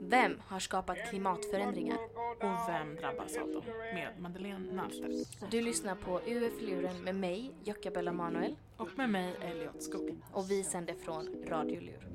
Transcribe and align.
Vem 0.00 0.40
har 0.46 0.58
skapat 0.58 0.98
klimatförändringar? 1.10 1.98
Och 2.40 2.68
vem 2.68 2.96
drabbas 2.96 3.36
av 3.36 3.52
dem? 3.52 3.62
Med 3.94 4.20
Madeleine 4.20 4.72
Nalter. 4.72 5.10
Du 5.50 5.60
lyssnar 5.60 5.94
på 5.94 6.20
UF-luren 6.26 7.04
med 7.04 7.14
mig, 7.14 7.54
Jockabella 7.64 8.12
Manuel, 8.12 8.56
Och 8.76 8.88
med 8.98 9.10
mig 9.10 9.34
Elliot 9.42 9.82
Skog. 9.82 10.16
och 10.32 10.50
vi 10.50 10.64
sänder 10.64 10.94
från 10.94 11.44
Radiolur. 11.46 12.08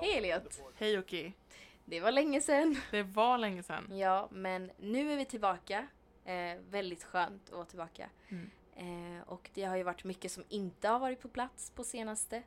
Hej 0.00 0.18
Elliot! 0.18 0.62
Hej 0.74 0.92
Jocke! 0.92 1.32
Det 1.84 2.00
var 2.00 2.12
länge 2.12 2.40
sedan. 2.40 2.76
Det 2.90 3.02
var 3.02 3.38
länge 3.38 3.62
sedan. 3.62 3.98
Ja, 3.98 4.28
men 4.32 4.70
nu 4.78 5.12
är 5.12 5.16
vi 5.16 5.24
tillbaka. 5.24 5.86
Eh, 6.24 6.58
väldigt 6.70 7.04
skönt 7.04 7.48
att 7.48 7.54
vara 7.54 7.64
tillbaka. 7.66 8.10
Mm. 8.28 8.50
Eh, 8.76 9.22
och 9.28 9.50
det 9.54 9.64
har 9.64 9.76
ju 9.76 9.82
varit 9.82 10.04
mycket 10.04 10.32
som 10.32 10.44
inte 10.48 10.88
har 10.88 10.98
varit 10.98 11.20
på 11.20 11.28
plats 11.28 11.70
på 11.70 11.84
senaste. 11.84 12.42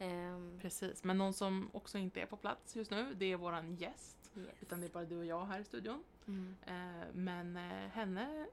Ehm, 0.00 0.58
Precis, 0.60 1.04
men 1.04 1.18
någon 1.18 1.32
som 1.34 1.70
också 1.72 1.98
inte 1.98 2.20
är 2.20 2.26
på 2.26 2.36
plats 2.36 2.76
just 2.76 2.90
nu, 2.90 3.14
det 3.14 3.32
är 3.32 3.36
våran 3.36 3.74
gäst. 3.74 4.30
yes. 4.36 4.46
Utan 4.60 4.80
det 4.80 4.86
är 4.86 4.90
bara 4.90 5.04
du 5.04 5.18
och 5.18 5.24
jag 5.24 5.44
här 5.46 5.60
i 5.60 5.64
studion. 5.64 6.04
Mm. 6.28 6.56
Eh, 6.66 7.06
men 7.12 7.56
eh, 7.56 7.88
henne 7.88 8.46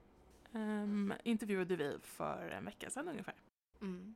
ehm, 0.52 1.14
intervjuade 1.24 1.76
vi 1.76 1.98
för 2.02 2.48
en 2.50 2.64
vecka 2.64 2.90
sedan 2.90 3.08
ungefär. 3.08 3.34
Mm. 3.80 4.14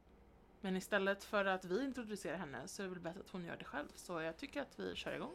Men 0.61 0.77
istället 0.77 1.25
för 1.25 1.45
att 1.45 1.65
vi 1.65 1.85
introducerar 1.85 2.37
henne 2.37 2.69
så 2.69 2.83
är 2.83 2.87
det 2.87 2.91
väl 2.93 3.01
bättre 3.01 3.21
att 3.21 3.31
hon 3.31 3.45
gör 3.45 3.57
det 3.57 3.65
själv. 3.65 3.89
Så 3.95 4.21
jag 4.21 4.37
tycker 4.37 4.63
att 4.63 4.79
vi 4.81 4.95
kör 4.95 5.15
igång. 5.15 5.35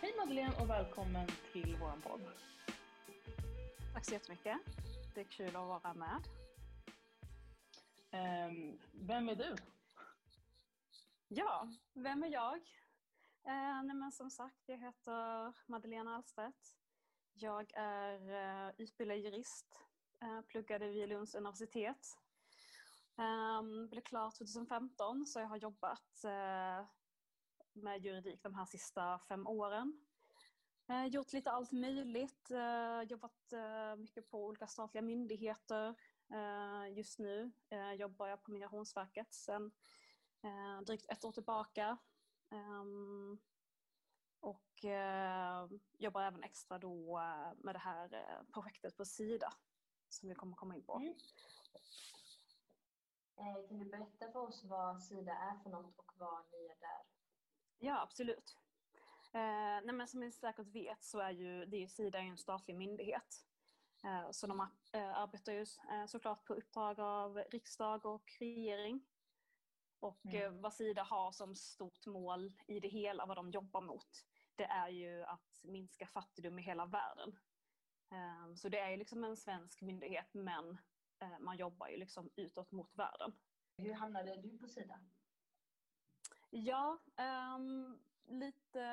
Hej 0.00 0.14
Madeleine 0.18 0.52
och 0.60 0.70
välkommen 0.70 1.28
till 1.52 1.76
våran 1.80 2.00
podd. 2.00 2.20
Tack 3.94 4.04
så 4.04 4.12
jättemycket. 4.12 4.56
Det 5.14 5.20
är 5.20 5.24
kul 5.24 5.48
att 5.48 5.54
vara 5.54 5.94
med. 5.94 6.22
Ehm, 8.10 8.78
vem 8.92 9.28
är 9.28 9.34
du? 9.34 9.56
Ja, 11.28 11.68
vem 11.94 12.22
är 12.22 12.28
jag? 12.28 12.56
Eh, 13.44 13.82
nej 13.82 13.96
men 13.96 14.12
som 14.12 14.30
sagt, 14.30 14.62
jag 14.66 14.78
heter 14.78 15.52
Madeleine 15.66 16.10
Alstedt. 16.10 16.76
Jag 17.32 17.72
är 17.74 18.30
eh, 18.68 18.72
utbildad 18.78 19.18
jurist. 19.18 19.80
Eh, 20.22 20.40
Pluggade 20.40 20.88
vid 20.88 21.08
Lunds 21.08 21.34
universitet. 21.34 22.18
Ehm, 23.16 23.88
blev 23.88 24.00
klar 24.00 24.30
2015 24.30 25.26
så 25.26 25.40
jag 25.40 25.46
har 25.46 25.56
jobbat 25.56 26.24
med 27.72 28.04
juridik 28.04 28.42
de 28.42 28.54
här 28.54 28.64
sista 28.66 29.18
fem 29.18 29.46
åren. 29.46 30.06
Gjort 31.10 31.32
lite 31.32 31.50
allt 31.50 31.72
möjligt. 31.72 32.50
Jobbat 33.08 33.52
mycket 33.98 34.30
på 34.30 34.44
olika 34.44 34.66
statliga 34.66 35.02
myndigheter. 35.02 35.94
Eh, 36.30 36.96
just 36.96 37.18
nu 37.18 37.52
eh, 37.68 37.92
jobbar 37.92 38.26
jag 38.26 38.42
på 38.42 38.50
Migrationsverket 38.50 39.34
sedan 39.34 39.72
eh, 40.42 40.80
drygt 40.86 41.10
ett 41.10 41.24
år 41.24 41.32
tillbaka. 41.32 41.98
Ehm, 42.50 43.38
och 44.40 44.84
jobbar 45.98 46.22
även 46.22 46.42
extra 46.42 46.78
då 46.78 47.20
med 47.56 47.74
det 47.74 47.78
här 47.78 48.44
projektet 48.52 48.96
på 48.96 49.04
Sida 49.04 49.52
som 50.08 50.28
vi 50.28 50.34
kommer 50.34 50.56
komma 50.56 50.74
in 50.74 50.84
på. 50.84 50.96
Mm. 50.96 51.14
Kan 53.68 53.78
du 53.78 53.84
berätta 53.84 54.32
för 54.32 54.40
oss 54.40 54.64
vad 54.64 55.02
Sida 55.02 55.32
är 55.32 55.62
för 55.62 55.70
något 55.70 55.98
och 55.98 56.12
vad 56.16 56.44
ni 56.52 56.58
gör 56.58 56.76
där? 56.80 57.02
Ja, 57.78 58.02
absolut. 58.02 58.56
Eh, 59.32 59.84
nej 59.84 59.92
men 59.92 60.08
som 60.08 60.20
ni 60.20 60.32
säkert 60.32 60.66
vet 60.66 61.04
så 61.04 61.18
är 61.18 61.30
ju, 61.30 61.64
det 61.64 61.76
är 61.76 61.80
ju 61.80 61.88
Sida 61.88 62.18
är 62.18 62.22
en 62.22 62.38
statlig 62.38 62.76
myndighet. 62.76 63.46
Eh, 64.04 64.30
så 64.30 64.46
de 64.46 64.60
eh, 64.92 65.18
arbetar 65.18 65.52
ju 65.52 65.60
eh, 65.90 66.06
såklart 66.06 66.44
på 66.44 66.54
uppdrag 66.54 67.00
av 67.00 67.36
riksdag 67.36 68.06
och 68.06 68.32
regering. 68.40 69.06
Och 70.00 70.24
Mm. 70.24 70.60
vad 70.60 70.74
Sida 70.74 71.02
har 71.02 71.32
som 71.32 71.54
stort 71.54 72.06
mål 72.06 72.52
i 72.66 72.80
det 72.80 72.88
hela, 72.88 73.26
vad 73.26 73.36
de 73.36 73.50
jobbar 73.50 73.80
mot, 73.80 74.26
det 74.54 74.64
är 74.64 74.88
ju 74.88 75.22
att 75.22 75.60
minska 75.64 76.06
fattigdom 76.06 76.58
i 76.58 76.62
hela 76.62 76.86
världen. 76.86 77.38
Så 78.56 78.68
det 78.68 78.78
är 78.78 78.90
ju 78.90 78.96
liksom 78.96 79.24
en 79.24 79.36
svensk 79.36 79.82
myndighet 79.82 80.34
men 80.34 80.78
man 81.40 81.56
jobbar 81.56 81.88
ju 81.88 81.96
liksom 81.96 82.30
utåt 82.36 82.72
mot 82.72 82.96
världen. 82.96 83.32
Hur 83.76 83.92
hamnade 83.92 84.36
du 84.36 84.58
på 84.58 84.68
Sida? 84.68 85.00
Ja, 86.50 86.98
ehm, 87.16 87.98
lite 88.26 88.88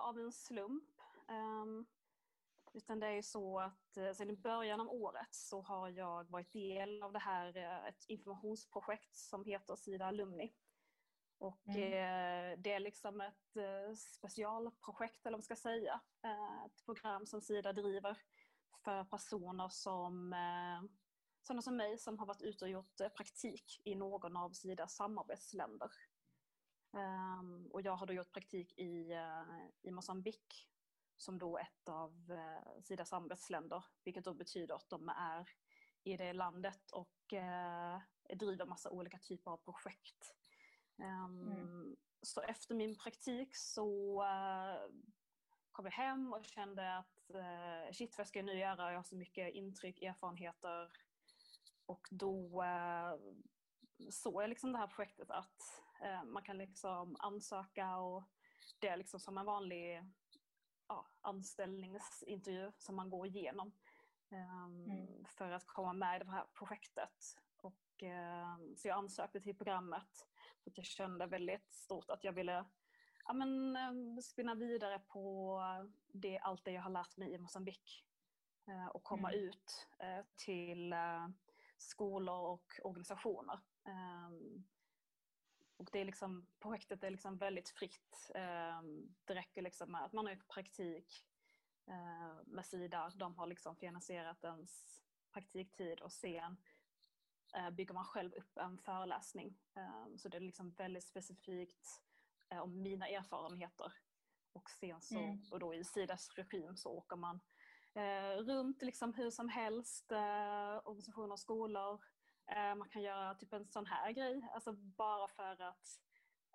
av 0.00 0.18
en 0.18 0.32
slump. 0.32 1.00
Ehm, 1.28 1.86
utan 2.74 3.00
det 3.00 3.06
är 3.06 3.12
ju 3.12 3.22
så 3.22 3.60
att 3.60 3.96
eh, 3.96 4.12
sedan 4.12 4.30
i 4.30 4.36
början 4.36 4.80
av 4.80 4.88
året 4.88 5.34
så 5.34 5.62
har 5.62 5.88
jag 5.88 6.30
varit 6.30 6.52
del 6.52 7.02
av 7.02 7.12
det 7.12 7.18
här, 7.18 7.56
eh, 7.56 7.86
ett 7.86 8.04
informationsprojekt 8.08 9.16
som 9.16 9.44
heter 9.44 9.76
Sida 9.76 10.06
Alumni. 10.06 10.54
Och 11.38 11.68
Mm. 11.68 11.82
eh, 11.92 12.58
det 12.58 12.72
är 12.72 12.80
liksom 12.80 13.20
ett 13.20 13.56
specialprojekt, 13.98 15.26
eller 15.26 15.34
vad 15.34 15.38
man 15.38 15.42
ska 15.42 15.56
säga. 15.56 16.00
Ett 16.66 16.84
program 16.84 17.26
som 17.26 17.40
Sida 17.40 17.72
driver 17.72 18.18
för 18.84 19.04
personer 19.04 19.68
som 19.68 20.34
sådana 21.42 21.62
som 21.62 21.76
mig 21.76 21.98
som 21.98 22.18
har 22.18 22.26
varit 22.26 22.42
ute 22.42 22.64
och 22.64 22.70
gjort 22.70 22.96
praktik 23.16 23.80
i 23.84 23.94
någon 23.94 24.36
av 24.36 24.50
Sidas 24.50 24.96
samarbetsländer. 24.96 25.90
Ehm, 26.96 27.66
och 27.72 27.82
jag 27.82 27.96
har 27.96 28.06
då 28.06 28.12
gjort 28.12 28.32
praktik 28.32 28.78
i, 28.78 29.14
i 29.82 29.90
Mosambik 29.90 30.68
som 31.18 31.38
då 31.38 31.58
ett 31.58 31.88
av 31.88 32.30
uh, 32.30 32.80
Sidas 32.82 33.08
samarbetsländer, 33.08 33.84
vilket 34.04 34.24
då 34.24 34.34
betyder 34.34 34.74
att 34.74 34.88
de 34.88 35.08
är 35.08 35.48
i 36.04 36.16
det 36.16 36.32
landet 36.32 36.90
och 36.90 37.32
uh, 37.32 38.36
driver 38.36 38.66
massa 38.66 38.90
olika 38.90 39.18
typer 39.18 39.50
av 39.50 39.56
projekt. 39.56 40.34
Ehm, 40.98 41.52
Mm. 41.52 41.96
Så 42.22 42.40
efter 42.40 42.74
min 42.74 42.96
praktik 42.96 43.56
så 43.56 44.22
uh, 44.22 44.94
kom 45.72 45.84
jag 45.84 45.92
hem 45.92 46.32
och 46.32 46.44
kände 46.44 46.98
att 46.98 47.30
uh, 47.34 47.92
shit 47.92 48.18
vad 48.18 48.28
ska 48.28 48.38
jag 48.38 48.46
nu 48.46 48.58
göra? 48.58 48.90
Jag 48.90 48.98
har 48.98 49.02
så 49.02 49.16
mycket 49.16 49.54
intryck, 49.54 50.02
erfarenheter 50.02 50.90
och 51.86 52.08
då 52.10 52.62
uh, 52.62 53.14
såg 54.10 54.42
jag 54.42 54.48
liksom 54.50 54.72
det 54.72 54.78
här 54.78 54.86
projektet 54.86 55.30
att 55.30 55.82
eh, 56.02 56.24
man 56.24 56.42
kan 56.42 56.58
liksom 56.58 57.16
ansöka 57.18 57.96
och 57.96 58.24
det 58.78 58.88
är 58.88 58.96
liksom 58.96 59.20
som 59.20 59.38
en 59.38 59.46
vanlig 59.46 60.02
ja, 60.88 61.06
anställningsintervju 61.20 62.72
som 62.78 62.96
man 62.96 63.10
går 63.10 63.26
igenom 63.26 63.72
ehm, 64.30 64.84
Mm. 64.90 65.24
för 65.24 65.50
att 65.50 65.66
komma 65.66 65.92
med 65.92 66.20
i 66.20 66.24
det 66.24 66.30
här 66.30 66.46
projektet. 66.54 67.38
Och, 67.60 68.02
ehm, 68.02 68.76
så 68.76 68.88
jag 68.88 68.98
ansökte 68.98 69.40
till 69.40 69.56
programmet 69.56 70.28
för 70.62 70.70
att 70.70 70.76
jag 70.76 70.86
kände 70.86 71.26
väldigt 71.26 71.72
stort 71.72 72.10
att 72.10 72.24
jag 72.24 72.32
ville 72.32 72.64
ja, 73.24 73.32
men, 73.32 73.76
eh, 73.76 74.20
spinna 74.22 74.54
vidare 74.54 74.98
på 74.98 75.60
det, 76.12 76.38
allt 76.38 76.64
det 76.64 76.72
jag 76.72 76.82
har 76.82 76.90
lärt 76.90 77.16
mig 77.16 77.32
i 77.32 77.38
Mosambik 77.38 78.04
eh, 78.66 78.86
och 78.86 79.02
komma 79.02 79.32
Mm. 79.32 79.44
ut 79.44 79.88
eh, 79.98 80.24
till 80.36 80.92
eh, 80.92 81.28
skolor 81.76 82.40
och 82.40 82.80
organisationer. 82.84 83.60
Och 85.78 85.88
det 85.92 85.98
är 85.98 86.04
liksom, 86.04 86.46
projektet 86.58 87.04
är 87.04 87.10
liksom 87.10 87.36
väldigt 87.38 87.68
fritt. 87.68 88.30
Ehm, 88.34 89.14
det 89.24 89.34
räcker 89.34 89.62
liksom 89.62 89.92
med 89.92 90.04
att 90.04 90.12
man 90.12 90.26
har 90.26 90.32
gjort 90.32 90.48
praktik 90.48 91.26
eh, 91.86 92.36
med 92.46 92.66
Sida. 92.66 93.12
De 93.16 93.34
har 93.36 93.46
liksom 93.46 93.76
finansierat 93.76 94.44
ens 94.44 95.00
praktiktid 95.32 96.00
och 96.00 96.12
sen 96.12 96.56
eh, 97.54 97.70
bygger 97.70 97.94
man 97.94 98.04
själv 98.04 98.34
upp 98.34 98.56
en 98.58 98.78
föreläsning. 98.78 99.58
Ehm, 99.74 100.18
så 100.18 100.28
det 100.28 100.36
är 100.36 100.40
liksom 100.40 100.70
väldigt 100.70 101.04
specifikt 101.04 102.02
eh, 102.48 102.58
om 102.58 102.82
mina 102.82 103.08
erfarenheter. 103.08 103.92
Och 104.52 104.70
sen 104.70 105.00
så, 105.00 105.18
Mm. 105.18 105.40
och 105.50 105.58
då 105.60 105.74
i 105.74 105.84
Sidas 105.84 106.34
regim 106.34 106.76
så 106.76 106.90
åker 106.90 107.16
man 107.16 107.40
runt 108.38 108.82
liksom 108.82 109.14
hur 109.14 109.30
som 109.30 109.48
helst, 109.48 110.12
organisationer 110.84 111.32
och 111.32 111.40
skolor. 111.40 112.04
Eh, 112.48 112.74
man 112.74 112.88
kan 112.88 113.02
göra 113.02 113.34
typ 113.34 113.52
en 113.52 113.68
sån 113.68 113.86
här 113.86 114.12
grej, 114.12 114.50
alltså 114.54 114.72
bara 114.72 115.28
för 115.28 115.62
att 115.62 116.00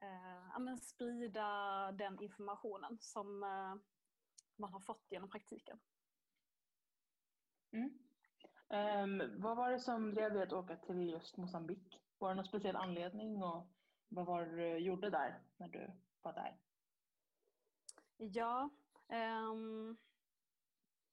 eh, 0.02 0.76
sprida 0.76 1.92
den 1.92 2.22
informationen 2.22 2.98
som 3.00 3.44
eh, 3.44 3.76
man 4.56 4.74
har 4.74 4.80
fått 4.80 5.12
genom 5.12 5.30
praktiken. 5.30 5.80
Mm. 7.72 8.00
Ehm, 8.70 9.42
vad 9.42 9.58
var 9.58 9.72
det 9.72 9.80
som 9.80 10.14
drev 10.14 10.34
dig 10.34 10.44
att 10.44 10.54
åka 10.54 10.76
till 10.76 11.10
just 11.10 11.38
Mosambik? 11.38 12.02
Var 12.18 12.30
det 12.30 12.36
någon 12.36 12.46
speciell 12.46 12.76
anledning 12.76 13.44
och 13.44 13.68
vad 14.08 14.26
var 14.26 14.46
det 14.46 14.56
du 14.56 14.78
gjorde 14.78 15.10
där 15.10 15.42
när 15.58 15.68
du 15.68 15.92
var 16.22 16.34
där? 16.34 16.60
Ja, 18.18 18.70
ehm, 19.08 19.98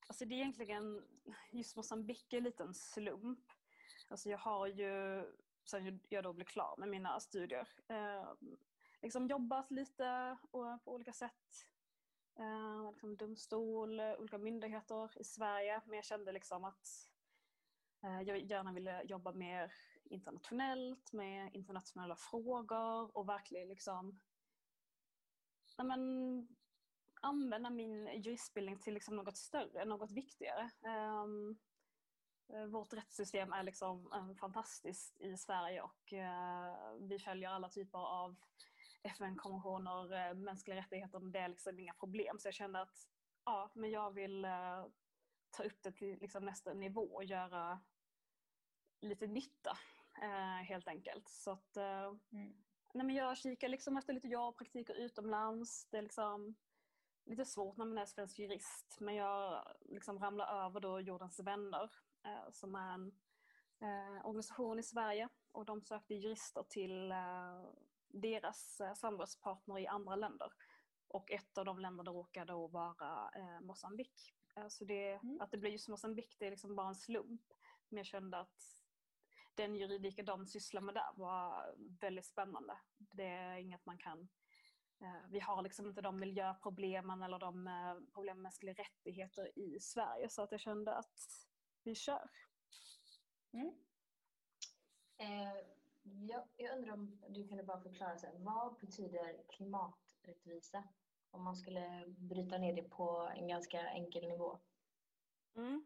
alltså 0.06 0.25
det 0.25 0.34
är 0.34 0.38
egentligen, 0.38 1.04
just 1.50 1.76
Mosambik 1.76 2.32
är 2.32 2.38
en 2.38 2.44
liten 2.44 2.75
slump. 2.75 3.50
Alltså 4.10 4.28
jag 4.30 4.38
har 4.38 4.66
ju, 4.66 5.24
sen 5.64 6.00
jag 6.08 6.24
då 6.24 6.32
blev 6.32 6.44
klar 6.44 6.74
med 6.78 6.88
mina 6.88 7.20
studier, 7.20 7.68
eh, 7.88 8.32
liksom 9.02 9.26
jobbat 9.26 9.70
lite 9.70 10.36
och, 10.50 10.84
på 10.84 10.94
olika 10.94 11.12
sätt. 11.12 11.66
Eh, 12.38 12.90
liksom 12.90 13.16
domstol, 13.16 14.00
olika 14.00 14.38
myndigheter 14.38 15.20
i 15.20 15.24
Sverige. 15.24 15.80
Men 15.86 15.96
jag 15.96 16.04
kände 16.04 16.32
liksom 16.32 16.64
att 16.64 17.10
eh, 18.02 18.20
jag 18.22 18.38
gärna 18.38 18.72
ville 18.72 19.02
jobba 19.02 19.32
mer 19.32 19.72
internationellt 20.04 21.12
med 21.12 21.54
internationella 21.54 22.16
frågor 22.16 23.16
och 23.16 23.28
verkligen 23.28 23.68
liksom 23.68 24.20
nej 25.78 25.86
men, 25.86 26.48
använda 27.20 27.70
min 27.70 28.06
juristbildning 28.06 28.78
till 28.78 28.94
liksom 28.94 29.16
något 29.16 29.36
större, 29.36 29.84
något 29.84 30.10
viktigare. 30.10 30.70
Um, 31.24 31.58
vårt 32.69 32.93
rättssystem 32.93 33.52
är 33.52 33.62
liksom 33.62 34.12
um, 34.12 34.37
fantastiskt 34.37 35.20
i 35.20 35.37
Sverige 35.37 35.82
och 35.82 36.12
uh, 36.12 37.08
vi 37.08 37.19
följer 37.19 37.49
alla 37.49 37.69
typer 37.69 37.99
av 37.99 38.37
FN-konventioner, 39.02 40.35
mänskliga 40.35 40.76
rättigheter, 40.76 41.20
det 41.20 41.38
är 41.38 41.49
liksom 41.49 41.79
inga 41.79 41.94
problem. 41.94 42.38
Så 42.38 42.49
jag 42.49 42.55
kände 42.55 42.81
att 42.81 43.08
ja, 43.44 43.70
men 43.75 43.91
jag 43.91 44.11
vill 44.11 44.47
ta 45.50 45.62
upp 45.62 45.82
det 45.82 45.93
till 45.93 46.19
liksom 46.19 46.44
nästa 46.44 46.75
nivå 46.75 47.02
och 47.02 47.25
göra 47.25 47.81
lite 49.00 49.26
nytta 49.26 49.79
helt 50.64 50.88
enkelt. 50.88 51.29
Så 51.29 51.50
att, 51.50 51.76
mm. 51.76 52.55
nej, 52.94 53.06
men 53.06 53.11
jag 53.11 53.38
kikar 53.38 53.69
liksom 53.69 53.97
efter 53.97 54.12
lite 54.12 54.29
jobbpraktiker 54.29 54.94
utomlands. 54.94 55.88
Det 55.91 55.99
är 55.99 56.02
liksom 56.02 56.56
lite 57.31 57.44
svårt 57.44 57.76
när 57.76 57.85
man 57.85 57.99
är 57.99 58.06
svensk 58.06 58.38
jurist 58.38 58.97
men 59.00 59.14
jag 59.14 59.64
liksom 59.81 60.19
ramlar 60.19 60.67
över 60.67 60.81
då 60.81 61.00
Jordens 61.00 61.41
vänner 61.41 61.82
eh, 61.85 61.91
som 62.50 62.75
är 62.75 62.94
en 62.94 63.12
eh, 63.81 64.26
organisation 64.26 64.78
i 64.78 64.82
Sverige 64.82 65.28
och 65.52 65.64
de 65.64 65.82
sökte 65.82 66.14
jurister 66.14 66.62
till 66.62 67.12
eh, 67.12 67.62
deras 68.08 68.81
eh, 68.81 68.94
samarbetspartner 68.94 69.78
i 69.78 69.87
andra 69.87 70.17
länder. 70.17 70.52
Och 71.08 71.31
ett 71.31 71.58
av 71.58 71.64
de 71.64 71.78
länderna 71.78 72.11
råkar 72.11 72.44
då 72.44 72.67
vara 72.67 73.31
eh, 73.37 73.61
Mosambik. 73.61 74.34
Eh, 74.56 74.69
så 74.69 74.84
det, 74.84 75.12
mm. 75.12 75.40
att 75.40 75.50
det 75.50 75.58
blir 75.58 75.70
just 75.70 75.88
Mosambik 75.88 76.37
det 76.38 76.46
är 76.46 76.50
liksom 76.50 76.76
bara 76.76 76.88
en 76.88 76.94
slump. 76.94 77.43
Men 77.88 77.96
jag 77.96 78.06
kände 78.06 78.38
att 78.38 78.62
den 79.55 79.76
juridiken 79.76 80.25
de 80.25 80.46
sysslar 80.46 80.81
med 80.82 80.94
där 80.94 81.12
var 81.14 81.75
väldigt 82.00 82.26
spännande. 82.26 82.78
Det 82.99 83.26
är 83.26 83.56
inget 83.56 83.87
man 83.87 83.99
kan 83.99 84.28
Eh, 85.02 85.31
vi 85.31 85.40
har 85.40 85.62
liksom 85.62 85.88
inte 85.88 86.00
de 86.00 86.19
miljöproblemen 86.19 87.23
eller 87.23 87.38
de 87.38 87.66
eh, 87.66 87.94
problem 88.14 88.37
med 88.37 88.43
mänskliga 88.43 88.75
rättigheter 88.75 89.58
i 89.58 89.81
Sverige 89.81 90.28
så 90.28 90.43
att 90.43 90.52
jag 90.52 90.61
kände 90.61 90.94
att 90.94 91.20
vi 91.82 91.94
kör. 91.94 92.30
Mm. 93.52 93.74
Eh, 95.18 95.54
jag, 96.02 96.48
jag, 96.56 96.78
undrar 96.78 96.92
om 96.92 97.20
du 97.28 97.48
kunde 97.48 97.62
bara 97.62 97.80
förklara, 97.80 98.18
sig, 98.18 98.32
vad 98.38 98.78
betyder 98.78 99.42
klimaträttvisa? 99.48 100.84
Om 101.30 101.44
man 101.44 101.56
skulle 101.56 102.04
bryta 102.06 102.58
ner 102.58 102.76
det 102.76 102.82
på 102.82 103.30
en 103.36 103.48
ganska 103.48 103.88
enkel 103.88 104.28
nivå. 104.28 104.58
Mm, 105.56 105.84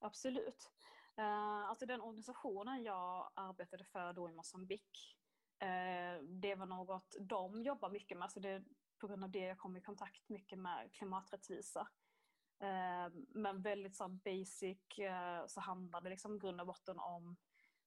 absolut. 0.00 0.70
Uh, 1.18 1.24
alltså 1.68 1.86
den 1.86 2.00
organisationen 2.00 2.82
jag 2.82 3.30
arbetade 3.34 3.84
för 3.84 4.12
då 4.12 4.30
i 4.30 4.32
Mosambik 4.32 5.16
Eh, 5.62 6.22
det 6.22 6.54
var 6.54 6.66
något 6.66 7.16
de 7.20 7.62
jobbar 7.62 7.90
mycket 7.90 8.18
med, 8.18 8.32
så 8.32 8.40
det 8.40 8.48
är 8.48 8.64
på 8.98 9.06
grund 9.06 9.24
av 9.24 9.30
det 9.30 9.38
jag 9.38 9.58
kom 9.58 9.76
i 9.76 9.80
kontakt 9.80 10.28
mycket 10.28 10.58
med 10.58 10.92
klimaträttvisa. 10.92 11.88
Ehm, 12.60 13.26
men 13.28 13.62
väldigt 13.62 13.96
så 13.96 14.08
basic 14.08 14.98
eh, 14.98 15.46
så 15.46 15.60
handlar 15.60 16.00
det 16.00 16.10
liksom 16.10 16.38
grund 16.38 16.60
och 16.60 16.66
botten 16.66 16.98
om 16.98 17.36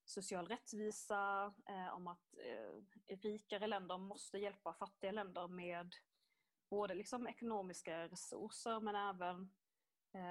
social 0.06 0.48
rättvisa, 0.48 1.54
eh, 1.70 1.94
om 1.94 2.08
att 2.08 2.34
eh, 2.38 3.16
rikare 3.16 3.68
länder 3.68 3.98
måste 3.98 4.38
hjälpa 4.38 4.74
fattiga 4.74 5.12
länder 5.12 5.48
med 5.48 5.96
både 6.70 6.94
liksom 6.94 7.28
ekonomiska 7.28 8.08
resurser 8.08 8.80
men 8.80 8.96
även 8.96 9.52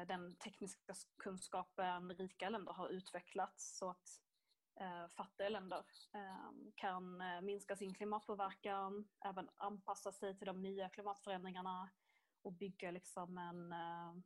den 0.06 0.36
tekniska 0.36 0.94
kunskapen 1.18 2.14
rika 2.14 2.48
länder 2.48 2.72
har 2.72 2.88
utvecklat 2.88 3.60
så 3.60 3.90
att 3.90 4.20
fattiga 5.16 5.48
länder 5.48 5.84
ehm, 6.12 6.72
kan 6.74 7.22
minska 7.42 7.76
sin 7.76 7.94
klimatpåverkan, 7.94 9.08
även 9.24 9.48
anpassa 9.56 10.12
sig 10.12 10.38
till 10.38 10.46
de 10.46 10.62
nya 10.62 10.88
klimatförändringarna 10.88 11.90
och 12.42 12.52
bygga 12.52 12.90
liksom, 12.90 13.38
en, 13.38 13.72
eh, 13.72 14.22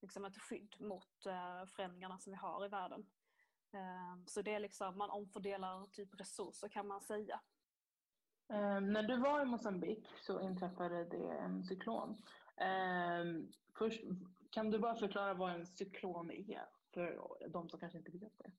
liksom 0.00 0.24
ett 0.24 0.38
skydd 0.38 0.76
mot 0.80 1.26
eh, 1.26 1.66
förändringarna 1.66 2.18
som 2.18 2.32
vi 2.32 2.38
har 2.38 2.66
i 2.66 2.68
världen. 2.68 3.06
Eh, 3.72 4.24
så 4.26 4.42
det 4.42 4.54
är 4.54 4.60
liksom, 4.60 4.98
man 4.98 5.10
omfördelar 5.10 5.86
typ 5.86 6.20
resurser 6.20 6.68
kan 6.68 6.86
man 6.86 7.00
säga. 7.00 7.40
Um, 8.48 8.92
när 8.92 9.02
du 9.02 9.16
var 9.16 9.42
i 9.42 9.44
Mosambik 9.44 10.08
så 10.22 10.40
inträffade 10.40 11.04
det 11.04 11.38
en 11.38 11.64
cyklon. 11.64 12.22
Först, 13.78 14.02
kan 14.50 14.70
du 14.70 14.78
bara 14.78 14.94
förklara 14.94 15.34
vad 15.34 15.52
en 15.52 15.66
cyklon 15.66 16.30
är 16.30 16.66
för 16.94 17.48
de 17.48 17.68
som 17.68 17.80
kanske 17.80 17.98
inte 17.98 18.10
vet 18.10 18.38
det? 18.38 18.52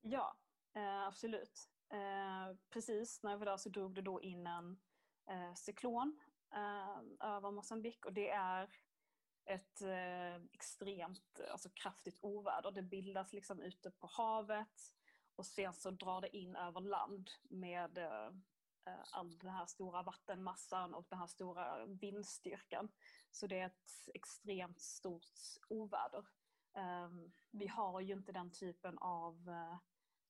Ja, 0.00 0.36
eh, 0.74 1.06
absolut. 1.06 1.68
Eh, 1.88 2.56
precis 2.70 3.22
när 3.22 3.30
jag 3.30 3.38
var 3.38 3.46
där 3.46 3.56
så 3.56 3.68
drog 3.68 3.94
det 3.94 4.02
då 4.02 4.22
in 4.22 4.46
en 4.46 4.78
eh, 5.28 5.54
cyklon 5.54 6.20
eh, 6.54 7.28
över 7.28 7.50
Mosambik 7.50 8.06
och 8.06 8.12
det 8.12 8.30
är 8.30 8.70
ett 9.46 9.82
eh, 9.82 10.34
extremt 10.52 11.40
alltså 11.50 11.68
kraftigt 11.68 12.18
oväder. 12.22 12.70
Det 12.70 12.82
bildas 12.82 13.32
liksom 13.32 13.62
ute 13.62 13.90
på 13.90 14.06
havet 14.06 14.92
och 15.36 15.46
sen 15.46 15.74
så 15.74 15.90
drar 15.90 16.20
det 16.20 16.36
in 16.36 16.56
över 16.56 16.80
land 16.80 17.30
med 17.42 17.98
eh, 17.98 18.26
eh 18.86 19.04
all 19.12 19.38
den 19.38 19.50
här 19.50 19.66
stora 19.66 20.02
vattenmassan 20.02 20.94
och 20.94 21.06
den 21.08 21.18
här 21.18 21.26
stora 21.26 21.86
vindstyrkan. 21.86 22.88
Så 23.30 23.46
det 23.46 23.58
är 23.58 23.66
ett 23.66 24.08
extremt 24.14 24.80
stort 24.80 25.26
oväder. 25.68 26.26
Eh, 26.76 27.10
vi 27.50 27.66
har 27.66 28.00
ju 28.00 28.12
inte 28.12 28.32
den 28.32 28.50
typen 28.50 28.98
av 28.98 29.48
eh, 29.48 29.78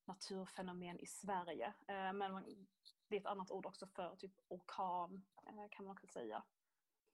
naturfenomen 0.04 1.00
i 1.00 1.06
Sverige. 1.06 1.74
Eh, 1.88 2.12
men 2.12 2.44
det 3.08 3.16
är 3.16 3.20
ett 3.20 3.26
annat 3.26 3.50
ord 3.50 3.66
också 3.66 3.86
för 3.86 4.16
typ 4.16 4.34
orkan 4.48 5.24
kan 5.70 5.84
man 5.84 5.92
också 5.92 6.06
säga. 6.06 6.42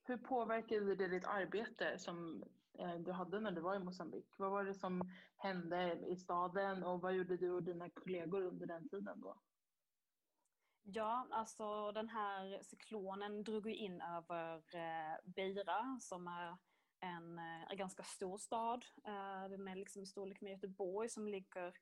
Hur 0.04 0.16
påverkade 0.16 0.94
det 0.94 1.08
ditt 1.08 1.26
arbete 1.26 1.98
som 1.98 2.44
eh, 2.78 2.94
du 2.94 3.12
hade 3.12 3.40
när 3.40 3.52
du 3.52 3.60
var 3.60 3.74
i 3.74 3.78
Mosambik? 3.78 4.34
Vad 4.36 4.50
var 4.50 4.64
det 4.64 4.74
som 4.74 5.02
hände 5.36 5.98
i 6.08 6.16
staden 6.16 6.82
och 6.82 7.00
vad 7.00 7.14
gjorde 7.14 7.36
du 7.36 7.50
och 7.50 7.62
dina 7.62 7.90
kollegor 7.90 8.42
under 8.42 8.66
den 8.66 8.88
tiden 8.88 9.20
då? 9.20 9.40
Ja, 10.82 11.26
alltså 11.30 11.92
den 11.92 12.08
här 12.08 12.62
cyklonen 12.62 13.44
drog 13.44 13.68
in 13.68 14.00
över 14.00 14.56
eh, 14.74 15.16
Beira 15.24 15.98
som 16.00 16.26
är 16.26 16.56
en, 17.00 17.38
eh, 17.38 17.70
en 17.70 17.76
ganska 17.76 18.02
stor 18.02 18.38
stad. 18.38 18.84
Den 19.50 19.68
är 19.68 19.76
liksom 19.76 20.02
i 20.02 20.06
storlek 20.06 20.40
med 20.40 20.52
Göteborg 20.52 21.08
som 21.08 21.28
ligger 21.28 21.74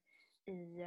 i, 0.47 0.85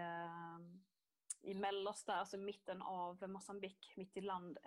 i 1.42 1.54
mellersta, 1.54 2.14
alltså 2.14 2.38
mitten 2.38 2.82
av 2.82 3.30
Mosambik, 3.30 3.94
mitt 3.96 4.18
i 4.18 4.22
land, 4.22 4.58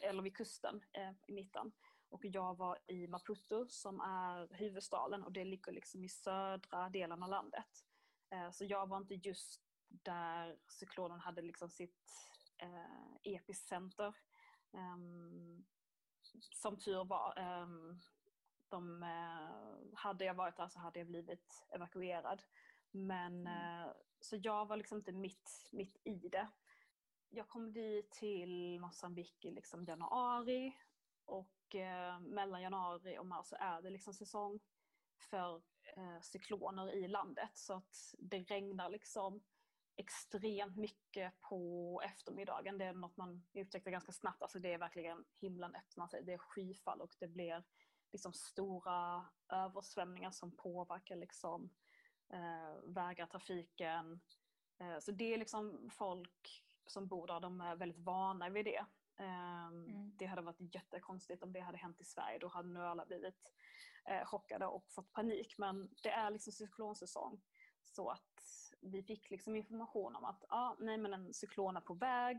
eller 0.00 0.22
vid 0.22 0.36
kusten 0.36 0.80
i 1.26 1.32
mitten. 1.32 1.72
Och 2.12 2.24
jag 2.24 2.56
var 2.56 2.78
i 2.86 3.06
Maputo 3.06 3.66
som 3.68 4.00
är 4.00 4.54
huvudstaden 4.54 5.22
och 5.22 5.32
det 5.32 5.44
ligger 5.44 5.72
liksom 5.72 6.04
i 6.04 6.08
södra 6.08 6.88
delen 6.88 7.22
av 7.22 7.28
landet. 7.28 7.84
Så 8.52 8.64
jag 8.64 8.86
var 8.88 8.96
inte 8.96 9.14
just 9.14 9.62
där 9.88 10.56
cyklonen 10.68 11.20
hade 11.20 11.42
liksom 11.42 11.70
sitt 11.70 12.30
epicenter. 13.22 14.14
Um, 14.72 15.64
som 16.52 16.78
tur 16.78 17.04
var. 17.04 17.38
Um, 17.38 18.00
de, 18.68 19.02
eh, 19.02 19.98
hade 19.98 20.24
jag 20.24 20.34
varit 20.34 20.56
där 20.56 20.68
så 20.68 20.78
hade 20.78 20.98
jag 20.98 21.08
blivit 21.08 21.64
evakuerad. 21.70 22.42
Men, 22.90 23.46
mm. 23.46 23.46
Eh, 23.46 23.92
så 24.20 24.36
jag 24.42 24.66
var 24.66 24.76
liksom 24.76 24.98
inte 24.98 25.12
mitt, 25.12 25.68
mitt 25.72 26.00
i 26.04 26.28
det. 26.28 26.48
Jag 27.28 27.48
kom 27.48 27.72
dit 27.72 28.10
till 28.10 28.80
Mosambik 28.80 29.44
i 29.44 29.50
liksom 29.50 29.84
januari 29.84 30.76
och 31.24 31.50
eh, 31.74 32.20
mellan 32.20 32.62
januari 32.62 33.18
och 33.18 33.26
mars 33.26 33.46
så 33.46 33.56
är 33.60 33.82
det 33.82 33.90
liksom 33.90 34.14
säsong 34.14 34.60
för 35.30 35.62
eh, 35.96 36.20
cykloner 36.20 36.94
i 36.94 37.08
landet 37.08 37.50
så 37.54 37.74
att 37.74 38.14
det 38.18 38.38
regnar 38.38 38.90
liksom 38.90 39.42
extremt 39.96 40.76
mycket 40.76 41.40
på 41.40 42.02
eftermiddagen. 42.04 42.78
Det 42.78 42.84
är 42.84 42.92
något 42.92 43.16
man 43.16 43.44
upptäckte 43.54 43.90
ganska 43.90 44.12
snabbt. 44.12 44.42
Alltså 44.42 44.58
det 44.58 44.72
är 44.72 44.78
verkligen 44.78 45.24
himlen 45.40 45.74
öppnar 45.74 46.08
sig. 46.08 46.22
Det 46.24 46.32
är 46.32 46.38
skyfall 46.38 47.00
och 47.00 47.14
det 47.18 47.28
blir 47.28 47.64
liksom 48.12 48.32
stora 48.32 49.26
översvämningar 49.48 50.30
som 50.30 50.56
påverkar 50.56 51.16
liksom, 51.16 51.70
eh, 52.32 52.94
vägar, 52.94 53.26
trafiken. 53.26 54.20
Eh, 54.80 54.98
så 54.98 55.12
det 55.12 55.34
är 55.34 55.38
liksom 55.38 55.90
folk 55.90 56.64
som 56.86 57.08
bor 57.08 57.26
där, 57.26 57.40
de 57.40 57.60
är 57.60 57.76
väldigt 57.76 57.98
vana 57.98 58.48
vid 58.48 58.64
det. 58.64 58.84
Eh, 59.18 59.66
mm. 59.66 60.16
Det 60.16 60.26
hade 60.26 60.42
varit 60.42 60.74
jättekonstigt 60.74 61.42
om 61.42 61.52
det 61.52 61.60
hade 61.60 61.78
hänt 61.78 62.00
i 62.00 62.04
Sverige. 62.04 62.38
Då 62.38 62.48
hade 62.48 62.68
nog 62.68 62.82
alla 62.82 63.06
blivit 63.06 63.52
eh, 64.04 64.24
chockade 64.24 64.66
och 64.66 64.92
fått 64.92 65.12
panik. 65.12 65.54
Men 65.58 65.94
det 66.02 66.10
är 66.10 66.30
liksom 66.30 66.52
cyklonsäsong. 66.52 67.42
Så 67.84 68.10
att 68.10 68.42
vi 68.80 69.02
fick 69.02 69.30
liksom 69.30 69.56
information 69.56 70.16
om 70.16 70.24
att 70.24 70.44
ah, 70.48 70.76
nej, 70.78 70.98
men 70.98 71.14
en 71.14 71.34
cyklon 71.34 71.76
är 71.76 71.80
på 71.80 71.94
väg. 71.94 72.38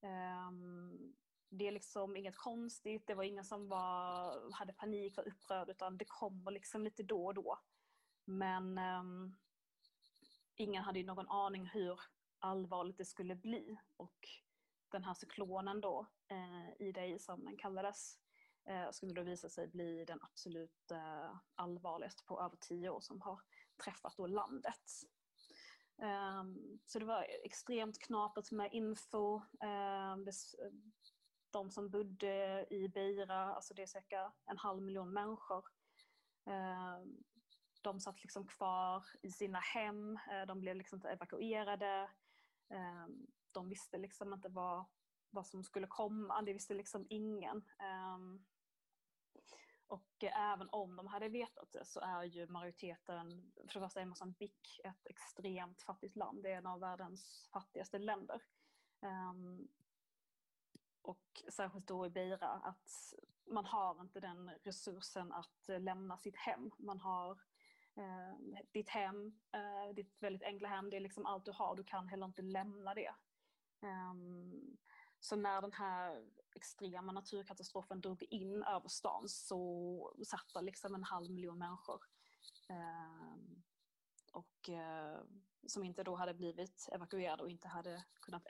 Um, 0.00 1.16
det 1.48 1.68
är 1.68 1.72
liksom 1.72 2.16
inget 2.16 2.36
konstigt, 2.36 3.06
det 3.06 3.14
var 3.14 3.24
ingen 3.24 3.44
som 3.44 3.68
var, 3.68 4.52
hade 4.52 4.72
panik, 4.72 5.16
var 5.16 5.28
upprörd, 5.28 5.68
utan 5.68 5.96
det 5.96 6.04
kommer 6.04 6.50
liksom 6.50 6.84
lite 6.84 7.02
då 7.02 7.26
och 7.26 7.34
då. 7.34 7.58
Men 8.24 8.78
um, 8.78 9.36
ingen 10.54 10.84
hade 10.84 10.98
ju 10.98 11.06
någon 11.06 11.28
aning 11.28 11.66
hur 11.66 12.00
allvarligt 12.38 12.98
det 12.98 13.04
skulle 13.04 13.34
bli. 13.34 13.80
Och 13.96 14.28
den 14.90 15.04
här 15.04 15.14
cyklonen 15.14 15.80
då, 15.80 16.06
eh, 16.28 16.86
Idai 16.86 17.18
som 17.18 17.44
den 17.44 17.56
kallades, 17.56 18.18
eh, 18.68 18.90
skulle 18.90 19.12
då 19.12 19.22
visa 19.22 19.48
sig 19.48 19.68
bli 19.68 20.04
den 20.04 20.18
absolut 20.22 20.90
eh, 20.90 21.36
allvarligaste 21.54 22.24
på 22.24 22.40
över 22.40 22.56
tio 22.56 22.90
år 22.90 23.00
som 23.00 23.20
har 23.20 23.40
träffat 23.84 24.16
då 24.16 24.26
landet. 24.26 24.82
Um, 26.02 26.80
så 26.86 26.98
det 26.98 27.04
var 27.04 27.26
extremt 27.44 27.98
knapert 27.98 28.50
med 28.50 28.72
info. 28.72 29.34
Um, 29.36 30.24
det, 30.24 30.32
de 31.50 31.70
som 31.70 31.90
bodde 31.90 32.66
i 32.70 32.88
Beira, 32.88 33.54
alltså 33.54 33.74
det 33.74 33.82
är 33.82 33.86
cirka 33.86 34.32
en 34.46 34.58
halv 34.58 34.82
miljon 34.82 35.12
människor, 35.12 35.64
um, 36.44 37.24
de 37.82 38.00
satt 38.00 38.22
liksom 38.22 38.46
kvar 38.46 39.04
i 39.22 39.30
sina 39.30 39.58
hem, 39.58 40.18
eh, 40.30 40.46
de 40.46 40.60
blev 40.60 40.76
liksom 40.76 40.96
inte 40.96 41.08
evakuerade 41.08 42.10
de 43.52 43.68
visste 43.68 43.98
liksom 43.98 44.32
inte 44.32 44.48
vad, 44.48 44.84
vad 45.30 45.46
som 45.46 45.64
skulle 45.64 45.86
komma, 45.86 46.42
det 46.42 46.52
visste 46.52 46.74
liksom 46.74 47.06
ingen. 47.10 47.64
Ehm, 47.78 48.44
och 49.86 50.24
även 50.24 50.68
om 50.68 50.96
de 50.96 51.06
hade 51.06 51.28
vetat 51.28 51.72
det 51.72 51.84
så 51.84 52.00
är 52.00 52.24
ju 52.24 52.46
majoriteten, 52.46 53.52
för 53.54 53.80
det 53.80 53.86
första 53.86 54.00
är 54.00 54.06
Mozambique 54.06 54.80
ett 54.84 55.06
extremt 55.06 55.82
fattigt 55.82 56.16
land. 56.16 56.42
Det 56.42 56.52
är 56.52 56.56
en 56.56 56.66
av 56.66 56.80
världens 56.80 57.48
fattigaste 57.52 57.98
länder. 57.98 58.42
Ehm, 59.00 59.68
och 61.02 61.42
särskilt 61.52 61.86
då 61.86 62.06
i 62.06 62.10
Beira 62.10 62.48
att 62.48 63.14
man 63.46 63.64
har 63.64 64.00
inte 64.00 64.20
den 64.20 64.50
resursen 64.62 65.32
att 65.32 65.68
lämna 65.68 66.18
sitt 66.18 66.36
hem. 66.36 66.70
Man 66.78 67.00
har 67.00 67.38
ehm, 67.94 68.56
ditt 68.72 68.88
hem, 68.88 69.40
eh, 69.52 69.94
ditt 69.94 70.22
väldigt 70.22 70.42
enkla 70.42 70.68
hem, 70.68 70.90
det 70.90 70.96
är 70.96 71.00
liksom 71.00 71.26
allt 71.26 71.44
du 71.44 71.52
har. 71.52 71.76
Du 71.76 71.84
kan 71.84 72.08
heller 72.08 72.26
inte 72.26 72.42
lämna 72.42 72.94
det. 72.94 73.14
Ehm, 73.80 74.76
så 75.20 75.36
när 75.36 75.62
den 75.62 75.72
här 75.72 76.26
extrema 76.56 77.12
naturkatastrofen 77.12 78.00
drog 78.00 78.22
in 78.22 78.62
över 78.62 78.88
stan 78.88 79.28
så 79.28 80.14
satt 80.26 80.54
det 80.54 80.62
liksom 80.62 80.94
en 80.94 81.04
halv 81.04 81.30
miljon 81.30 81.58
människor. 81.58 82.00
Ehm, 82.68 83.62
och 84.32 84.68
eh, 84.68 85.20
som 85.66 85.84
inte 85.84 86.02
då 86.02 86.16
hade 86.16 86.34
blivit 86.34 86.88
evakuerade 86.92 87.42
och 87.42 87.50
inte 87.50 87.68
hade 87.68 88.04
kunnat 88.20 88.46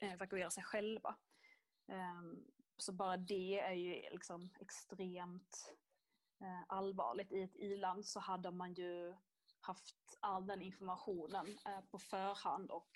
evakuera, 0.00 0.50
sig 0.50 0.64
själva. 0.64 1.16
Ehm, 1.88 2.44
så 2.76 2.92
bara 2.92 3.16
det 3.16 3.60
är 3.60 3.72
ju 3.72 4.10
liksom 4.10 4.50
extremt 4.60 5.74
eh, 6.40 6.62
allvarligt. 6.68 7.32
I 7.32 7.42
ett 7.42 7.56
i-land 7.56 8.06
så 8.06 8.20
hade 8.20 8.50
man 8.50 8.74
ju 8.74 9.14
haft 9.60 10.18
all 10.20 10.46
den 10.46 10.62
informationen 10.62 11.58
eh, 11.66 11.80
på 11.80 11.98
förhand 11.98 12.70
och 12.70 12.90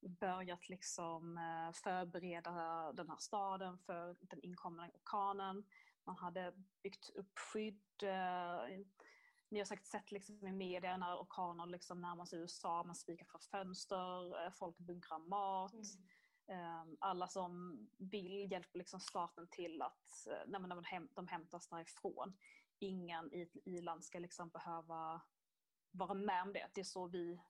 börjat 0.00 0.68
liksom 0.68 1.38
eh, 1.38 1.72
förbereda 1.72 2.52
den 2.92 3.08
här 3.08 3.16
staden 3.18 3.78
för 3.78 4.16
den 4.20 4.40
inkommande 4.42 4.92
orkanen. 4.94 5.64
Man 6.04 6.16
hade 6.16 6.52
byggt 6.82 7.10
upp 7.10 7.38
skydd. 7.38 8.02
Eh, 8.02 8.84
ni 9.48 9.58
har 9.58 9.64
säkert 9.64 9.86
sett 9.86 10.12
liksom 10.12 10.46
i 10.46 10.52
media 10.52 10.96
när 10.96 11.16
orkaner 11.16 11.66
liksom 11.66 12.00
närmar 12.00 12.24
sig 12.24 12.38
USA, 12.38 12.82
man 12.82 12.96
spikar 12.96 13.26
för 13.26 13.38
fönster, 13.38 14.46
eh, 14.46 14.52
folk 14.52 14.78
bunkrar 14.78 15.18
mat. 15.18 15.72
Mm. 15.72 16.96
Alla 17.00 17.28
som 17.28 17.78
vill 17.98 18.52
hjälper 18.52 18.78
liksom 18.78 19.00
staten 19.00 19.48
till 19.50 19.82
att 19.82 20.26
nej, 20.46 20.60
men 20.60 20.84
de 21.14 21.28
hämtas 21.28 21.68
därifrån. 21.68 22.36
Ingen 22.78 23.34
i 23.34 23.42
ett 23.42 23.56
i-land 23.64 24.04
ska 24.04 24.18
liksom 24.18 24.48
behöva 24.48 25.22
vara 25.90 26.14
med 26.14 26.42
om 26.42 26.52
det. 26.52 26.70
Det 26.74 26.80
är 26.80 26.84
så, 26.84 27.06
vi, 27.06 27.40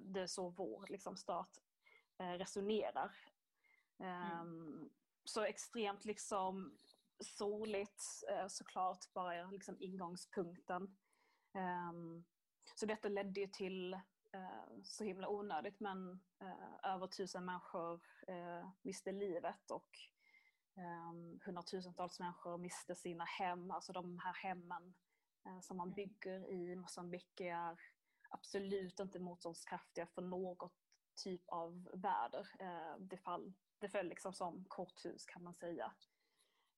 det 0.00 0.20
är 0.20 0.26
så 0.26 0.48
vår 0.48 0.86
liksom, 0.88 1.16
stat 1.16 1.60
resonerar. 2.18 3.16
Mm. 3.98 4.10
Ehm, 4.10 4.90
så 5.24 5.44
extremt 5.44 6.04
liksom 6.04 6.78
soligt 7.18 8.04
eh, 8.30 8.46
såklart 8.46 9.12
bara 9.12 9.50
liksom 9.50 9.76
ingångspunkten. 9.80 10.96
Ehm, 11.52 12.24
så 12.74 12.86
detta 12.86 13.08
ledde 13.08 13.40
ju 13.40 13.46
till 13.46 13.94
eh, 14.32 14.82
så 14.82 15.04
himla 15.04 15.28
onödigt 15.28 15.80
men 15.80 16.20
över 16.82 17.06
tusen 17.06 17.44
människor 17.44 18.00
miste 18.82 19.12
livet 19.12 19.70
och 19.70 19.98
ehm, 20.76 21.40
hundratusentals 21.44 22.20
människor 22.20 22.58
miste 22.58 22.94
sina 22.94 23.24
hem. 23.24 23.70
Alltså 23.70 23.92
de 23.92 24.18
här 24.18 24.32
hemmen 24.32 24.94
som 25.62 25.76
man 25.76 25.88
mm. 25.88 25.94
bygger 25.94 26.50
i 26.50 26.76
Mosambik 26.76 27.40
är 27.40 27.80
absolut 28.28 29.00
inte 29.00 29.18
motståndskraftiga 29.18 30.06
för 30.06 30.22
något 30.22 30.83
typ 31.16 31.48
av 31.48 31.88
väder. 31.92 32.48
Eh, 32.60 32.98
det, 32.98 33.16
fall, 33.16 33.52
det 33.78 33.88
föll 33.88 34.08
liksom 34.08 34.32
som 34.32 34.64
korthus 34.68 35.26
kan 35.26 35.42
man 35.42 35.54
säga. 35.54 35.92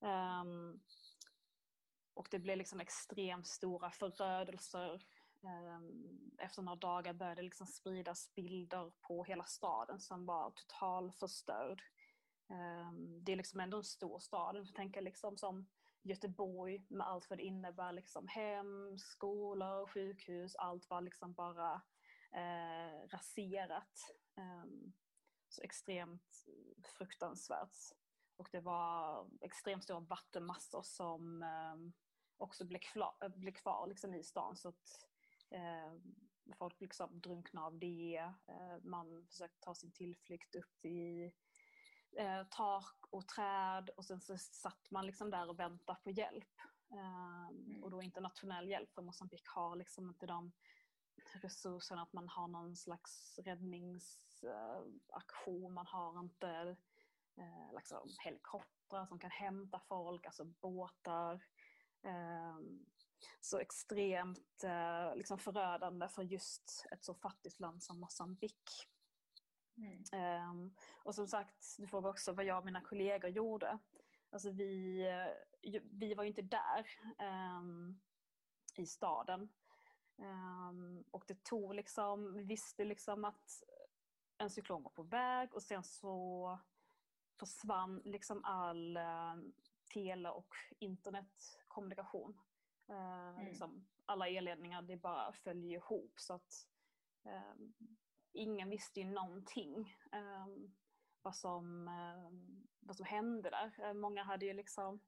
Um, 0.01 0.81
och 2.15 2.29
det 2.31 2.39
blev 2.39 2.59
liksom 2.59 2.81
extremt 2.81 3.47
stora 3.47 3.91
förödelser. 3.91 5.03
Um, 5.41 6.31
efter 6.39 6.63
några 6.63 6.77
dagar 6.77 7.13
började 7.13 7.41
det 7.41 7.45
liksom 7.45 7.67
spridas 7.67 8.35
bilder 8.35 8.93
på 9.01 9.25
hela 9.25 9.45
staden 9.45 10.01
som 10.01 10.27
var 10.27 10.51
total 10.51 11.13
förstörd. 11.13 11.83
Um, 12.49 13.25
det 13.25 13.33
är 13.33 13.37
liksom 13.37 13.61
ändå 13.61 13.77
en 13.77 13.85
stor 13.85 14.19
stad. 14.19 14.57
Jag 14.57 14.75
tänker 14.75 15.01
liksom 15.01 15.37
som 15.37 15.67
Göteborg 16.03 16.85
med 16.89 17.07
allt 17.07 17.31
vad 17.31 17.39
det 17.39 17.43
innebär. 17.43 17.93
Liksom 17.93 18.29
hem, 18.29 18.99
skolor, 18.99 19.87
sjukhus, 19.87 20.57
allt 20.57 20.91
var 20.91 21.01
liksom 21.01 21.33
bara 21.33 21.83
eh, 22.37 23.09
raserat. 23.09 24.15
Ehm, 24.37 24.93
så 25.49 25.63
extremt 25.63 26.47
fruktansvärt. 26.99 27.77
Och 28.37 28.49
det 28.53 28.61
var 28.61 29.27
extremt 29.41 29.85
stora 29.85 30.01
vattenmassor 30.01 30.83
som 30.83 31.43
ehm, 31.43 31.93
också 32.37 32.65
blev, 32.65 32.79
klar, 32.79 33.29
blev 33.29 33.53
kvar 33.53 33.87
liksom 33.87 34.15
i 34.15 34.23
stan. 34.23 34.57
Så 34.57 34.69
att 34.69 35.09
eh, 35.51 35.93
folk 36.59 36.81
liksom 36.81 37.21
drunknade 37.21 37.67
av 37.67 37.79
det. 37.79 38.17
Eh, 38.47 38.79
man 38.83 39.27
försökte 39.27 39.61
ta 39.61 39.75
sin 39.75 39.93
tillflykt 39.93 40.55
upp 40.55 40.85
i 40.85 41.33
eh, 42.19 42.43
tak 42.51 43.07
och 43.11 43.29
träd 43.29 43.91
och 43.97 44.05
sen 44.05 44.21
så 44.21 44.39
satt 44.39 44.91
man 44.91 45.07
liksom 45.07 45.31
där 45.31 45.49
och 45.49 45.59
väntade 45.59 45.99
på 46.03 46.11
hjälp. 46.11 46.61
Mm. 46.91 47.85
Och 47.85 47.91
då 47.91 48.03
internationell 48.03 48.69
hjälp 48.69 48.95
för 48.95 49.03
Mosambik 49.03 49.49
har 49.49 49.77
liksom 49.77 50.09
inte 50.09 50.27
de 50.27 50.53
resurserna 51.43 52.03
att 52.03 52.13
man 52.13 52.29
har 52.29 52.49
någon 52.49 52.77
slags 52.77 53.39
räddningsaktion, 53.39 55.73
man 55.73 55.87
har 55.87 56.21
inte 56.21 56.77
eh, 57.37 57.73
liksom 57.75 58.09
helikoptrar 58.25 59.07
som 59.07 59.19
kan 59.19 59.31
hämta 59.31 59.81
folk, 59.81 60.27
alltså 60.27 60.45
båtar. 60.45 61.45
Eh, 62.03 62.59
så 63.41 63.59
extremt 63.59 64.65
eh, 64.65 65.17
liksom 65.17 65.39
förödande 65.39 66.09
för 66.09 66.23
just 66.23 66.87
ett 66.91 67.05
så 67.05 67.15
fattigt 67.15 67.61
land 67.61 67.83
som 67.83 68.01
Mosambik. 68.01 68.89
Mm. 69.77 70.05
Um, 70.51 70.75
och 71.05 71.15
som 71.15 71.27
sagt, 71.27 71.77
du 71.79 71.87
frågar 71.87 72.11
också 72.11 72.33
vad 72.33 72.45
jag 72.45 72.59
och 72.59 72.65
mina 72.65 72.81
kollegor 72.81 73.31
gjorde. 73.31 73.79
Alltså 74.31 74.51
vi, 74.51 75.05
vi 75.91 76.15
var 76.15 76.25
ju 76.25 76.29
inte 76.29 76.43
där 76.43 76.87
um, 77.59 78.01
i 78.77 78.87
staden. 78.87 79.49
Um, 80.19 81.05
och 81.11 81.25
det 81.27 81.45
tog 81.45 81.75
liksom, 81.75 82.35
vi 82.35 82.43
visste 82.43 82.85
liksom 82.85 83.25
att 83.25 83.63
en 84.39 84.51
cyklon 84.51 84.83
var 84.83 84.91
på 84.91 85.03
väg 85.03 85.55
och 85.55 85.63
sen 85.63 85.83
så 85.83 86.59
försvann 87.39 88.03
liksom 88.05 88.45
all 88.45 88.97
uh, 88.97 89.35
tele 89.95 90.31
och 90.31 90.55
internetkommunikation. 90.79 92.41
Uh, 92.91 93.29
mm. 93.29 93.45
liksom, 93.45 93.87
alla 94.05 94.29
elledningar 94.29 94.83
det 94.83 94.97
bara 94.97 95.33
föll 95.33 95.65
ihop 95.65 96.15
så 96.17 96.35
att 96.35 96.69
um, 97.25 97.75
ingen 98.33 98.71
visste 98.71 99.01
ju 99.01 99.07
någonting 99.07 99.97
um, 100.13 100.75
vad, 101.23 101.37
som, 101.37 101.91
vad 102.81 102.97
som 102.97 103.07
hände 103.07 103.51
där. 103.51 103.95
Många 103.95 104.23
hade 104.23 104.47
ju 104.47 104.53
liksom 104.53 105.01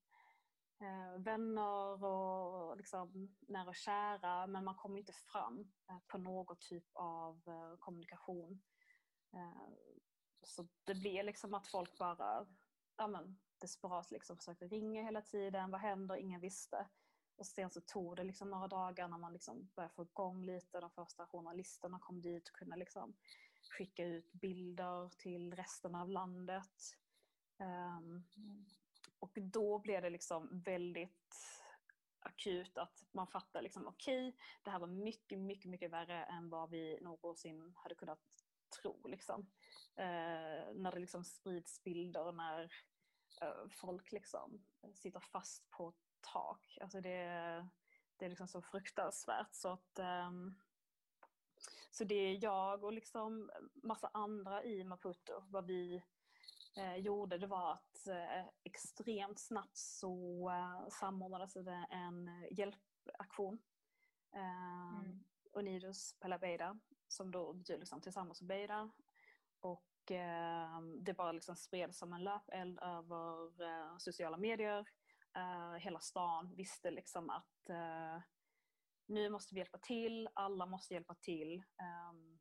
Eh, 0.81 1.19
vänner 1.19 2.05
och 2.05 2.77
liksom 2.77 3.37
nära 3.41 3.69
och 3.69 3.77
kära 3.77 4.47
men 4.47 4.65
man 4.65 4.75
kom 4.75 4.97
inte 4.97 5.13
fram 5.13 5.73
eh, 5.91 5.99
på 6.07 6.19
någon 6.19 6.57
typ 6.61 6.85
av 6.93 7.43
eh, 7.47 7.79
kommunikation. 7.79 8.63
Eh, 9.33 9.69
så 10.43 10.69
det 10.85 10.95
blev 10.95 11.25
liksom 11.25 11.55
att 11.55 11.69
folk 11.69 11.99
bara 11.99 12.47
ja, 12.97 13.07
men, 13.07 13.39
desperat 13.61 14.11
liksom 14.11 14.37
försökte 14.37 14.67
ringa 14.67 15.03
hela 15.03 15.23
tiden, 15.23 15.71
vad 15.71 15.81
händer, 15.81 16.17
ingen 16.17 16.41
visste. 16.41 16.89
Och 17.37 17.47
sen 17.47 17.71
så 17.71 17.81
tog 17.81 18.17
det 18.17 18.25
liksom 18.25 18.51
några 18.51 18.69
dagar 18.69 19.09
när 19.09 19.19
man 19.19 19.33
liksom 19.33 19.71
började 19.77 19.95
få 19.95 20.03
igång 20.03 20.45
lite, 20.45 20.81
de 20.81 20.91
första 20.91 21.27
journalisterna 21.27 21.99
kom 21.99 22.21
dit 22.21 22.49
och 22.49 22.55
kunde 22.55 22.77
liksom 22.77 23.15
skicka 23.71 24.05
ut 24.05 24.33
bilder 24.33 25.09
till 25.09 25.55
resten 25.55 25.95
av 25.95 26.09
landet. 26.09 26.97
Um, 27.59 28.25
och 29.19 29.33
då 29.35 29.79
blev 29.79 30.03
det 30.03 30.11
liksom 30.11 30.63
väldigt 30.65 31.59
akut 32.21 32.79
att 32.79 33.07
man 33.13 33.27
fattar 33.27 33.63
liksom 33.63 33.87
okej, 33.87 34.29
okay, 34.29 34.41
det 34.63 34.71
här 34.71 34.79
var 34.79 34.87
mycket, 34.87 35.39
mycket, 35.39 35.71
mycket 35.71 35.91
värre 35.91 36.25
än 36.25 36.51
vad 36.51 36.71
vi 36.71 36.99
någonsin 37.01 37.73
hade 37.77 37.95
kunnat 37.95 38.45
tro. 38.81 39.07
Liksom. 39.07 39.41
Eh, 39.97 40.75
när 40.75 40.93
det 40.93 40.99
liksom 40.99 41.25
sprids 41.25 41.85
bilder 41.85 42.33
när 42.33 42.73
eh, 43.43 43.69
folk 43.71 44.13
liksom 44.13 44.67
sitter 44.95 45.21
fast 45.21 45.71
på 45.71 45.95
tak. 46.21 46.79
Alltså 46.81 47.01
det, 47.01 47.19
det 48.17 48.25
är 48.25 48.29
liksom 48.29 48.49
så 48.49 48.63
fruktansvärt 48.63 49.55
så 49.55 49.69
att 49.69 49.99
eh, 49.99 50.31
så 51.91 52.05
det 52.05 52.33
jag 52.33 52.85
och 52.85 52.93
liksom 52.93 53.51
massa 53.75 54.11
andra 54.15 54.65
i 54.65 54.85
Maputo, 54.85 55.43
vad 55.49 55.67
vi 55.67 56.03
eh, 56.79 56.97
gjorde, 56.97 57.39
det 57.39 57.47
var 57.47 57.73
att 57.73 58.07
eh, 58.07 58.47
extremt 58.65 59.39
snabbt 59.39 59.77
så 59.77 60.49
eh, 60.51 60.89
samordnades 60.89 61.55
det 61.55 61.87
en 61.91 62.47
hjälpaktion. 62.51 63.59
Eh, 64.35 64.99
mm. 64.99 65.25
Unidos 65.53 66.17
Pela 66.21 66.39
som 67.09 67.31
då 67.31 67.53
betyder 67.53 67.79
liksom 67.79 68.01
tillsammans 68.01 68.41
med 68.41 68.49
Beida. 68.49 68.91
Och 69.61 70.11
eh, 70.11 70.81
det 71.01 71.15
bara 71.15 71.33
liksom 71.33 71.57
spreds 71.57 71.99
som 71.99 72.13
en 72.13 72.25
löpeld 72.25 72.79
över 72.83 73.63
eh, 73.63 73.97
sociala 73.99 74.37
medier. 74.37 74.89
Eh, 75.37 75.73
hela 75.73 76.01
stan 76.01 76.55
visste 76.55 76.91
liksom 76.91 77.31
att 77.31 77.69
eh, 77.69 78.23
nu 79.07 79.31
måste 79.31 79.55
vi 79.55 79.61
hjälpa 79.61 79.79
till, 79.79 80.29
alla 80.35 80.67
måste 80.67 80.95
hjälpa 80.95 81.15
till. 81.15 81.63
Um, 82.11 82.39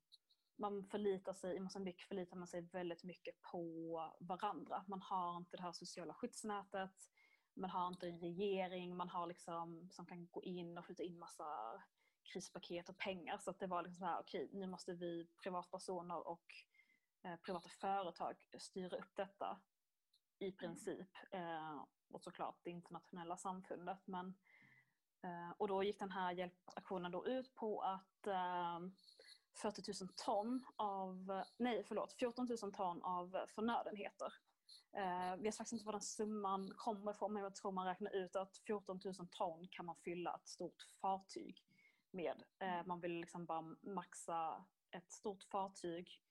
man 0.57 0.83
förlitar 0.83 1.33
sig, 1.33 1.55
i 1.55 1.59
Mosambik 1.59 2.01
förlitar 2.01 2.37
man 2.37 2.47
sig 2.47 2.61
väldigt 2.61 3.03
mycket 3.03 3.41
på 3.41 4.13
varandra. 4.19 4.83
Man 4.87 5.01
har 5.01 5.37
inte 5.37 5.57
det 5.57 5.63
här 5.63 5.71
sociala 5.71 6.13
skyddsnätet, 6.13 7.09
man 7.53 7.69
har 7.69 7.87
inte 7.87 8.07
en 8.07 8.19
regering, 8.19 8.95
man 8.97 9.09
har 9.09 9.27
liksom, 9.27 9.89
som 9.91 10.05
kan 10.05 10.27
gå 10.27 10.43
in 10.43 10.77
och 10.77 10.85
skjuta 10.85 11.03
in 11.03 11.19
massa 11.19 11.45
krispaket 12.33 12.89
och 12.89 12.97
pengar. 12.97 13.37
Så 13.37 13.49
att 13.49 13.59
det 13.59 13.67
var 13.67 13.83
liksom 13.83 13.99
så 13.99 14.05
här, 14.05 14.19
okej, 14.19 14.45
okay, 14.45 14.59
nu 14.59 14.67
måste 14.67 14.93
vi 14.93 15.27
privatpersoner 15.43 16.27
och 16.27 16.45
eh, 17.23 17.35
privata 17.35 17.69
företag 17.69 18.35
styra 18.59 18.97
upp 18.97 19.15
detta 19.15 19.59
i 20.39 20.51
princip. 20.51 21.09
Eh, 21.31 21.83
och 22.11 22.21
såklart 22.21 22.59
det 22.63 22.69
internationella 22.69 23.37
samfundet. 23.37 24.07
Men 24.07 24.35
Eh, 25.23 25.51
och 25.57 25.67
då 25.67 25.83
gick 25.83 25.99
den 25.99 26.11
här 26.11 26.31
hjälpaktionen 26.31 27.11
då 27.11 27.27
ut 27.27 27.55
på 27.55 27.81
att 27.81 28.27
eh, 28.27 28.79
40 29.57 30.03
000 30.03 30.09
ton 30.15 30.65
av, 30.75 31.43
nej 31.57 31.83
förlåt, 31.83 32.13
14 32.13 32.47
000 32.63 32.73
ton 32.73 33.03
av 33.03 33.45
förnödenheter. 33.47 34.33
Eh, 34.97 35.35
vi 35.35 35.43
vet 35.43 35.57
faktiskt 35.57 35.73
inte 35.73 35.85
var 35.85 35.91
den 35.91 36.01
summan 36.01 36.73
kommer 36.75 37.11
ifrån 37.11 37.33
men 37.33 37.43
jag 37.43 37.55
tror 37.55 37.71
man 37.71 37.87
räknar 37.87 38.15
ut 38.15 38.35
att 38.35 38.57
14 38.57 38.99
000 39.05 39.13
ton 39.31 39.67
kan 39.71 39.85
man 39.85 39.95
fylla 39.95 40.35
ett 40.35 40.47
stort 40.47 40.87
fartyg 41.01 41.63
med. 42.11 42.43
Eh, 42.59 42.85
man 42.85 42.99
vill 42.99 43.19
liksom 43.19 43.45
bara 43.45 43.75
maxa 43.81 44.65
ett 44.91 45.11
stort 45.11 45.43
fartyg 45.43 46.21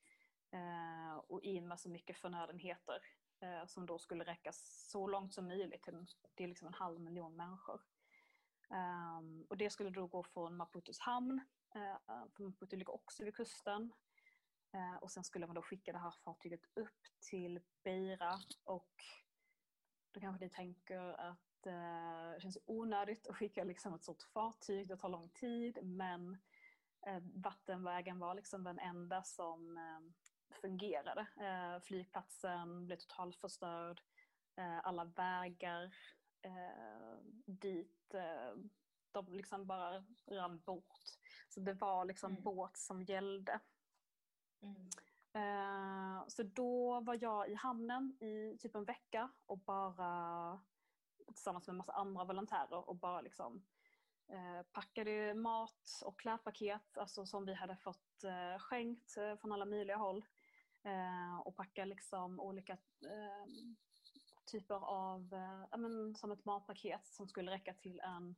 eh, 0.50 1.16
och 1.16 1.42
in 1.42 1.68
med 1.68 1.80
så 1.80 1.88
mycket 1.88 2.16
förnödenheter 2.16 3.00
eh, 3.40 3.66
som 3.66 3.86
då 3.86 3.98
skulle 3.98 4.24
räcka 4.24 4.50
så 4.52 5.06
långt 5.06 5.34
som 5.34 5.46
möjligt 5.46 5.82
till, 5.82 6.06
till 6.34 6.48
liksom 6.48 6.68
en 6.68 6.74
halv 6.74 7.00
miljon 7.00 7.36
människor. 7.36 7.80
Um, 8.68 9.46
och 9.48 9.56
det 9.56 9.70
skulle 9.70 9.90
då 9.90 10.06
gå 10.06 10.22
från 10.22 10.56
Maputos 10.56 10.98
hamn, 10.98 11.40
Eh, 11.76 11.96
för 12.06 12.28
för 12.36 12.44
Maputo 12.44 12.76
ligger 12.76 12.94
också 12.94 13.24
vid 13.24 13.34
kusten. 13.34 13.92
Eh, 14.72 14.96
och 14.96 15.10
sen 15.10 15.24
skulle 15.24 15.46
man 15.46 15.54
då 15.54 15.62
skicka 15.62 15.92
det 15.92 15.98
här 15.98 16.10
fartyget 16.10 16.60
upp 16.74 17.02
till 17.20 17.60
Beira 17.82 18.38
och 18.64 19.04
då 20.12 20.20
kanske 20.20 20.44
ni 20.44 20.50
tänker 20.50 21.20
att 21.20 21.66
eh, 21.66 22.30
det 22.34 22.40
känns 22.40 22.58
onödigt 22.66 23.26
att 23.26 23.36
skicka 23.36 23.64
liksom 23.64 23.94
ett 23.94 24.02
stort 24.02 24.22
fartyg, 24.22 24.88
det 24.88 24.96
tar 24.96 25.08
lång 25.08 25.28
tid 25.28 25.78
men 25.82 26.38
vattenvägen 27.34 28.18
var 28.18 28.34
liksom 28.34 28.64
den 28.64 28.78
enda 28.78 29.22
som 29.22 29.78
fungerade. 30.60 31.26
flygplatsen 31.84 32.86
blev 32.86 32.96
totalt 32.96 33.36
förstörd, 33.36 34.02
alla 34.82 35.04
vägar 35.04 35.94
dit 37.46 38.14
de 39.12 39.32
liksom 39.32 39.66
bara 39.66 40.04
rann 40.26 40.58
bort. 40.58 41.00
Så 41.56 41.60
det 41.60 41.72
var 41.72 42.04
liksom 42.04 42.30
mm. 42.32 42.42
båt 42.42 42.76
som 42.76 43.02
gällde. 43.02 43.60
Mm. 44.62 44.88
Eh, 45.32 46.28
så 46.28 46.42
då 46.42 47.00
var 47.00 47.18
jag 47.20 47.50
i 47.50 47.54
hamnen 47.54 48.16
i 48.20 48.58
typ 48.58 48.74
en 48.74 48.84
vecka 48.84 49.30
och 49.46 49.58
bara 49.58 50.60
tillsammans 51.26 51.66
med 51.66 51.72
en 51.72 51.76
massa 51.76 51.92
andra 51.92 52.24
volontärer 52.24 52.88
och 52.88 52.96
bara 52.96 53.20
liksom 53.20 53.62
eh, 54.28 54.62
packade 54.72 55.34
mat 55.34 56.02
och 56.04 56.18
klädpaket 56.18 56.98
alltså 56.98 57.26
som 57.26 57.46
vi 57.46 57.54
hade 57.54 57.76
fått 57.76 58.24
eh, 58.24 58.58
skänkt 58.58 59.14
från 59.40 59.52
alla 59.52 59.64
möjliga 59.64 59.96
håll. 59.96 60.24
Och 61.44 61.56
packa 61.56 61.84
liksom 61.84 62.40
olika 62.40 62.76
typer 64.44 64.74
av, 64.74 65.28
men, 65.78 66.14
som 66.14 66.32
ett 66.32 66.44
matpaket 66.44 67.06
som 67.06 67.28
skulle 67.28 67.50
räcka 67.50 67.74
till 67.74 68.00
en 68.00 68.34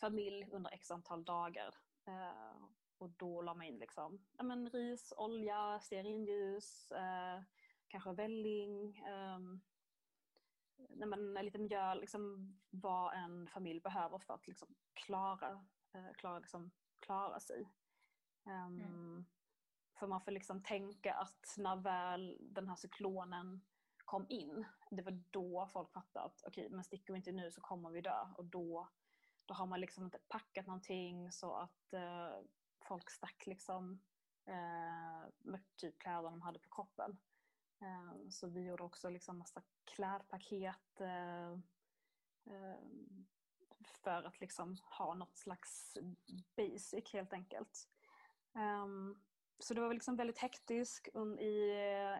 familj 0.00 0.48
under 0.52 0.70
x 0.70 0.90
antal 0.90 1.24
dagar. 1.24 1.74
Eh, 2.08 2.68
och 2.98 3.10
då 3.10 3.42
la 3.42 3.54
man 3.54 3.66
in 3.66 3.78
liksom, 3.78 4.26
ja, 4.36 4.44
men, 4.44 4.70
ris, 4.70 5.12
olja, 5.16 5.80
stearinljus, 5.80 6.90
eh, 6.90 7.42
kanske 7.88 8.12
välling, 8.12 8.98
eh, 8.98 9.38
nej, 10.76 11.08
men, 11.08 11.34
lite 11.34 11.58
mjöl, 11.58 12.00
liksom, 12.00 12.54
vad 12.70 13.14
en 13.14 13.46
familj 13.46 13.80
behöver 13.80 14.18
för 14.18 14.34
att 14.34 14.46
liksom, 14.46 14.74
klara, 14.92 15.66
eh, 15.92 16.12
klara, 16.14 16.38
liksom, 16.38 16.70
klara 17.00 17.40
sig. 17.40 17.72
Um, 18.44 18.80
mm. 18.80 19.26
För 19.98 20.06
man 20.06 20.20
får 20.20 20.30
liksom 20.30 20.62
tänka 20.62 21.14
att 21.14 21.54
när 21.58 21.76
väl 21.76 22.36
den 22.40 22.68
här 22.68 22.76
cyklonen 22.76 23.60
kom 24.04 24.26
in, 24.28 24.64
det 24.90 25.02
var 25.02 25.22
då 25.30 25.68
folk 25.72 25.92
fattade 25.92 26.24
att 26.26 26.42
okej, 26.46 26.66
okay, 26.66 26.76
men 26.76 26.84
sticker 26.84 27.12
vi 27.12 27.16
inte 27.16 27.32
nu 27.32 27.50
så 27.50 27.60
kommer 27.60 27.90
vi 27.90 28.00
dö. 28.00 28.26
Och 28.36 28.44
då, 28.44 28.88
då 29.48 29.54
har 29.54 29.66
man 29.66 29.80
liksom 29.80 30.04
inte 30.04 30.18
packat 30.28 30.66
någonting 30.66 31.32
så 31.32 31.54
att 31.54 31.92
eh, 31.92 32.38
folk 32.88 33.10
stack 33.10 33.46
liksom 33.46 34.00
eh, 34.46 35.28
med 35.38 35.60
typ 35.76 35.98
kläder 35.98 36.22
de 36.22 36.42
hade 36.42 36.58
på 36.58 36.68
kroppen. 36.68 37.18
Eh, 37.80 38.28
så 38.30 38.48
vi 38.48 38.64
gjorde 38.64 38.82
också 38.82 39.10
liksom 39.10 39.38
massa 39.38 39.62
klädpaket 39.84 41.00
eh, 41.00 41.52
eh, 42.44 42.78
för 43.84 44.22
att 44.22 44.40
liksom 44.40 44.76
ha 44.98 45.14
något 45.14 45.36
slags 45.36 45.98
basic 46.56 47.12
helt 47.12 47.32
enkelt. 47.32 47.88
Ehm, 48.54 49.20
så 49.58 49.74
det 49.74 49.80
var 49.80 49.94
liksom 49.94 50.16
väldigt 50.16 50.38
hektiskt 50.38 51.16
i, 51.40 51.50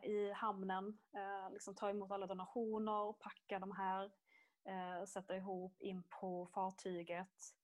i 0.02 0.32
hamnen. 0.36 0.98
Eh, 1.12 1.52
liksom 1.52 1.74
ta 1.74 1.90
emot 1.90 2.10
alla 2.10 2.26
donationer, 2.26 3.12
packa 3.12 3.58
de 3.58 3.72
här, 3.72 4.10
eh, 4.64 5.05
sätta 5.05 5.37
ihop 5.37 5.83
in 5.83 6.03
på 6.21 6.47
fartyget. 6.47 7.55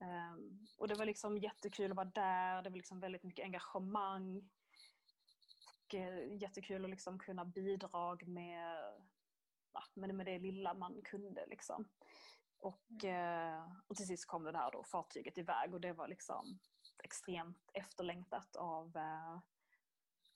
Eh, 0.00 0.34
och 0.78 0.88
det 0.88 0.94
var 0.94 1.06
liksom 1.06 1.38
jättekul 1.38 1.90
att 1.90 1.96
vara 1.96 2.10
där, 2.14 2.62
det 2.62 2.70
var 2.70 2.76
liksom 2.76 3.00
väldigt 3.00 3.22
mycket 3.22 3.44
engagemang. 3.44 4.50
Och, 5.66 5.94
eh, 5.94 6.42
jättekul 6.42 6.84
att 6.84 6.90
liksom 6.90 7.18
kunna 7.18 7.44
bidra 7.44 8.16
med, 8.26 8.94
med, 9.94 10.26
det 10.26 10.38
lilla 10.38 10.74
man 10.74 11.02
kunde. 11.04 11.46
Liksom. 11.46 11.88
Och, 12.58 13.04
eh, 13.04 13.72
och 13.86 13.96
till 13.96 14.06
sist 14.06 14.26
kom 14.26 14.44
det 14.44 14.52
där 14.52 14.70
då 14.70 14.84
fartyget 14.84 15.38
iväg 15.38 15.74
och 15.74 15.80
det 15.80 15.92
var 15.92 16.08
liksom 16.08 16.58
extremt 17.02 17.70
efterlängtat 17.72 18.56
av, 18.56 18.96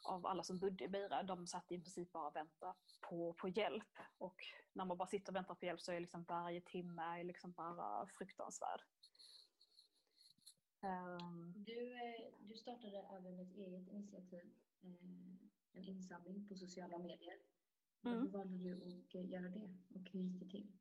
av 0.06 0.26
alla 0.26 0.42
som 0.42 0.58
bodde 0.58 0.84
i 0.84 0.88
Beira. 0.88 1.22
De 1.22 1.46
satt 1.46 1.72
i 1.72 1.80
princip 1.80 2.12
bara 2.12 2.28
och 2.28 2.36
väntade 2.36 2.74
på, 3.00 3.32
på 3.32 3.48
hjälp. 3.48 3.98
Och 4.18 4.44
när 4.72 4.84
man 4.84 4.96
bara 4.98 5.08
sitter 5.08 5.32
och 5.32 5.36
väntar 5.36 5.54
på 5.54 5.64
hjälp 5.64 5.80
så 5.80 5.92
är 5.92 6.00
liksom 6.00 6.24
varje 6.28 6.60
timme 6.60 7.22
liksom 7.22 7.52
bara 7.52 8.06
fruktansvärd. 8.06 8.82
Um, 10.80 11.54
du, 11.56 11.92
eh, 11.92 12.32
du 12.40 12.56
startade 12.56 12.98
även 12.98 13.40
ett 13.40 13.56
eget 13.56 13.88
initiativ, 13.88 14.54
eh, 14.82 14.88
en 15.72 15.84
insamling 15.84 16.48
på 16.48 16.54
sociala 16.54 16.98
medier. 16.98 17.38
Mm. 18.04 18.18
Varför 18.18 18.38
valde 18.38 18.56
du 18.58 19.18
att 19.18 19.26
göra 19.30 19.48
det 19.48 19.70
och 19.94 20.10
hur 20.12 20.20
gick 20.20 20.40
det 20.40 20.50
till? 20.50 20.72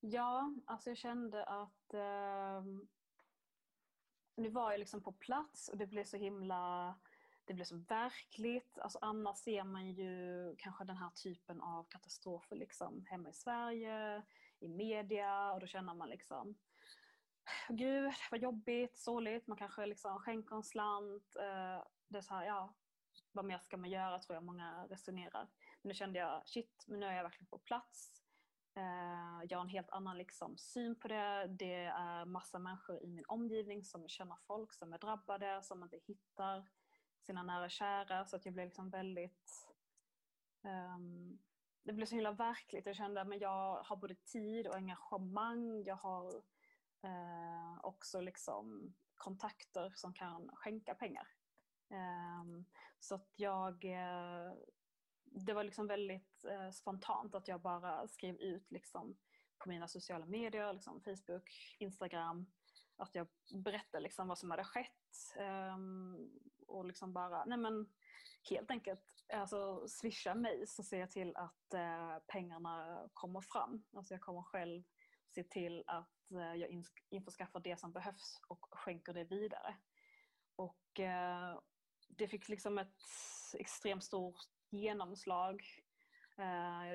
Ja, 0.00 0.54
alltså 0.66 0.90
jag 0.90 0.96
kände 0.96 1.44
att 1.44 1.94
eh, 1.94 2.62
nu 4.36 4.48
var 4.48 4.70
jag 4.70 4.78
liksom 4.78 5.02
på 5.02 5.12
plats 5.12 5.68
och 5.68 5.78
det 5.78 5.86
blev 5.86 6.04
så 6.04 6.16
himla 6.16 6.94
det 7.48 7.54
blev 7.54 7.64
så 7.64 7.76
verkligt. 7.76 8.78
Alltså 8.78 8.98
annars 9.02 9.38
ser 9.38 9.64
man 9.64 9.90
ju 9.90 10.54
kanske 10.58 10.84
den 10.84 10.96
här 10.96 11.10
typen 11.10 11.60
av 11.60 11.84
katastrofer 11.84 12.56
liksom 12.56 13.04
hemma 13.06 13.28
i 13.28 13.32
Sverige, 13.32 14.22
i 14.60 14.68
media 14.68 15.52
och 15.52 15.60
då 15.60 15.66
känner 15.66 15.94
man 15.94 16.08
liksom 16.08 16.56
Gud, 17.68 18.12
vad 18.30 18.40
jobbigt, 18.40 18.98
sorgligt. 18.98 19.46
Man 19.46 19.58
kanske 19.58 19.86
liksom 19.86 20.18
skänker 20.18 20.56
en 20.56 20.62
slant. 20.62 21.36
Eh, 21.36 21.84
det 22.08 22.18
är 22.18 22.22
så 22.22 22.34
här, 22.34 22.44
ja, 22.44 22.74
vad 23.32 23.44
mer 23.44 23.58
ska 23.58 23.76
man 23.76 23.90
göra 23.90 24.18
tror 24.18 24.34
jag 24.34 24.44
många 24.44 24.86
resonerar. 24.86 25.48
Men 25.82 25.88
nu 25.88 25.94
kände 25.94 26.18
jag, 26.18 26.48
shit, 26.48 26.84
men 26.86 27.00
nu 27.00 27.06
är 27.06 27.12
jag 27.12 27.22
verkligen 27.22 27.46
på 27.46 27.58
plats. 27.58 28.22
Eh, 28.76 29.44
jag 29.48 29.58
har 29.58 29.64
en 29.64 29.68
helt 29.68 29.90
annan 29.90 30.18
liksom, 30.18 30.58
syn 30.58 31.00
på 31.00 31.08
det. 31.08 31.46
Det 31.46 31.84
är 31.84 32.24
massa 32.24 32.58
människor 32.58 33.02
i 33.02 33.06
min 33.06 33.24
omgivning 33.28 33.84
som 33.84 34.08
känner 34.08 34.36
folk 34.46 34.74
som 34.74 34.92
är 34.92 34.98
drabbade, 34.98 35.62
som 35.62 35.82
inte 35.82 35.98
hittar 36.06 36.68
sina 37.28 37.42
nära 37.42 37.64
och 37.64 37.70
kära. 37.70 38.24
Så 38.24 38.36
att 38.36 38.44
jag 38.44 38.54
blev 38.54 38.66
liksom 38.66 38.90
väldigt... 38.90 39.68
Um, 40.62 41.38
det 41.82 41.92
blev 41.92 42.06
så 42.06 42.14
himla 42.14 42.32
verkligt. 42.32 42.86
Jag 42.86 42.96
kände 42.96 43.20
att 43.20 43.40
jag 43.40 43.82
har 43.82 43.96
både 43.96 44.14
tid 44.14 44.66
och 44.66 44.74
engagemang. 44.74 45.84
Jag 45.84 45.96
har 45.96 46.42
eh, 47.02 47.78
också 47.82 48.20
liksom 48.20 48.94
kontakter 49.14 49.92
som 49.96 50.14
kan 50.14 50.50
skänka 50.54 50.94
pengar. 50.94 51.28
Eh, 51.90 52.44
så 53.00 53.14
att 53.14 53.32
jag 53.36 53.84
Eh, 53.84 54.52
det 55.24 55.52
var 55.52 55.64
liksom 55.64 55.86
väldigt 55.86 56.44
eh, 56.44 56.70
spontant 56.70 57.34
att 57.34 57.48
jag 57.48 57.60
bara 57.60 58.08
skrev 58.08 58.36
ut 58.36 58.70
liksom, 58.70 59.16
på 59.58 59.68
mina 59.68 59.88
sociala 59.88 60.26
medier, 60.26 60.72
liksom 60.72 61.00
Facebook, 61.00 61.76
Instagram, 61.78 62.46
att 62.98 63.14
jag 63.14 63.26
berättade 63.54 64.02
liksom 64.02 64.28
vad 64.28 64.38
som 64.38 64.50
hade 64.50 64.64
skett. 64.64 65.36
Um, 65.74 66.30
och 66.66 66.84
liksom 66.84 67.12
bara, 67.12 67.44
nej 67.44 67.58
men 67.58 67.92
helt 68.50 68.70
enkelt 68.70 69.00
alltså, 69.32 69.88
swisha 69.88 70.34
mig 70.34 70.66
så 70.66 70.82
ser 70.82 71.00
jag 71.00 71.10
till 71.10 71.36
att 71.36 71.74
uh, 71.74 72.18
pengarna 72.26 73.08
kommer 73.14 73.40
fram. 73.40 73.84
Alltså 73.96 74.14
jag 74.14 74.20
kommer 74.20 74.42
själv 74.42 74.82
se 75.28 75.44
till 75.44 75.84
att 75.86 76.32
uh, 76.32 76.54
jag 76.54 76.84
införskaffar 77.10 77.60
det 77.60 77.76
som 77.76 77.92
behövs 77.92 78.40
och 78.48 78.66
skänker 78.70 79.12
det 79.12 79.24
vidare. 79.24 79.76
Och 80.56 81.00
uh, 81.00 81.60
det 82.08 82.28
fick 82.28 82.48
liksom 82.48 82.78
ett 82.78 83.02
extremt 83.58 84.04
stort 84.04 84.40
genomslag. 84.70 85.62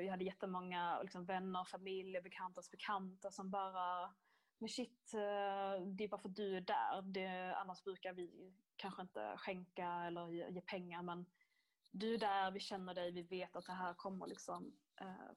Jag 0.03 0.11
hade 0.11 0.23
jättemånga 0.23 1.01
liksom, 1.01 1.25
vänner, 1.25 1.63
familj, 1.63 2.21
bekantas 2.21 2.71
bekanta 2.71 3.31
som 3.31 3.51
bara 3.51 4.13
men 4.63 4.69
shit, 4.69 5.13
eh, 5.13 5.85
det 5.85 6.03
är 6.03 6.07
bara 6.07 6.21
för 6.21 6.29
att 6.29 6.35
du 6.35 6.57
är 6.57 6.61
där. 6.61 7.01
Det, 7.01 7.55
annars 7.55 7.83
brukar 7.83 8.13
vi 8.13 8.53
kanske 8.75 9.01
inte 9.01 9.37
skänka 9.37 9.87
eller 9.87 10.31
ge, 10.31 10.49
ge, 10.49 10.61
pengar 10.61 11.01
men 11.01 11.25
du 11.91 12.13
är 12.13 12.17
där, 12.17 12.51
vi 12.51 12.59
känner 12.59 12.93
dig, 12.93 13.11
vi 13.11 13.23
vet 13.23 13.55
att 13.55 13.65
det 13.65 13.73
här 13.73 13.93
kommer 13.93 14.27
liksom 14.27 14.77
uh, 15.01 15.31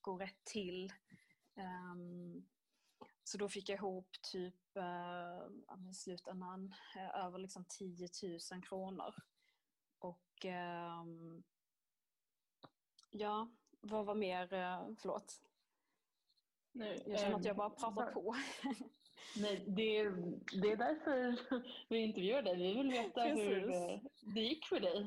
gå 0.00 0.18
rätt 0.18 0.44
till. 0.44 0.92
Um, 1.54 2.48
så 3.24 3.38
då 3.38 3.48
fick 3.48 3.68
jag 3.68 3.76
ihop 3.76 4.08
typ 4.22 4.76
uh, 4.76 5.90
i 5.90 5.94
slutändan 5.94 6.74
uh, 6.96 7.24
över 7.24 7.38
liksom 7.38 7.64
10 7.68 8.08
000 8.52 8.62
kronor. 8.62 9.14
Och 9.98 10.44
um, 10.44 11.42
Ja, 13.10 13.48
vad 13.80 14.06
var 14.06 14.14
mer? 14.14 14.46
Förlåt. 15.00 15.40
Nej, 16.72 17.02
jag 17.06 17.20
känner 17.20 17.36
att 17.36 17.44
jag 17.44 17.56
bara 17.56 17.70
pratar 17.70 18.12
sorry. 18.12 18.14
på. 18.14 18.36
Nej, 19.36 19.64
det 19.66 19.98
är, 19.98 20.10
det 20.62 20.72
är 20.72 20.76
därför 20.76 21.38
vi 21.88 21.98
intervjuar 21.98 22.42
dig. 22.42 22.56
Vi 22.56 22.74
vill 22.74 22.90
veta 22.90 23.22
hur 23.22 23.66
det 24.34 24.40
gick 24.40 24.66
för 24.66 24.80
dig. 24.80 24.98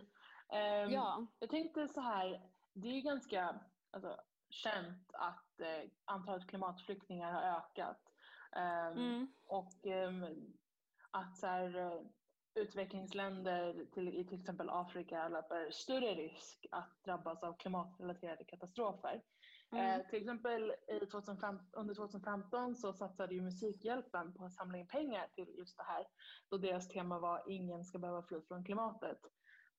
Um, 0.49 0.91
ja. 0.93 1.27
Jag 1.39 1.49
tänkte 1.49 1.87
så 1.87 2.01
här, 2.01 2.41
det 2.73 2.87
är 2.87 3.01
ganska 3.01 3.59
alltså, 3.91 4.17
känt 4.49 5.09
att 5.13 5.59
eh, 5.59 5.89
antalet 6.05 6.47
klimatflyktingar 6.47 7.33
har 7.33 7.57
ökat. 7.57 8.01
Um, 8.55 8.97
mm. 8.97 9.27
Och 9.45 9.85
um, 9.85 10.53
att 11.11 11.37
så 11.37 11.47
här, 11.47 11.77
eh, 11.77 12.01
utvecklingsländer 12.55 13.85
till, 13.93 14.07
i 14.07 14.25
till 14.25 14.39
exempel 14.39 14.69
Afrika 14.69 15.27
löper 15.29 15.71
större 15.71 16.15
risk 16.15 16.65
att 16.71 17.03
drabbas 17.03 17.43
av 17.43 17.57
klimatrelaterade 17.57 18.43
katastrofer. 18.43 19.21
Mm. 19.71 19.99
Eh, 19.99 20.07
till 20.07 20.19
exempel 20.19 20.73
i 21.01 21.05
2015, 21.05 21.67
under 21.71 21.95
2015 21.95 22.75
så 22.75 22.93
satsade 22.93 23.35
ju 23.35 23.41
Musikhjälpen 23.41 24.33
på 24.33 24.45
att 24.45 24.53
samla 24.53 24.77
in 24.77 24.87
pengar 24.87 25.27
till 25.35 25.55
just 25.57 25.77
det 25.77 25.83
här 25.83 26.07
då 26.49 26.57
deras 26.57 26.87
tema 26.87 27.19
var 27.19 27.43
ingen 27.47 27.83
ska 27.83 27.99
behöva 27.99 28.23
fly 28.23 28.41
från 28.41 28.65
klimatet. 28.65 29.19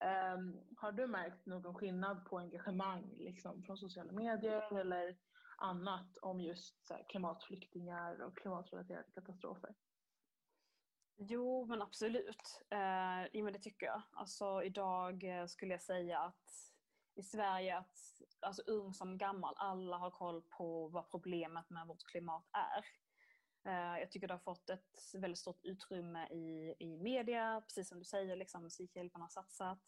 Eh, 0.04 0.38
har 0.76 0.92
du 0.92 1.06
märkt 1.06 1.46
någon 1.46 1.74
skillnad 1.74 2.24
på 2.24 2.38
engagemang 2.38 3.14
liksom, 3.18 3.62
från 3.62 3.76
sociala 3.76 4.12
medier 4.12 4.78
eller 4.80 5.16
annat 5.58 6.18
om 6.22 6.40
just 6.40 6.90
här, 6.90 7.04
klimatflyktingar 7.08 8.22
och 8.22 8.36
klimatrelaterade 8.36 9.08
katastrofer? 9.14 9.74
Jo, 11.18 11.66
men 11.66 11.82
absolut. 11.82 12.62
Eh, 12.70 13.44
det 13.52 13.58
tycker 13.58 13.86
jag. 13.86 14.02
Alltså, 14.12 14.62
idag 14.62 15.40
eh, 15.40 15.46
skulle 15.46 15.72
jag 15.72 15.82
säga 15.82 16.18
att 16.18 16.75
i 17.16 17.22
Sverige, 17.22 17.76
att, 17.76 18.22
alltså 18.40 18.62
ung 18.62 18.94
som 18.94 19.18
gammal, 19.18 19.54
alla 19.56 19.96
har 19.96 20.10
koll 20.10 20.42
på 20.42 20.88
vad 20.88 21.10
problemet 21.10 21.70
med 21.70 21.86
vårt 21.86 22.04
klimat 22.04 22.44
är. 22.52 22.84
Eh, 23.66 24.00
jag 24.00 24.10
tycker 24.10 24.28
det 24.28 24.34
har 24.34 24.38
fått 24.38 24.70
ett 24.70 25.14
väldigt 25.14 25.38
stort 25.38 25.64
utrymme 25.64 26.28
i, 26.28 26.74
i 26.78 26.96
media, 26.96 27.62
precis 27.66 27.88
som 27.88 27.98
du 27.98 28.04
säger, 28.04 28.36
liksom, 28.36 28.62
Musikhjälpen 28.62 29.20
har 29.20 29.28
satsat. 29.28 29.78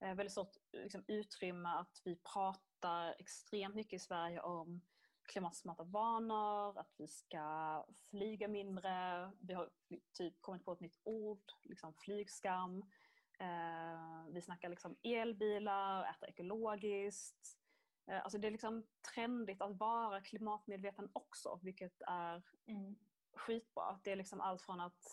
Eh, 0.00 0.14
väldigt 0.14 0.32
stort 0.32 0.56
liksom, 0.72 1.04
utrymme 1.08 1.68
att 1.68 2.02
vi 2.04 2.16
pratar 2.34 3.14
extremt 3.18 3.74
mycket 3.74 3.92
i 3.92 4.04
Sverige 4.04 4.40
om 4.40 4.80
klimatsmarta 5.22 5.84
vanor, 5.84 6.78
att 6.78 6.94
vi 6.96 7.08
ska 7.08 7.84
flyga 8.10 8.48
mindre. 8.48 9.30
Vi 9.40 9.54
har 9.54 9.70
typ 10.12 10.40
kommit 10.40 10.64
på 10.64 10.72
ett 10.72 10.80
nytt 10.80 11.00
ord, 11.04 11.52
liksom 11.62 11.94
flygskam. 11.94 12.90
Eh, 13.38 14.32
vi 14.32 14.42
snackar 14.42 14.68
liksom 14.68 14.96
elbilar, 15.02 16.10
äta 16.10 16.26
ekologiskt. 16.26 17.58
Eh, 18.06 18.22
alltså 18.22 18.38
det 18.38 18.46
är 18.46 18.50
liksom 18.50 18.86
trendigt 19.14 19.62
att 19.62 19.76
vara 19.76 20.20
klimatmedveten 20.20 21.10
också, 21.12 21.58
vilket 21.62 22.02
är 22.06 22.42
mm. 22.66 22.96
skitbra. 23.32 24.00
Det 24.02 24.12
är 24.12 24.16
liksom 24.16 24.40
allt 24.40 24.62
från 24.62 24.80
att 24.80 25.06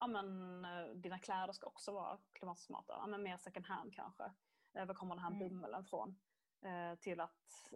ja, 0.00 0.06
men, 0.06 0.64
eh, 0.64 0.86
dina 0.86 1.18
kläder 1.18 1.52
ska 1.52 1.66
också 1.66 1.92
vara 1.92 2.18
klimatsmarta, 2.32 2.92
ja, 2.92 3.06
men 3.06 3.22
mer 3.22 3.36
second 3.36 3.66
hand 3.66 3.94
kanske. 3.94 4.32
Var 4.72 4.94
kommer 4.94 5.14
den 5.14 5.24
här 5.24 5.30
mm. 5.30 5.48
bomullen 5.48 5.84
från? 5.84 6.18
Eh, 6.62 6.98
till 6.98 7.20
att 7.20 7.72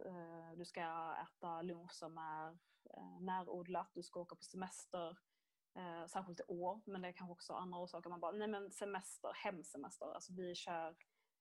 du 0.57 0.65
ska 0.65 1.17
äta 1.23 1.63
lunch 1.63 1.93
som 1.93 2.19
är 2.19 2.59
närodlat, 3.21 3.91
du 3.95 4.03
ska 4.03 4.21
åka 4.21 4.37
på 4.37 4.43
semester, 4.43 5.19
Eh, 5.79 6.07
särskilt 6.07 6.41
i 6.41 6.45
år, 6.49 6.81
men 6.85 7.03
det 7.03 7.09
är 7.09 7.13
kanske 7.13 7.33
också 7.33 7.53
andra 7.53 7.79
orsaker. 7.79 8.11
Man 8.11 8.21
bara, 8.21 8.33
nej 8.33 8.49
men 8.49 8.71
semester, 8.71 9.33
hemsemester, 9.35 10.15
alltså 10.15 10.33
vi 10.33 10.55
kör 10.55 10.97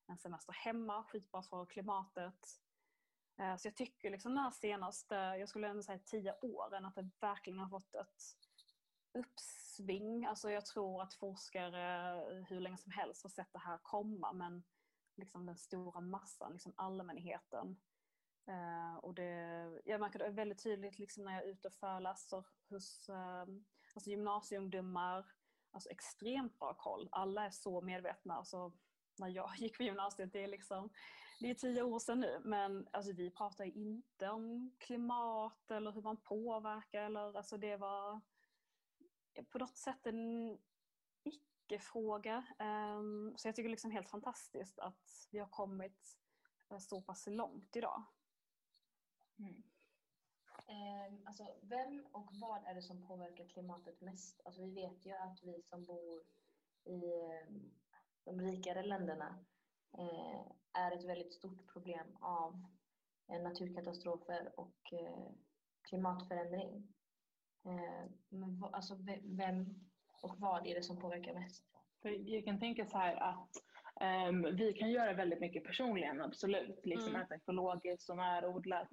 en 0.06 0.18
semester 0.18 0.52
hemma, 0.52 1.04
skitbra 1.04 1.42
för 1.42 1.66
klimatet. 1.66 2.60
Eh, 3.38 3.56
så 3.56 3.68
jag 3.68 3.76
tycker 3.76 4.10
liksom 4.10 4.34
de 4.34 4.40
här 4.40 4.50
senaste, 4.50 5.14
jag 5.14 5.48
skulle 5.48 5.68
ändå 5.68 5.82
säga 5.82 5.98
tio 5.98 6.34
åren, 6.40 6.84
att 6.84 6.94
det 6.94 7.10
verkligen 7.20 7.58
har 7.58 7.68
fått 7.68 7.94
ett 7.94 8.22
uppsving. 9.12 10.26
Alltså 10.26 10.50
jag 10.50 10.66
tror 10.66 11.02
att 11.02 11.14
forskare 11.14 12.12
eh, 12.14 12.44
hur 12.44 12.60
länge 12.60 12.78
som 12.78 12.92
helst 12.92 13.22
har 13.22 13.30
sett 13.30 13.52
det 13.52 13.58
här 13.58 13.78
komma 13.82 14.32
men 14.32 14.64
liksom 15.16 15.46
den 15.46 15.56
stora 15.56 16.00
massan, 16.00 16.52
liksom 16.52 16.72
allmänheten. 16.76 17.80
Eh, 18.46 18.96
och 18.96 19.14
det, 19.14 19.80
jag 19.84 20.00
märker 20.00 20.18
det 20.18 20.30
väldigt 20.30 20.62
tydligt 20.62 20.98
liksom 20.98 21.24
när 21.24 21.32
jag 21.32 21.42
är 21.42 21.48
ute 21.48 21.68
och 21.68 21.74
föreläser 21.74 22.44
hos 22.68 23.08
eh, 23.08 23.46
alltså 23.98 24.10
gymnasieungdomar. 24.10 25.26
Alltså 25.70 25.90
extremt 25.90 26.58
bra 26.58 26.74
koll. 26.74 27.08
Alla 27.12 27.46
är 27.46 27.50
så 27.50 27.80
medvetna. 27.80 28.34
Alltså, 28.34 28.72
när 29.18 29.28
jag 29.28 29.50
gick 29.58 29.76
på 29.76 29.82
gymnasiet, 29.82 30.32
det 30.32 30.42
är, 30.42 30.48
liksom, 30.48 30.90
det 31.40 31.50
är 31.50 31.54
tio 31.54 31.82
år 31.82 31.98
sedan 31.98 32.20
nu, 32.20 32.40
men 32.44 32.88
alltså, 32.92 33.12
vi 33.12 33.30
pratar 33.30 33.64
inte 33.64 34.28
om 34.28 34.72
klimat 34.78 35.70
eller 35.70 35.92
hur 35.92 36.02
man 36.02 36.16
påverkar. 36.16 37.02
Eller, 37.02 37.36
alltså, 37.36 37.56
det 37.56 37.76
var 37.76 38.20
på 39.48 39.58
något 39.58 39.76
sätt 39.76 40.06
en 40.06 40.58
icke-fråga. 41.22 42.46
Ehm, 42.58 43.34
så 43.36 43.48
jag 43.48 43.56
tycker 43.56 43.68
liksom 43.68 43.90
helt 43.90 44.08
fantastiskt 44.08 44.78
att 44.78 45.28
vi 45.30 45.38
har 45.38 45.48
kommit 45.48 46.18
eh, 46.70 46.78
så 46.78 47.02
pass 47.02 47.26
långt 47.26 47.76
idag. 47.76 48.04
Mm. 49.38 49.62
Um, 50.68 51.22
alltså, 51.24 51.46
vem 51.62 52.06
och 52.12 52.30
vad 52.32 52.66
är 52.66 52.74
det 52.74 52.82
som 52.82 53.06
påverkar 53.06 53.48
klimatet 53.48 54.00
mest? 54.00 54.40
Alltså, 54.44 54.62
vi 54.62 54.70
vet 54.70 55.06
ju 55.06 55.12
att 55.12 55.40
vi 55.42 55.62
som 55.62 55.84
bor 55.84 56.22
i 56.84 57.00
um, 57.48 57.70
de 58.24 58.40
rikare 58.40 58.82
länderna 58.82 59.38
uh, 59.98 60.52
är 60.72 60.92
ett 60.92 61.04
väldigt 61.04 61.34
stort 61.34 61.72
problem 61.72 62.16
av 62.20 62.54
uh, 63.32 63.42
naturkatastrofer 63.42 64.60
och 64.60 64.92
uh, 64.92 65.30
klimatförändring. 65.88 66.94
men 68.28 68.64
alltså, 68.72 68.94
vem 69.22 69.88
och 70.22 70.34
vad 70.38 70.66
är 70.66 70.74
det 70.74 70.82
som 70.82 71.00
påverkar 71.00 71.34
mest? 71.34 71.64
För 72.02 72.08
jag 72.08 72.44
kan 72.44 72.60
tänka 72.60 72.86
så 72.86 72.98
här 72.98 73.16
att 73.16 73.50
um, 74.28 74.56
vi 74.56 74.72
kan 74.72 74.90
göra 74.90 75.12
väldigt 75.12 75.40
mycket 75.40 75.64
personligen, 75.64 76.20
absolut. 76.20 76.86
Liksom 76.86 77.08
mm. 77.08 77.22
äta 77.22 77.34
ekologiskt 77.34 78.10
och 78.10 78.16
närodlat. 78.16 78.88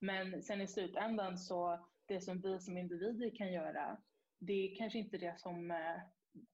Men 0.00 0.42
sen 0.42 0.60
i 0.60 0.68
slutändan 0.68 1.38
så 1.38 1.86
det 2.06 2.20
som 2.20 2.40
vi 2.40 2.60
som 2.60 2.76
individer 2.76 3.36
kan 3.36 3.52
göra, 3.52 3.96
det 4.38 4.52
är 4.52 4.76
kanske 4.76 4.98
inte 4.98 5.18
det 5.18 5.40
som 5.40 5.70
uh, 5.70 6.02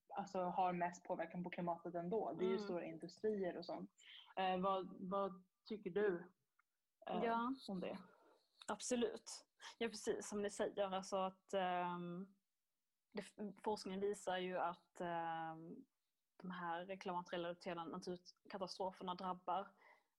alltså, 0.08 0.38
har 0.38 0.72
mest 0.72 1.04
påverkan 1.04 1.44
på 1.44 1.50
klimatet 1.50 1.94
ändå. 1.94 2.32
Det 2.38 2.44
är 2.44 2.48
ju 2.48 2.54
mm. 2.54 2.64
stora 2.64 2.84
industrier 2.84 3.56
och 3.56 3.64
sånt. 3.64 3.90
Uh, 4.40 4.62
vad, 4.62 5.10
vad 5.10 5.44
tycker 5.64 5.90
du 5.90 6.08
uh, 7.10 7.24
ja. 7.24 7.54
om 7.68 7.80
det? 7.80 7.98
Absolut. 8.66 9.46
Ja 9.78 9.88
precis, 9.88 10.28
som 10.28 10.42
ni 10.42 10.50
säger. 10.50 10.94
Alltså 10.94 11.16
att, 11.16 11.54
um, 11.94 12.34
det, 13.12 13.24
forskningen 13.64 14.00
visar 14.00 14.38
ju 14.38 14.58
att 14.58 15.00
um, 15.00 15.84
de 16.36 16.50
här 16.50 16.96
klimatrelaterade 16.96 17.90
naturkatastroferna 17.90 19.14
drabbar 19.14 19.68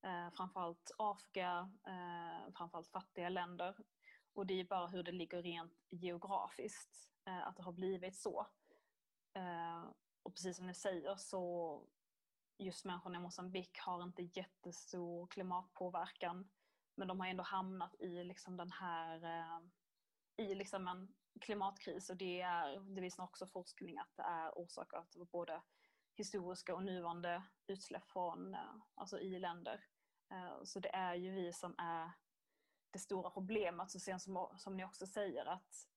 eh, 0.02 0.30
framförallt 0.30 0.92
Afrika, 0.98 1.72
eh, 1.88 2.54
framförallt 2.54 2.88
fattiga 2.88 3.30
länder. 3.30 3.76
Och 4.34 4.46
det 4.46 4.60
är 4.60 4.64
bara 4.64 4.88
hur 4.88 5.04
det 5.04 5.12
ligger 5.12 5.42
rent 5.42 5.86
geografiskt, 5.90 7.12
eh, 7.26 7.48
att 7.48 7.58
det 7.58 7.64
har 7.64 7.72
blivit 7.72 8.16
så. 8.16 8.48
Eh, 9.34 9.84
och 10.24 10.34
precis 10.34 10.58
som 10.58 10.68
ni 10.68 10.74
säger 10.74 11.16
så 11.16 11.84
just 12.58 12.86
människorna 12.86 13.18
i 13.18 13.22
Mosambik 13.22 13.80
har 13.80 14.04
inte 14.04 14.30
jättestor 14.34 15.28
klimatpåverkan 15.28 16.50
men 16.98 17.08
de 17.08 17.20
har 17.20 17.28
ändå 17.28 17.44
hamnat 17.44 17.96
i 18.00 18.24
liksom 18.24 18.58
den 18.58 18.72
här 18.72 19.24
eh, 19.24 19.60
i 20.46 20.56
liksom 20.56 20.88
en 20.88 21.14
klimatkris 21.42 22.10
och 22.10 22.18
det, 22.18 22.42
är, 22.42 22.80
det 22.80 23.02
visar 23.02 23.24
också 23.24 23.48
forskning 23.48 23.98
att 23.98 24.16
det 24.16 24.24
är 24.24 24.52
orsakat 24.56 25.16
av 25.16 25.28
både 25.28 25.62
historiska 26.18 26.76
och 26.76 26.84
nuvarande 26.84 27.44
utsläpp 27.68 28.10
från 28.10 28.54
eh, 28.54 28.76
alltså 28.96 29.20
i-länder. 29.20 29.84
Eh, 30.32 30.64
så 30.64 30.80
det 30.80 30.96
är 30.96 31.16
ju 31.16 31.32
vi 31.32 31.54
som 31.54 31.76
är 31.78 32.12
det 32.92 33.00
stora 33.00 33.30
problemet. 33.30 33.92
Så 33.92 34.00
sen 34.00 34.20
som, 34.20 34.48
som 34.58 34.78
ni 34.78 34.86
också 34.86 35.08
säger 35.08 35.46
att 35.46 35.88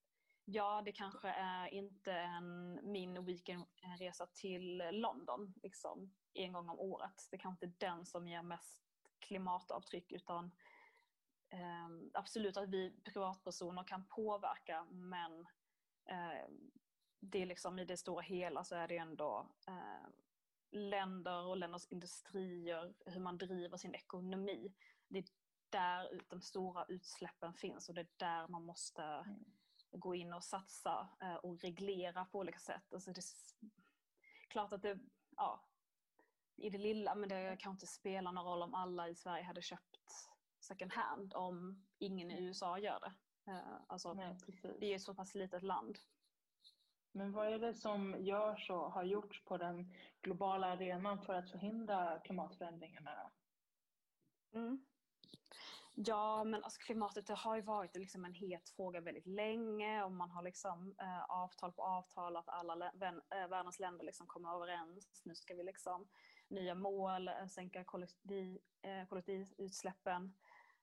ja, 0.45 0.83
det 0.85 0.93
kanske 0.93 1.29
är 1.29 1.67
inte 1.67 2.13
en, 2.13 2.81
min 2.93 3.25
weekendresa 3.25 4.27
till 4.27 4.83
London 4.91 5.55
liksom, 5.63 6.15
en 6.35 6.53
gång 6.53 6.69
om 6.69 6.81
året. 6.81 7.29
Det 7.31 7.39
kanske 7.39 7.67
inte 7.67 7.87
är 7.87 7.91
den 7.91 8.07
som 8.07 8.29
ger 8.29 8.43
mest 8.43 8.83
klimatavtryck 9.19 10.13
utan 10.13 10.45
eh, 11.49 11.89
absolut 12.15 12.57
att 12.57 12.69
vi 12.69 13.01
privatpersoner 13.05 13.85
kan 13.85 14.07
påverka 14.07 14.85
men 14.85 15.47
eh, 16.11 16.49
det 17.21 17.43
är 17.43 17.47
liksom 17.47 17.79
i 17.79 17.85
det 17.85 17.97
stora 17.97 18.23
hela 18.23 18.65
så 18.65 18.75
är 18.75 18.89
det 18.89 18.97
ändå 18.97 19.47
eh, 19.69 20.09
länder 20.71 21.47
och 21.47 21.57
länders 21.57 21.87
industrier, 21.89 22.95
hur 23.07 23.21
man 23.21 23.39
driver 23.39 23.77
sin 23.77 23.95
ekonomi. 23.95 24.73
Det 25.09 25.19
är 25.19 25.25
där 25.71 26.21
de 26.29 26.41
stora 26.41 26.85
utsläppen 26.89 27.55
finns 27.55 27.89
och 27.89 27.95
det 27.95 28.01
är 28.01 28.09
där 28.17 28.49
man 28.49 28.65
måste 28.65 29.03
mm. 29.03 29.45
gå 29.91 30.15
in 30.15 30.33
och 30.33 30.45
satsa 30.45 31.09
eh, 31.21 31.35
och 31.35 31.61
reglera 31.61 32.25
på 32.25 32.39
olika 32.39 32.59
sätt. 32.59 32.93
Alltså 32.93 33.13
det 33.13 33.21
är 33.21 33.69
klart 34.49 34.73
att 34.73 34.83
det, 34.83 34.99
ja, 35.37 35.65
i 36.57 36.71
det 36.71 36.79
lilla, 36.79 37.15
men 37.15 37.29
det 37.29 37.57
kan 37.61 37.73
inte 37.73 37.87
spela 37.87 38.33
någon 38.33 38.45
roll 38.45 38.63
om 38.63 38.75
alla 38.75 39.09
i 39.09 39.15
Sverige 39.15 39.45
hade 39.45 39.63
köpt 39.63 40.31
second 40.61 40.93
hand 40.93 41.35
om 41.35 41.87
ingen 41.99 42.31
i 42.31 42.35
mm. 42.35 42.45
USA 42.45 42.79
gör 42.79 43.01
det. 43.01 43.13
Eh, 43.53 43.81
alltså, 43.87 44.15
Nej, 44.15 44.37
vi 44.79 44.93
är 44.93 44.97
ett 44.97 45.03
så 45.03 45.15
pass 45.15 45.35
litet 45.35 45.63
land. 45.63 45.99
Men 47.13 47.33
vad 47.33 47.53
är 47.53 47.59
det 47.59 47.75
som 47.75 48.25
görs 48.25 48.71
och 48.71 48.93
har 48.93 49.05
gjorts 49.05 49.45
på 49.45 49.57
den 49.57 49.95
globala 50.23 50.67
arenan 50.67 51.23
för 51.23 51.35
att 51.35 51.51
förhindra 51.51 52.19
klimatförändringarna? 52.19 53.31
Mm. 54.55 54.85
Ja, 55.95 56.45
men 56.45 56.65
alltså 56.65 56.81
klimatet 56.81 57.27
det 57.27 57.35
har 57.35 57.57
ju 57.57 57.63
varit 57.63 57.97
liksom 57.97 58.25
en 58.25 58.35
het 58.35 58.69
fråga 58.69 59.01
väldigt 59.01 59.27
länge 59.27 60.05
och 60.05 60.13
man 60.13 60.31
har 60.31 60.43
liksom 60.43 60.95
eh, 61.01 61.25
avtal 61.25 61.73
på 61.73 61.83
avtal 61.83 62.37
att 62.37 62.49
alla 62.49 62.93
vän, 62.95 63.23
eh, 63.35 63.49
världens 63.49 63.79
länder 63.79 64.05
liksom 64.05 64.27
kommer 64.27 64.55
överens. 64.55 65.23
Nu 65.25 65.35
ska 65.35 65.55
vi 65.55 65.65
liksom 65.65 66.09
nya 66.49 66.75
mål, 66.75 67.29
eh, 67.29 67.47
sänka 67.47 67.85
koldioxidutsläppen. 67.85 70.35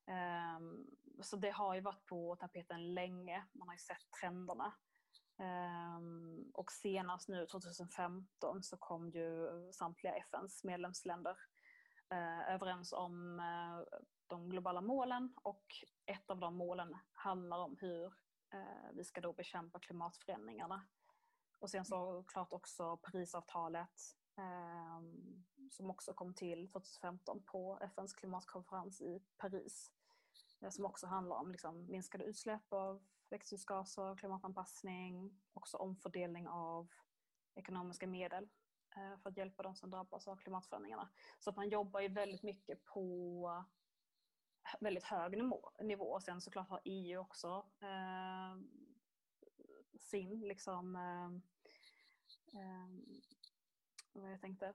Eh, 0.08 0.56
ehm, 0.56 0.86
så 1.22 1.38
det 1.38 1.52
har 1.52 1.76
ju 1.76 1.82
varit 1.82 2.06
på 2.06 2.36
tapeten 2.36 2.94
länge. 2.94 3.46
Man 3.54 3.68
har 3.68 3.76
ju 3.76 3.80
sett 3.80 4.12
trenderna. 4.22 4.74
Um, 5.40 6.52
och 6.54 6.72
senast 6.72 7.28
nu 7.28 7.46
2015 7.46 8.64
så 8.64 8.78
kom 8.78 9.10
ju 9.10 9.50
samtliga 9.72 10.16
FNs 10.16 10.64
medlemsländer 10.64 11.38
uh, 12.14 12.54
överens 12.54 12.94
om 12.94 13.40
uh, 13.40 14.00
de 14.28 14.50
globala 14.50 14.82
målen 14.82 15.34
och 15.44 15.66
ett 16.06 16.30
av 16.30 16.40
de 16.40 16.56
målen 16.56 16.96
handlar 17.14 17.58
om 17.58 17.78
hur 17.80 18.06
uh, 18.54 18.92
vi 18.94 19.04
ska 19.04 19.22
då 19.22 19.34
bekämpa 19.34 19.80
klimatförändringarna. 19.80 20.88
Och 21.60 21.70
sen 21.70 21.86
så 21.86 22.24
klart 22.28 22.54
också 22.54 22.98
Parisavtalet 22.98 24.18
um, 24.38 25.46
som 25.72 25.90
också 25.90 26.14
kom 26.14 26.34
till 26.34 26.68
2015 26.68 27.44
på 27.44 27.80
FNs 27.82 28.14
klimatkonferens 28.14 29.02
i 29.02 29.22
Paris. 29.38 29.92
Eh, 30.62 30.70
som 30.70 30.86
också 30.86 31.08
handlar 31.08 31.36
om 31.36 31.52
liksom 31.52 31.92
minskade 31.92 32.24
utsläpp 32.24 32.74
av 32.74 33.04
växthusgaser, 33.30 34.16
klimatanpassning, 34.16 35.40
också 35.54 35.78
omfördelning 35.78 36.48
av 36.48 36.88
ekonomiska 37.56 38.08
medel 38.08 38.50
eh, 38.96 39.18
för 39.18 39.30
att 39.30 39.38
hjälpa 39.38 39.64
de 39.64 39.76
som 39.76 39.90
drabbas 39.90 40.28
av 40.28 40.36
klimatförändringarna. 40.36 41.10
Så 41.40 41.50
att 41.50 41.56
man 41.56 41.70
jobbar 41.70 42.00
ju 42.00 42.08
väldigt 42.08 42.44
mycket 42.44 42.86
på 42.86 43.66
väldigt 44.80 45.04
hög 45.04 45.38
nivå. 45.84 46.20
Sen 46.20 46.42
såklart 46.42 46.70
har 46.70 46.82
EU 46.86 47.20
också 47.20 47.66
eh, 47.80 48.58
sin 50.00 50.40
liksom 50.40 50.96
eh, 50.96 51.26
eh, 52.62 52.88
vad 54.14 54.32
jag 54.32 54.42
tänkte. 54.42 54.74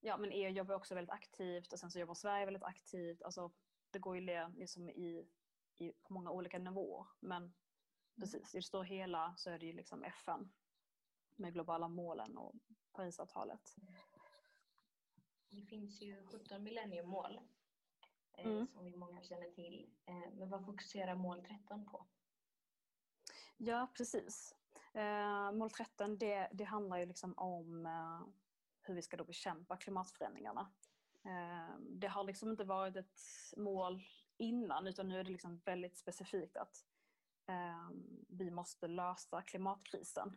Ja 0.00 0.16
men 0.16 0.32
EU 0.32 0.50
jobbar 0.50 0.74
också 0.74 0.94
väldigt 0.94 1.14
aktivt 1.14 1.72
och 1.72 1.78
sen 1.78 1.90
så 1.90 1.98
jobbar 1.98 2.14
Sverige 2.14 2.44
väldigt 2.44 2.62
aktivt. 2.62 3.22
Alltså, 3.22 3.50
det 3.94 4.00
går 4.00 4.16
ju 4.16 4.48
liksom 4.54 4.90
i, 4.90 5.28
i, 5.78 5.92
på 5.92 6.14
många 6.14 6.30
olika 6.30 6.58
nivåer. 6.58 7.06
Men 7.20 7.42
mm. 7.42 7.52
precis, 8.20 8.54
i 8.54 8.58
det 8.58 8.62
stora 8.62 8.82
hela 8.82 9.34
så 9.36 9.50
är 9.50 9.58
det 9.58 9.66
ju 9.66 9.72
liksom 9.72 10.04
FN 10.04 10.52
med 11.36 11.52
globala 11.52 11.88
målen 11.88 12.36
och 12.36 12.54
Parisavtalet. 12.92 13.74
Det 15.50 15.62
finns 15.62 16.02
ju 16.02 16.26
17 16.26 16.62
millenniemål 16.62 17.40
eh, 18.32 18.46
mm. 18.46 18.66
som 18.66 18.84
vi 18.84 18.96
många 18.96 19.22
känner 19.22 19.50
till. 19.50 19.94
Eh, 20.06 20.32
men 20.32 20.50
vad 20.50 20.64
fokuserar 20.64 21.14
mål 21.14 21.44
13 21.44 21.86
på? 21.86 22.06
Ja, 23.56 23.92
precis. 23.96 24.54
Eh, 24.92 25.52
mål 25.52 25.70
13 25.70 26.18
det, 26.18 26.48
det 26.52 26.64
handlar 26.64 26.98
ju 26.98 27.06
liksom 27.06 27.34
om 27.38 27.88
hur 28.82 28.94
vi 28.94 29.02
ska 29.02 29.16
då 29.16 29.24
bekämpa 29.24 29.76
klimatförändringarna. 29.76 30.72
Ehm, 31.24 32.00
det 32.00 32.08
har 32.08 32.24
liksom 32.24 32.50
inte 32.50 32.64
varit 32.64 32.96
ett 32.96 33.20
mål 33.56 34.02
innan 34.36 34.86
utan 34.86 35.08
nu 35.08 35.20
är 35.20 35.24
det 35.24 35.30
liksom 35.30 35.58
väldigt 35.64 35.96
specifikt 35.96 36.56
att 36.56 36.84
ehm, 37.46 38.24
vi 38.28 38.50
måste 38.50 38.88
lösa 38.88 39.42
klimatkrisen. 39.42 40.36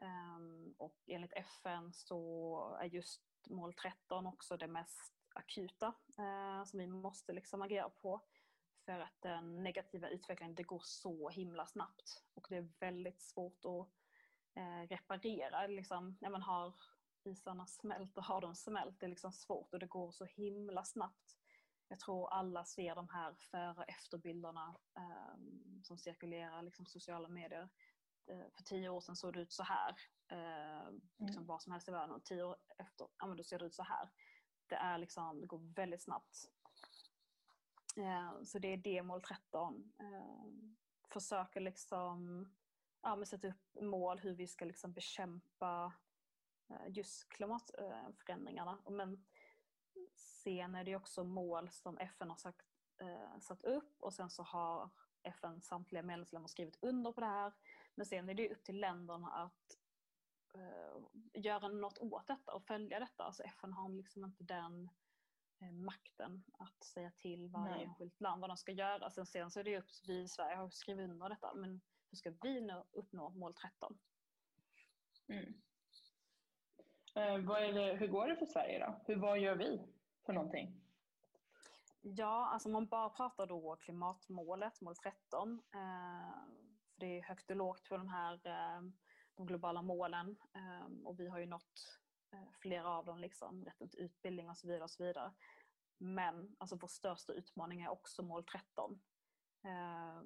Ehm, 0.00 0.74
och 0.78 0.96
enligt 1.06 1.32
FN 1.32 1.92
så 1.92 2.78
är 2.80 2.86
just 2.86 3.22
mål 3.46 3.74
13 3.74 4.26
också 4.26 4.56
det 4.56 4.66
mest 4.66 5.12
akuta 5.34 5.94
eh, 6.18 6.64
som 6.64 6.78
vi 6.78 6.86
måste 6.86 7.32
liksom 7.32 7.62
agera 7.62 7.90
på. 7.90 8.20
För 8.84 9.00
att 9.00 9.20
den 9.20 9.62
negativa 9.62 10.08
utvecklingen 10.08 10.54
det 10.54 10.62
går 10.62 10.82
så 10.84 11.28
himla 11.28 11.66
snabbt 11.66 12.24
och 12.34 12.46
det 12.50 12.56
är 12.56 12.68
väldigt 12.78 13.22
svårt 13.22 13.64
att 13.64 13.88
eh, 14.54 14.88
reparera. 14.88 15.66
Liksom, 15.66 16.16
när 16.20 16.30
man 16.30 16.42
har 16.42 16.74
isarna 17.24 17.66
smält 17.66 18.18
och 18.18 18.24
har 18.24 18.40
de 18.40 18.54
smält, 18.54 19.00
det 19.00 19.06
är 19.06 19.10
liksom 19.10 19.32
svårt 19.32 19.74
och 19.74 19.80
det 19.80 19.86
går 19.86 20.10
så 20.10 20.24
himla 20.24 20.84
snabbt. 20.84 21.38
Jag 21.88 22.00
tror 22.00 22.32
alla 22.32 22.64
ser 22.64 22.94
de 22.94 23.08
här 23.08 23.34
före 23.34 23.74
och 23.78 23.88
efterbilderna 23.88 24.76
um, 24.98 25.82
som 25.84 25.98
cirkulerar 25.98 26.62
liksom 26.62 26.86
sociala 26.86 27.28
medier. 27.28 27.68
Uh, 28.30 28.48
för 28.56 28.62
tio 28.62 28.88
år 28.88 29.00
sedan 29.00 29.16
såg 29.16 29.32
det 29.32 29.40
ut 29.40 29.52
så 29.52 29.62
här, 29.62 29.90
uh, 30.32 30.92
liksom 31.18 31.42
mm. 31.42 31.46
vad 31.46 31.62
som 31.62 31.72
helst 31.72 31.88
i 31.88 31.92
världen 31.92 32.14
och 32.14 32.24
tio 32.24 32.42
år 32.42 32.56
efter, 32.78 33.08
ja 33.18 33.26
men 33.26 33.36
då 33.36 33.44
ser 33.44 33.58
det 33.58 33.64
ut 33.64 33.74
så 33.74 33.82
här. 33.82 34.10
Det, 34.66 34.76
är 34.76 34.98
liksom, 34.98 35.40
det 35.40 35.46
går 35.46 35.74
väldigt 35.74 36.02
snabbt. 36.02 36.36
Uh, 37.98 38.42
så 38.44 38.58
det 38.58 38.72
är 38.72 38.76
det 38.76 39.02
mål 39.02 39.22
13. 39.22 39.92
försöker 41.12 41.60
liksom 41.60 42.48
ja, 43.02 43.16
men 43.16 43.26
sätta 43.26 43.48
upp 43.48 43.82
mål 43.82 44.18
hur 44.18 44.34
vi 44.34 44.46
ska 44.46 44.64
liksom 44.64 44.92
bekämpa 44.92 45.84
Eh, 45.84 45.92
just 46.88 47.28
klimatförändringarna. 47.28 48.78
Men 48.90 49.24
sen 50.14 50.74
är 50.74 50.84
det 50.84 50.96
också 50.96 51.24
mål 51.24 51.70
som 51.70 51.98
FN 51.98 52.30
har 52.30 52.36
sagt, 52.36 52.66
eh, 53.00 53.38
satt 53.40 53.64
upp 53.64 54.02
och 54.02 54.14
sen 54.14 54.30
så 54.30 54.42
har 54.42 54.90
FN 55.22 55.60
samtliga 55.60 56.02
medlemsländer 56.02 56.48
skrivit 56.48 56.78
under 56.82 57.12
på 57.12 57.20
det 57.20 57.26
här. 57.26 57.52
Men 57.94 58.06
sen 58.06 58.28
är 58.28 58.34
det 58.34 58.50
upp 58.50 58.64
till 58.64 58.80
länderna 58.80 59.28
att 59.28 59.78
uh, 60.56 61.06
göra 61.34 61.68
något 61.68 61.98
åt 61.98 62.26
detta 62.26 62.54
och 62.54 62.64
följa 62.64 63.00
detta. 63.00 63.24
Alltså 63.24 63.42
FN 63.42 63.72
har 63.72 63.88
liksom 63.88 64.24
inte 64.24 64.44
den 64.44 64.90
makten 65.72 66.44
att 66.52 66.84
säga 66.84 67.10
till 67.10 67.48
varje 67.48 67.74
Nej. 67.74 67.84
enskilt 67.84 68.20
land 68.20 68.40
vad 68.40 68.50
de 68.50 68.56
ska 68.56 68.72
göra. 68.72 69.10
Sen, 69.10 69.26
sen 69.26 69.50
så 69.50 69.60
är 69.60 69.64
det 69.64 69.78
upp 69.78 69.92
till 69.92 70.04
vi 70.06 70.22
i 70.22 70.28
Sverige 70.28 70.56
har 70.56 70.70
skrivit 70.70 71.10
under 71.10 71.28
detta 71.28 71.54
men 71.54 71.80
hur 72.10 72.16
ska 72.16 72.30
vi 72.42 72.60
nu 72.60 72.84
uppnå 72.92 73.30
mål 73.30 73.54
13? 73.54 73.98
Mm. 75.28 75.62
Eh, 77.14 77.38
vad 77.38 77.62
är 77.62 77.72
det, 77.72 77.96
hur 77.96 78.08
går 78.08 78.28
det 78.28 78.36
för 78.36 78.46
Sverige 78.46 78.86
då? 78.86 79.00
Hur, 79.04 79.16
vad 79.16 79.38
gör 79.38 79.54
vi 79.54 79.82
för 80.26 80.32
någonting? 80.32 80.80
Ja, 82.00 82.46
alltså 82.52 82.68
om 82.68 82.72
man 82.72 82.86
bara 82.86 83.10
pratar 83.10 83.46
då 83.46 83.76
klimatmålet, 83.76 84.80
mål 84.80 84.96
13. 84.96 85.62
Eh, 85.74 85.80
för 86.92 87.00
det 87.00 87.18
är 87.18 87.22
högt 87.22 87.50
och 87.50 87.56
lågt 87.56 87.88
på 87.88 87.96
de 87.96 88.08
här 88.08 88.46
eh, 88.46 88.80
de 89.34 89.46
globala 89.46 89.82
målen 89.82 90.36
eh, 90.54 91.04
och 91.04 91.20
vi 91.20 91.28
har 91.28 91.38
ju 91.38 91.46
nått 91.46 92.00
eh, 92.32 92.52
flera 92.60 92.88
av 92.88 93.04
dem, 93.04 93.18
liksom, 93.18 93.64
rätten 93.64 93.88
till 93.88 94.00
utbildning 94.00 94.50
och 94.50 94.56
så 94.56 94.66
vidare. 94.66 94.84
Och 94.84 94.90
så 94.90 95.04
vidare. 95.04 95.32
Men 95.98 96.56
alltså, 96.58 96.76
vår 96.76 96.88
största 96.88 97.32
utmaning 97.32 97.80
är 97.82 97.88
också 97.88 98.22
mål 98.22 98.44
13. 98.44 99.00
Eh, 99.64 100.22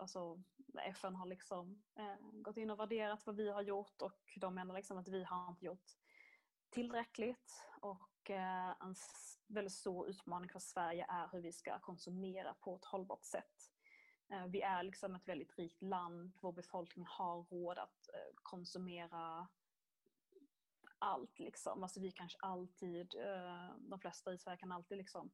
alltså, 0.00 0.42
FN 0.84 1.14
har 1.14 1.26
liksom, 1.26 1.82
eh, 1.94 2.16
gått 2.32 2.56
in 2.56 2.70
och 2.70 2.80
värderat 2.80 3.26
vad 3.26 3.36
vi 3.36 3.50
har 3.50 3.62
gjort 3.62 4.02
och 4.02 4.20
de 4.36 4.54
menar 4.54 4.74
liksom 4.74 4.98
att 4.98 5.08
vi 5.08 5.24
har 5.24 5.50
inte 5.50 5.64
gjort 5.64 5.90
tillräckligt. 6.72 7.66
Och 7.80 8.30
eh, 8.30 8.68
en 8.80 8.94
väldigt 9.46 9.72
stor 9.72 10.08
utmaning 10.08 10.50
för 10.50 10.58
Sverige 10.58 11.06
är 11.08 11.28
hur 11.32 11.40
vi 11.40 11.52
ska 11.52 11.78
konsumera 11.78 12.54
på 12.54 12.76
ett 12.76 12.84
hållbart 12.84 13.24
sätt. 13.24 13.70
Eh, 14.32 14.46
vi 14.46 14.62
är 14.62 14.82
liksom 14.82 15.14
ett 15.14 15.28
väldigt 15.28 15.58
rikt 15.58 15.82
land, 15.82 16.32
vår 16.40 16.52
befolkning 16.52 17.06
har 17.08 17.42
råd 17.42 17.78
att 17.78 18.08
eh, 18.14 18.34
konsumera 18.34 19.48
allt. 20.98 21.38
Liksom. 21.38 21.82
Alltså 21.82 22.00
vi 22.00 22.10
kanske 22.10 22.38
alltid, 22.40 23.14
de 23.78 24.00
flesta 24.00 24.32
i 24.32 24.38
Sverige 24.38 24.58
kan 24.58 24.72
alltid 24.72 24.98
liksom 24.98 25.30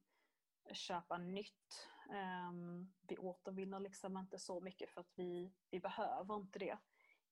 köpa 0.73 1.17
nytt. 1.17 1.87
Ehm, 2.13 2.91
vi 3.01 3.17
återvinner 3.17 3.79
liksom 3.79 4.17
inte 4.17 4.39
så 4.39 4.61
mycket 4.61 4.89
för 4.89 5.01
att 5.01 5.13
vi, 5.15 5.53
vi 5.71 5.79
behöver 5.79 6.35
inte 6.35 6.59
det. 6.59 6.77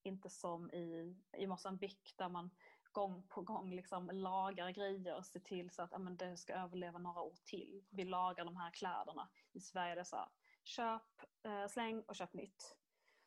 Inte 0.03 0.29
som 0.29 0.71
i, 0.71 1.15
i 1.37 1.47
Mosambik 1.47 2.13
där 2.17 2.29
man 2.29 2.51
gång 2.97 3.23
på 3.27 3.41
gång 3.41 3.75
liksom 3.75 4.09
lagar 4.13 4.71
grejer 4.71 5.15
och 5.15 5.25
ser 5.25 5.39
till 5.39 5.69
så 5.69 5.81
att 5.81 5.91
ja, 5.91 5.97
men 5.97 6.17
det 6.17 6.37
ska 6.37 6.53
överleva 6.53 6.99
några 6.99 7.21
år 7.21 7.35
till. 7.45 7.85
Vi 7.89 8.05
lagar 8.05 8.45
de 8.45 8.57
här 8.57 8.71
kläderna. 8.71 9.29
I 9.51 9.59
Sverige 9.59 9.91
är 9.91 9.95
det 9.95 10.05
så 10.05 10.15
här, 10.15 10.29
köp, 10.63 11.21
eh, 11.43 11.67
släng 11.67 12.01
och 12.01 12.15
köp 12.15 12.33
nytt. 12.33 12.77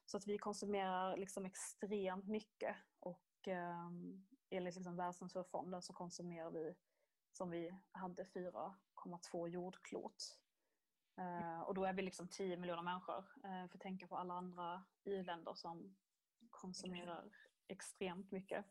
Så 0.06 0.16
att 0.16 0.26
vi 0.26 0.38
konsumerar 0.38 1.16
liksom 1.16 1.46
extremt 1.46 2.28
mycket 2.28 2.76
och 3.00 3.48
eh, 3.48 3.90
enligt 4.50 4.74
liksom 4.74 4.96
Världsnaturfonden 4.96 5.83
så 5.83 5.92
konsumerar 5.92 6.50
vi 6.50 6.74
som 7.33 7.50
vi 7.50 7.74
hade 7.92 8.24
4,2 8.24 9.48
jordklot. 9.48 10.38
Eh, 11.16 11.61
och 11.61 11.74
då 11.74 11.85
är 11.85 11.92
vi 11.92 12.02
liksom 12.02 12.28
10 12.28 12.56
miljoner 12.56 12.83
människor. 12.83 13.24
Eh, 13.44 13.68
för 13.68 13.78
att 13.78 13.80
tänka 13.80 14.06
på 14.06 14.16
alla 14.16 14.35
andra 14.35 14.85
i-länder 15.04 15.54
som 15.54 15.96
konsumerar 16.50 17.30
extremt 17.68 18.30
mycket. 18.30 18.66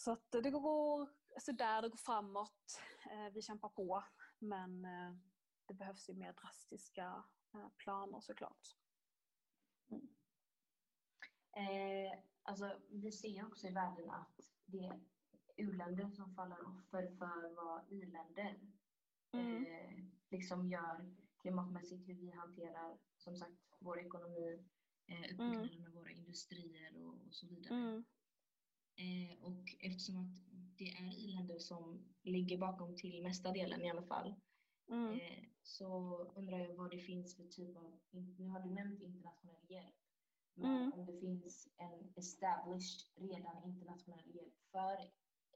Så 0.00 0.12
att 0.12 0.30
det 0.30 0.50
går 0.50 1.08
sådär, 1.40 1.82
det 1.82 1.88
går 1.88 1.96
framåt. 1.96 2.80
Eh, 3.10 3.32
vi 3.34 3.42
kämpar 3.42 3.68
på. 3.68 4.04
Men 4.38 4.84
eh, 4.84 5.12
det 5.66 5.74
behövs 5.74 6.08
ju 6.08 6.14
mer 6.14 6.32
drastiska 6.32 7.24
eh, 7.54 7.68
planer 7.76 8.20
såklart. 8.20 8.76
Mm. 9.90 10.08
Eh, 11.52 12.18
alltså, 12.42 12.78
vi 12.90 13.12
ser 13.12 13.46
också 13.46 13.66
i 13.66 13.70
världen 13.70 14.10
att 14.10 14.40
det 14.64 14.86
är 14.86 15.00
u-länder 15.56 16.10
som 16.10 16.34
faller 16.34 16.68
offer 16.68 17.16
för 17.18 17.54
vad 17.54 17.92
i-länder 17.92 18.60
mm. 19.32 19.66
eh, 19.66 20.04
liksom 20.30 20.68
gör 20.68 21.14
klimatmässigt, 21.40 22.08
hur 22.08 22.14
vi 22.14 22.30
hanterar 22.30 22.98
som 23.16 23.36
sagt 23.36 23.76
vår 23.78 24.00
ekonomi, 24.00 24.64
eh, 25.06 25.20
uppbyggnaden 25.20 25.72
mm. 25.72 25.86
av 25.86 25.92
våra 25.92 26.10
industrier 26.10 26.96
och, 26.96 27.26
och 27.26 27.34
så 27.34 27.46
vidare. 27.46 27.74
Mm. 27.74 28.04
Eh, 29.00 29.44
och 29.44 29.76
eftersom 29.80 30.16
att 30.16 30.36
det 30.76 30.88
är 30.88 31.24
i-länder 31.24 31.58
som 31.58 32.04
ligger 32.22 32.58
bakom 32.58 32.96
till 32.96 33.22
mesta 33.22 33.52
delen 33.52 33.82
i 33.82 33.90
alla 33.90 34.02
fall 34.02 34.34
mm. 34.90 35.12
eh, 35.12 35.44
så 35.62 36.16
undrar 36.36 36.58
jag 36.58 36.74
vad 36.74 36.90
det 36.90 36.98
finns 36.98 37.36
för 37.36 37.44
typ 37.44 37.76
av, 37.76 37.98
nu 38.10 38.48
har 38.48 38.60
du 38.60 38.70
nämnt 38.70 39.02
internationell 39.02 39.64
hjälp, 39.68 39.94
men 40.54 40.76
mm. 40.76 40.92
om 40.92 41.06
det 41.06 41.20
finns 41.20 41.68
en 41.76 42.12
established 42.16 43.00
redan 43.16 43.64
internationell 43.64 44.34
hjälp 44.34 44.54
för 44.72 45.10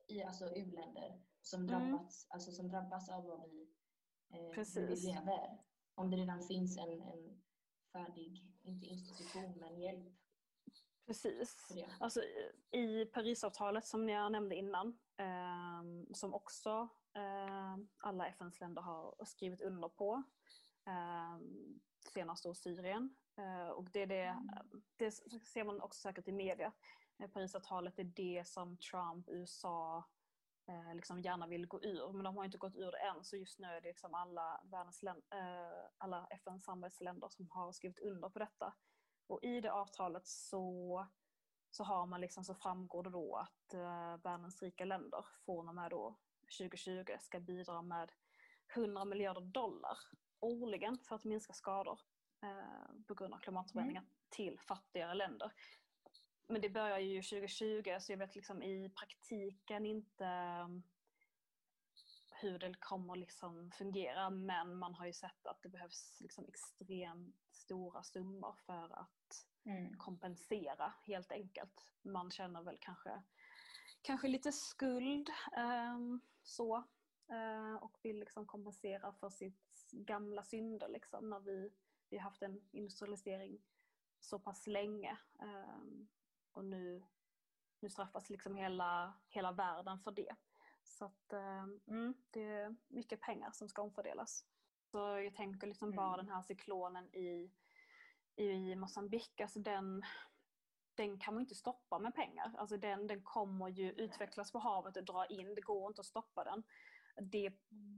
i, 0.08 0.22
alltså 0.22 0.54
u-länder 0.54 1.22
som 1.40 1.60
mm. 1.60 1.70
drabbats, 1.70 2.26
alltså 2.30 2.52
som 2.52 2.68
drabbas 2.68 3.08
av 3.08 3.24
vad 3.24 3.50
vi, 3.50 3.68
eh, 4.30 4.64
vi 4.76 4.96
lever. 4.96 5.58
Om 5.94 6.10
det 6.10 6.16
redan 6.16 6.42
finns 6.42 6.78
en, 6.78 7.00
en 7.00 7.42
färdig, 7.92 8.52
inte 8.62 8.86
institution, 8.86 9.58
men 9.60 9.80
hjälp 9.80 10.23
Precis. 11.06 11.68
Alltså, 12.00 12.20
I 12.70 13.04
Parisavtalet 13.04 13.86
som 13.86 14.08
jag 14.08 14.32
nämnde 14.32 14.56
innan, 14.56 14.98
eh, 15.16 16.12
som 16.14 16.34
också 16.34 16.88
eh, 17.14 17.76
alla 17.98 18.28
FNs 18.28 18.60
länder 18.60 18.82
har 18.82 19.24
skrivit 19.24 19.60
under 19.60 19.88
på, 19.88 20.22
eh, 20.86 21.38
senast 22.12 22.44
då 22.44 22.54
Syrien. 22.54 23.16
Eh, 23.38 23.68
och 23.68 23.90
det, 23.90 24.06
det, 24.06 24.22
mm. 24.22 24.82
det 24.96 25.10
ser 25.46 25.64
man 25.64 25.80
också 25.80 26.00
säkert 26.00 26.28
i 26.28 26.32
media. 26.32 26.72
Eh, 27.18 27.28
Parisavtalet 27.30 27.98
är 27.98 28.04
det 28.04 28.48
som 28.48 28.76
Trump, 28.76 29.28
USA 29.28 30.04
eh, 30.68 30.94
liksom 30.94 31.20
gärna 31.20 31.46
vill 31.46 31.66
gå 31.66 31.82
ur, 31.82 32.12
men 32.12 32.24
de 32.24 32.36
har 32.36 32.44
inte 32.44 32.58
gått 32.58 32.76
ur 32.76 32.92
det 32.92 32.98
än. 32.98 33.24
Så 33.24 33.36
just 33.36 33.58
nu 33.58 33.66
är 33.66 33.80
det 33.80 33.88
liksom 33.88 34.14
alla, 34.14 34.60
världens 34.64 35.04
alla 35.98 36.26
FNs 36.30 36.64
samarbetsländer 36.64 37.28
som 37.28 37.50
har 37.50 37.72
skrivit 37.72 38.00
under 38.00 38.28
på 38.28 38.38
detta. 38.38 38.74
Och 39.26 39.44
i 39.44 39.60
det 39.60 39.72
avtalet 39.72 40.26
så, 40.26 41.06
så, 41.70 41.84
har 41.84 42.06
man 42.06 42.20
liksom, 42.20 42.44
så 42.44 42.54
framgår 42.54 43.02
det 43.02 43.10
då 43.10 43.36
att 43.36 43.74
eh, 43.74 44.16
världens 44.22 44.62
rika 44.62 44.84
länder 44.84 45.26
från 45.44 45.68
och 45.68 45.74
med 45.74 45.90
då 45.90 46.18
2020 46.58 47.16
ska 47.20 47.40
bidra 47.40 47.82
med 47.82 48.12
100 48.76 49.04
miljarder 49.04 49.40
dollar 49.40 49.98
årligen 50.40 50.98
för 50.98 51.16
att 51.16 51.24
minska 51.24 51.52
skador 51.52 52.00
eh, 52.42 53.04
på 53.08 53.14
grund 53.14 53.34
av 53.34 53.38
klimatförändringar 53.38 54.00
mm. 54.00 54.12
till 54.28 54.60
fattigare 54.60 55.14
länder. 55.14 55.52
Men 56.46 56.60
det 56.60 56.70
börjar 56.70 56.98
ju 56.98 57.22
2020 57.22 57.96
så 58.00 58.12
jag 58.12 58.18
vet 58.18 58.34
liksom 58.34 58.62
i 58.62 58.90
praktiken 58.90 59.86
inte 59.86 60.26
hur 62.44 62.58
det 62.58 62.74
kommer 62.74 63.16
liksom 63.16 63.70
fungera 63.70 64.30
men 64.30 64.76
man 64.76 64.94
har 64.94 65.06
ju 65.06 65.12
sett 65.12 65.46
att 65.46 65.62
det 65.62 65.68
behövs 65.68 66.20
liksom 66.20 66.44
extremt 66.48 67.36
stora 67.52 68.02
summor 68.02 68.54
för 68.66 68.98
att 69.00 69.46
mm. 69.64 69.96
kompensera 69.98 70.94
helt 71.02 71.32
enkelt. 71.32 71.92
Man 72.02 72.30
känner 72.30 72.62
väl 72.62 72.78
kanske, 72.80 73.22
kanske 74.02 74.28
lite 74.28 74.52
skuld 74.52 75.30
eh, 75.56 75.98
så 76.42 76.76
eh, 77.30 77.74
och 77.74 77.98
vill 78.02 78.18
liksom 78.18 78.46
kompensera 78.46 79.12
för 79.12 79.30
sitt 79.30 79.90
gamla 79.92 80.42
synder 80.42 80.88
liksom, 80.88 81.30
när 81.30 81.40
vi, 81.40 81.72
vi 82.10 82.16
har 82.16 82.24
haft 82.24 82.42
en 82.42 82.60
industrialisering 82.70 83.62
så 84.20 84.38
pass 84.38 84.66
länge 84.66 85.18
eh, 85.40 85.80
och 86.52 86.64
nu, 86.64 87.04
nu 87.80 87.90
straffas 87.90 88.30
liksom 88.30 88.56
hela, 88.56 89.14
hela 89.28 89.52
världen 89.52 89.98
för 89.98 90.10
det. 90.10 90.36
Så 90.94 91.04
att, 91.04 91.32
eh, 91.32 91.64
mm, 91.86 92.14
det 92.30 92.44
är 92.44 92.76
mycket 92.88 93.20
pengar 93.20 93.50
som 93.50 93.68
ska 93.68 93.82
omfördelas. 93.82 94.44
Så 94.90 94.98
jag 94.98 95.34
tänker 95.34 95.66
liksom 95.66 95.88
mm. 95.88 95.96
bara 95.96 96.16
den 96.16 96.28
här 96.28 96.42
cyklonen 96.42 97.14
i, 97.14 97.50
i 98.36 98.76
Mosambik, 98.76 99.40
alltså 99.40 99.58
den, 99.58 100.04
den 100.94 101.18
kan 101.18 101.34
man 101.34 101.40
inte 101.40 101.54
stoppa 101.54 101.98
med 101.98 102.14
pengar. 102.14 102.54
Alltså 102.58 102.76
den, 102.76 103.06
den 103.06 103.22
kommer 103.22 103.68
ju 103.68 103.90
utvecklas 103.90 104.52
på 104.52 104.58
havet 104.58 104.96
och 104.96 105.04
dra 105.04 105.26
in, 105.26 105.54
det 105.54 105.60
går 105.60 105.90
inte 105.90 106.00
att 106.00 106.06
stoppa 106.06 106.44
den. 106.44 106.62
Det, 107.30 107.52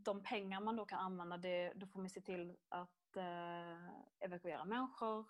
de 0.05 0.23
pengar 0.23 0.61
man 0.61 0.77
då 0.77 0.85
kan 0.85 0.99
använda, 0.99 1.37
det, 1.37 1.73
då 1.77 1.87
får 1.87 2.01
man 2.01 2.11
se 2.11 2.21
till 2.21 2.57
att 2.69 3.17
eh, 3.17 3.89
evakuera 4.21 4.65
människor 4.65 5.27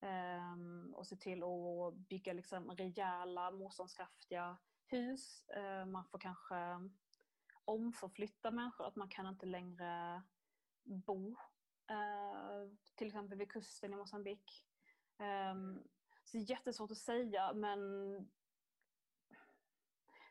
eh, 0.00 0.94
och 0.94 1.06
se 1.06 1.16
till 1.16 1.42
att 1.42 1.94
bygga 1.94 2.32
liksom 2.32 2.70
rejäla 2.70 3.50
motståndskraftiga 3.50 4.56
hus. 4.86 5.48
Eh, 5.48 5.86
man 5.86 6.04
får 6.04 6.18
kanske 6.18 6.90
omförflytta 7.64 8.50
människor, 8.50 8.86
att 8.86 8.96
man 8.96 9.08
kan 9.08 9.26
inte 9.26 9.46
längre 9.46 10.22
bo 10.84 11.36
eh, 11.90 12.70
till 12.94 13.06
exempel 13.06 13.38
vid 13.38 13.52
kusten 13.52 13.92
i 13.92 13.96
Mosambik. 13.96 14.66
Ehm, 15.18 15.82
så 16.24 16.36
det 16.36 16.42
är 16.42 16.50
jättesvårt 16.50 16.90
att 16.90 16.98
säga 16.98 17.52
men 17.52 17.80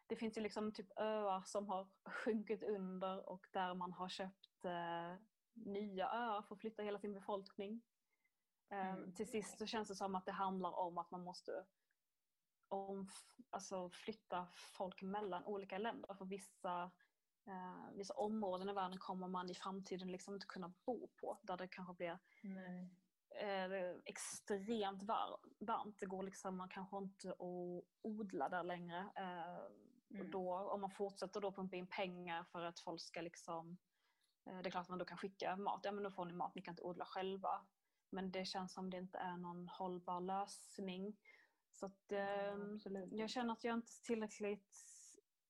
det 0.07 0.15
finns 0.15 0.37
ju 0.37 0.41
liksom 0.41 0.73
typ 0.73 0.99
öar 0.99 1.43
som 1.45 1.67
har 1.67 1.87
sjunkit 2.05 2.63
under 2.63 3.29
och 3.29 3.47
där 3.51 3.73
man 3.73 3.91
har 3.91 4.09
köpt 4.09 4.65
eh, 4.65 5.15
nya 5.53 6.09
öar 6.09 6.41
för 6.41 6.55
att 6.55 6.61
flytta 6.61 6.83
hela 6.83 6.99
sin 6.99 7.13
befolkning. 7.13 7.81
Ehm, 8.69 8.97
mm. 8.97 9.13
Till 9.13 9.27
sist 9.27 9.57
så 9.57 9.65
känns 9.65 9.87
det 9.87 9.95
som 9.95 10.15
att 10.15 10.25
det 10.25 10.31
handlar 10.31 10.79
om 10.79 10.97
att 10.97 11.11
man 11.11 11.21
måste 11.21 11.65
om, 12.69 13.09
alltså 13.49 13.89
flytta 13.89 14.47
folk 14.53 15.01
mellan 15.01 15.45
olika 15.45 15.77
länder. 15.77 16.13
För 16.13 16.25
vissa, 16.25 16.91
eh, 17.47 17.93
vissa 17.93 18.13
områden 18.13 18.69
i 18.69 18.73
världen 18.73 18.99
kommer 18.99 19.27
man 19.27 19.49
i 19.49 19.55
framtiden 19.55 20.11
liksom 20.11 20.33
inte 20.33 20.47
kunna 20.47 20.73
bo 20.85 21.07
på. 21.07 21.39
Där 21.41 21.57
det 21.57 21.67
kanske 21.67 21.93
blir 21.93 22.19
eh, 23.41 23.95
extremt 24.05 25.03
var, 25.03 25.39
varmt. 25.59 25.99
Det 25.99 26.05
går 26.05 26.23
liksom, 26.23 26.57
man 26.57 26.69
kanske 26.69 26.97
inte 26.97 27.29
att 27.29 27.83
odla 28.01 28.49
där 28.49 28.63
längre. 28.63 29.09
Eh, 29.15 30.17
mm. 30.19 30.31
då, 30.31 30.55
om 30.55 30.81
man 30.81 30.91
fortsätter 30.91 31.41
då 31.41 31.51
pumpa 31.51 31.75
in 31.75 31.87
pengar 31.87 32.43
för 32.43 32.61
att 32.65 32.79
folk 32.79 33.01
ska 33.01 33.21
liksom 33.21 33.77
Eh, 34.49 34.61
Det 34.61 34.69
är 34.69 34.71
klart 34.71 34.81
att 34.81 34.89
man 34.89 34.99
då 34.99 35.05
kan 35.05 35.17
skicka 35.17 35.55
mat, 35.55 35.81
ja 35.83 35.91
men 35.91 36.03
då 36.03 36.11
får 36.11 36.25
ni 36.25 36.33
mat, 36.33 36.55
ni 36.55 36.61
kan 36.61 36.71
inte 36.71 36.83
odla 36.83 37.05
själva. 37.05 37.65
Men 38.09 38.31
det 38.31 38.45
känns 38.45 38.73
som 38.73 38.89
det 38.89 38.97
inte 38.97 39.17
är 39.17 39.37
någon 39.37 39.67
hållbar 39.67 40.19
lösning. 40.19 41.17
Så 41.75 41.85
att, 41.85 42.11
ehm, 42.11 42.75
absolut. 42.75 43.09
jag 43.11 43.29
känner 43.29 43.53
att 43.53 43.63
jag 43.63 43.75
inte 43.75 43.91
är 43.91 44.05
tillräckligt 44.05 44.75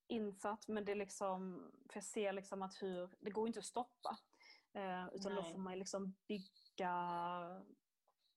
insatt 0.07 0.67
men 0.67 0.85
det 0.85 0.91
är 0.91 0.95
liksom, 0.95 1.71
för 1.89 1.97
jag 1.97 2.03
ser 2.03 2.33
liksom 2.33 2.61
att 2.61 2.81
hur, 2.81 3.09
det 3.19 3.31
går 3.31 3.47
inte 3.47 3.59
att 3.59 3.65
stoppa. 3.65 4.17
Eh, 4.73 5.07
utan 5.13 5.35
då 5.35 5.41
Nej. 5.41 5.51
får 5.51 5.59
man 5.59 5.79
liksom 5.79 6.15
bygga 6.27 6.93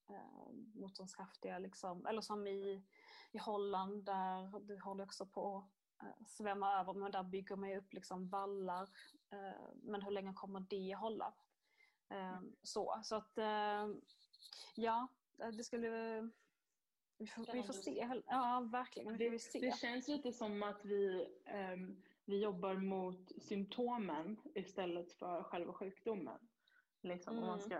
eh, 0.08 0.52
motståndskraftiga, 0.74 1.58
liksom, 1.58 2.06
eller 2.06 2.20
som 2.20 2.46
i, 2.46 2.86
i 3.32 3.38
Holland 3.38 4.04
där 4.04 4.60
det 4.60 4.80
håller 4.80 5.04
också 5.04 5.26
på 5.26 5.68
att 5.96 6.06
eh, 6.06 6.26
svämma 6.26 6.80
över 6.80 6.92
men 6.92 7.12
där 7.12 7.22
bygger 7.22 7.56
man 7.56 7.70
ju 7.70 7.78
upp 7.78 7.92
liksom 7.92 8.28
vallar. 8.28 8.88
Eh, 9.30 9.68
men 9.82 10.02
hur 10.02 10.10
länge 10.10 10.32
kommer 10.32 10.60
det 10.60 10.94
hålla? 10.94 11.34
Eh, 12.08 12.40
så, 12.62 13.00
så 13.04 13.16
att 13.16 13.38
eh, 13.38 13.88
ja, 14.74 15.08
det 15.52 15.64
skulle 15.64 16.30
vi 17.18 17.26
får, 17.26 17.52
vi 17.52 17.62
får 17.62 17.72
se. 17.72 18.08
Ja, 18.26 18.68
verkligen. 18.72 19.16
Vi 19.16 19.30
Det, 19.30 19.38
se. 19.38 19.58
det 19.60 19.76
känns 19.78 20.08
lite 20.08 20.32
som 20.32 20.62
att 20.62 20.84
vi, 20.84 21.28
ehm, 21.46 22.02
vi 22.24 22.42
jobbar 22.42 22.74
mot 22.74 23.42
symptomen 23.42 24.40
istället 24.54 25.12
för 25.12 25.42
själva 25.42 25.72
sjukdomen. 25.72 26.38
Liksom, 27.02 27.38
Om 27.38 27.46
man 27.46 27.58
Mm. 27.60 27.60
ska 27.60 27.74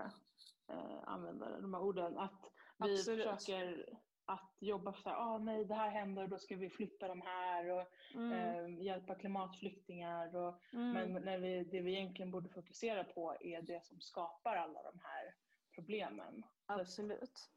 eh, 0.75 0.99
använda 1.05 1.61
de 1.61 1.75
här 1.75 1.83
orden. 1.83 2.19
Att 2.19 2.43
vi 2.79 2.93
Absolut. 2.93 3.29
försöker 3.39 3.99
att 4.25 4.57
jobba 4.61 4.93
för 4.93 5.11
att 5.11 5.19
ah, 5.19 5.39
nej 5.39 5.65
det 5.65 5.75
här 5.75 5.91
händer 5.91 6.27
då 6.27 6.39
ska 6.39 6.57
vi 6.57 6.71
flytta 6.71 7.09
de 7.09 7.21
här 7.21 7.71
och 7.71 7.87
Mm, 8.15 8.33
ehm, 8.33 8.83
hjälpa 8.83 9.15
klimatflyktingar. 9.15 10.37
Och, 10.37 10.63
mm. 10.73 10.91
Men 10.93 11.25
när 11.25 11.39
vi, 11.39 11.65
det 11.65 11.81
vi 11.81 11.93
egentligen 11.97 12.31
borde 12.31 12.49
fokusera 12.49 13.05
på 13.05 13.37
är 13.41 13.63
det 13.63 13.85
som 13.85 14.01
skapar 14.01 14.57
alla 14.57 14.83
de 14.83 14.99
här 15.03 15.35
problemen. 15.75 16.43
Absolut. 16.67 17.51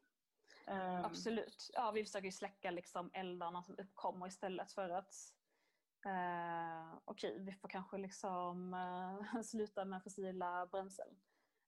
Ehm, 0.67 1.05
Absolut. 1.05 1.69
Ja, 1.73 1.91
vi 1.91 2.05
försöker 2.05 2.31
släcka 2.31 2.71
liksom 2.71 3.09
eldarna 3.13 3.63
som 3.63 3.75
uppkommer 3.77 4.27
istället 4.27 4.71
för 4.71 4.89
att 4.89 5.15
eh, 6.05 6.97
okej, 7.05 7.39
vi 7.39 7.53
får 7.53 7.69
kanske 7.69 7.97
liksom 7.97 8.73
eh, 8.73 9.41
sluta 9.43 9.85
med 9.85 10.03
fossila 10.03 10.65
bränslen. 10.65 11.07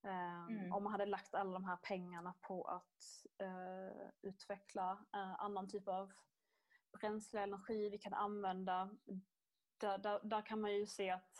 Eh, 0.03 0.43
Mm. 0.49 0.73
Om 0.73 0.83
man 0.83 0.91
hade 0.91 1.05
lagt 1.05 1.35
alla 1.35 1.51
de 1.53 1.65
här 1.65 1.75
pengarna 1.77 2.33
på 2.41 2.63
att 2.63 3.25
eh, 3.37 4.09
utveckla 4.21 5.05
annan 5.37 5.69
typ 5.69 5.87
av 5.87 6.13
bränsle, 6.99 7.41
energi 7.41 7.89
vi 7.89 7.97
kan 7.97 8.13
använda. 8.13 8.89
Där, 9.77 9.97
där, 9.97 10.19
där 10.23 10.41
kan 10.45 10.61
man 10.61 10.73
ju 10.73 10.85
se 10.87 11.09
att 11.09 11.37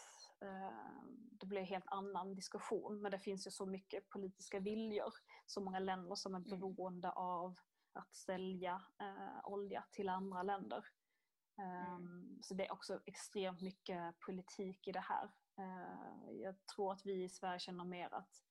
det 1.32 1.45
blir 1.45 1.60
en 1.62 1.68
helt 1.68 1.88
annan 1.88 2.36
diskussion. 2.36 3.01
Men 3.01 3.12
det 3.12 3.20
finns 3.20 3.47
ju 3.47 3.51
så 3.51 3.66
mycket 3.66 4.10
politiska 4.10 4.60
viljor. 4.60 5.14
Så 5.46 5.62
många 5.62 5.80
länder 5.80 6.16
som 6.16 6.36
är 6.36 6.39
Mm. 6.39 6.50
beroende 6.60 7.12
av 7.12 7.60
att 7.94 8.16
sälja 8.16 8.82
eh, 9.00 9.39
olja 9.44 9.86
till 9.91 10.10
andra 10.10 10.44
länder. 10.44 10.86
Mm. 11.58 12.39
Så 12.41 12.54
det 12.54 12.68
är 12.68 12.72
också 12.74 13.00
extremt 13.06 13.62
mycket 13.62 14.20
politik 14.20 14.88
i 14.88 14.91
det 14.91 15.00
här. 15.00 15.32
Eh, 15.58 16.32
jag 16.32 16.66
tror 16.66 16.91
att 16.94 17.06
vi 17.06 17.24
i 17.24 17.30
Sverige 17.30 17.60
känner 17.60 17.84
mer 17.86 18.14
att 18.14 18.44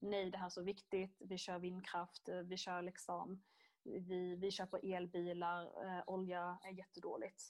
nej, 0.00 0.30
det 0.30 0.38
här 0.38 0.46
är 0.46 0.50
så 0.50 0.62
viktigt, 0.62 1.16
vi 1.20 1.38
kör 1.38 1.58
vindkraft, 1.58 2.28
eh, 2.28 2.36
vi 2.38 2.56
kör 2.56 2.82
liksom 2.82 3.42
vi, 3.84 4.36
vi 4.36 4.50
köper 4.50 4.94
elbilar, 4.94 5.84
eh, 5.86 6.02
olja 6.06 6.58
är 6.62 6.70
jättedåligt. 6.70 7.42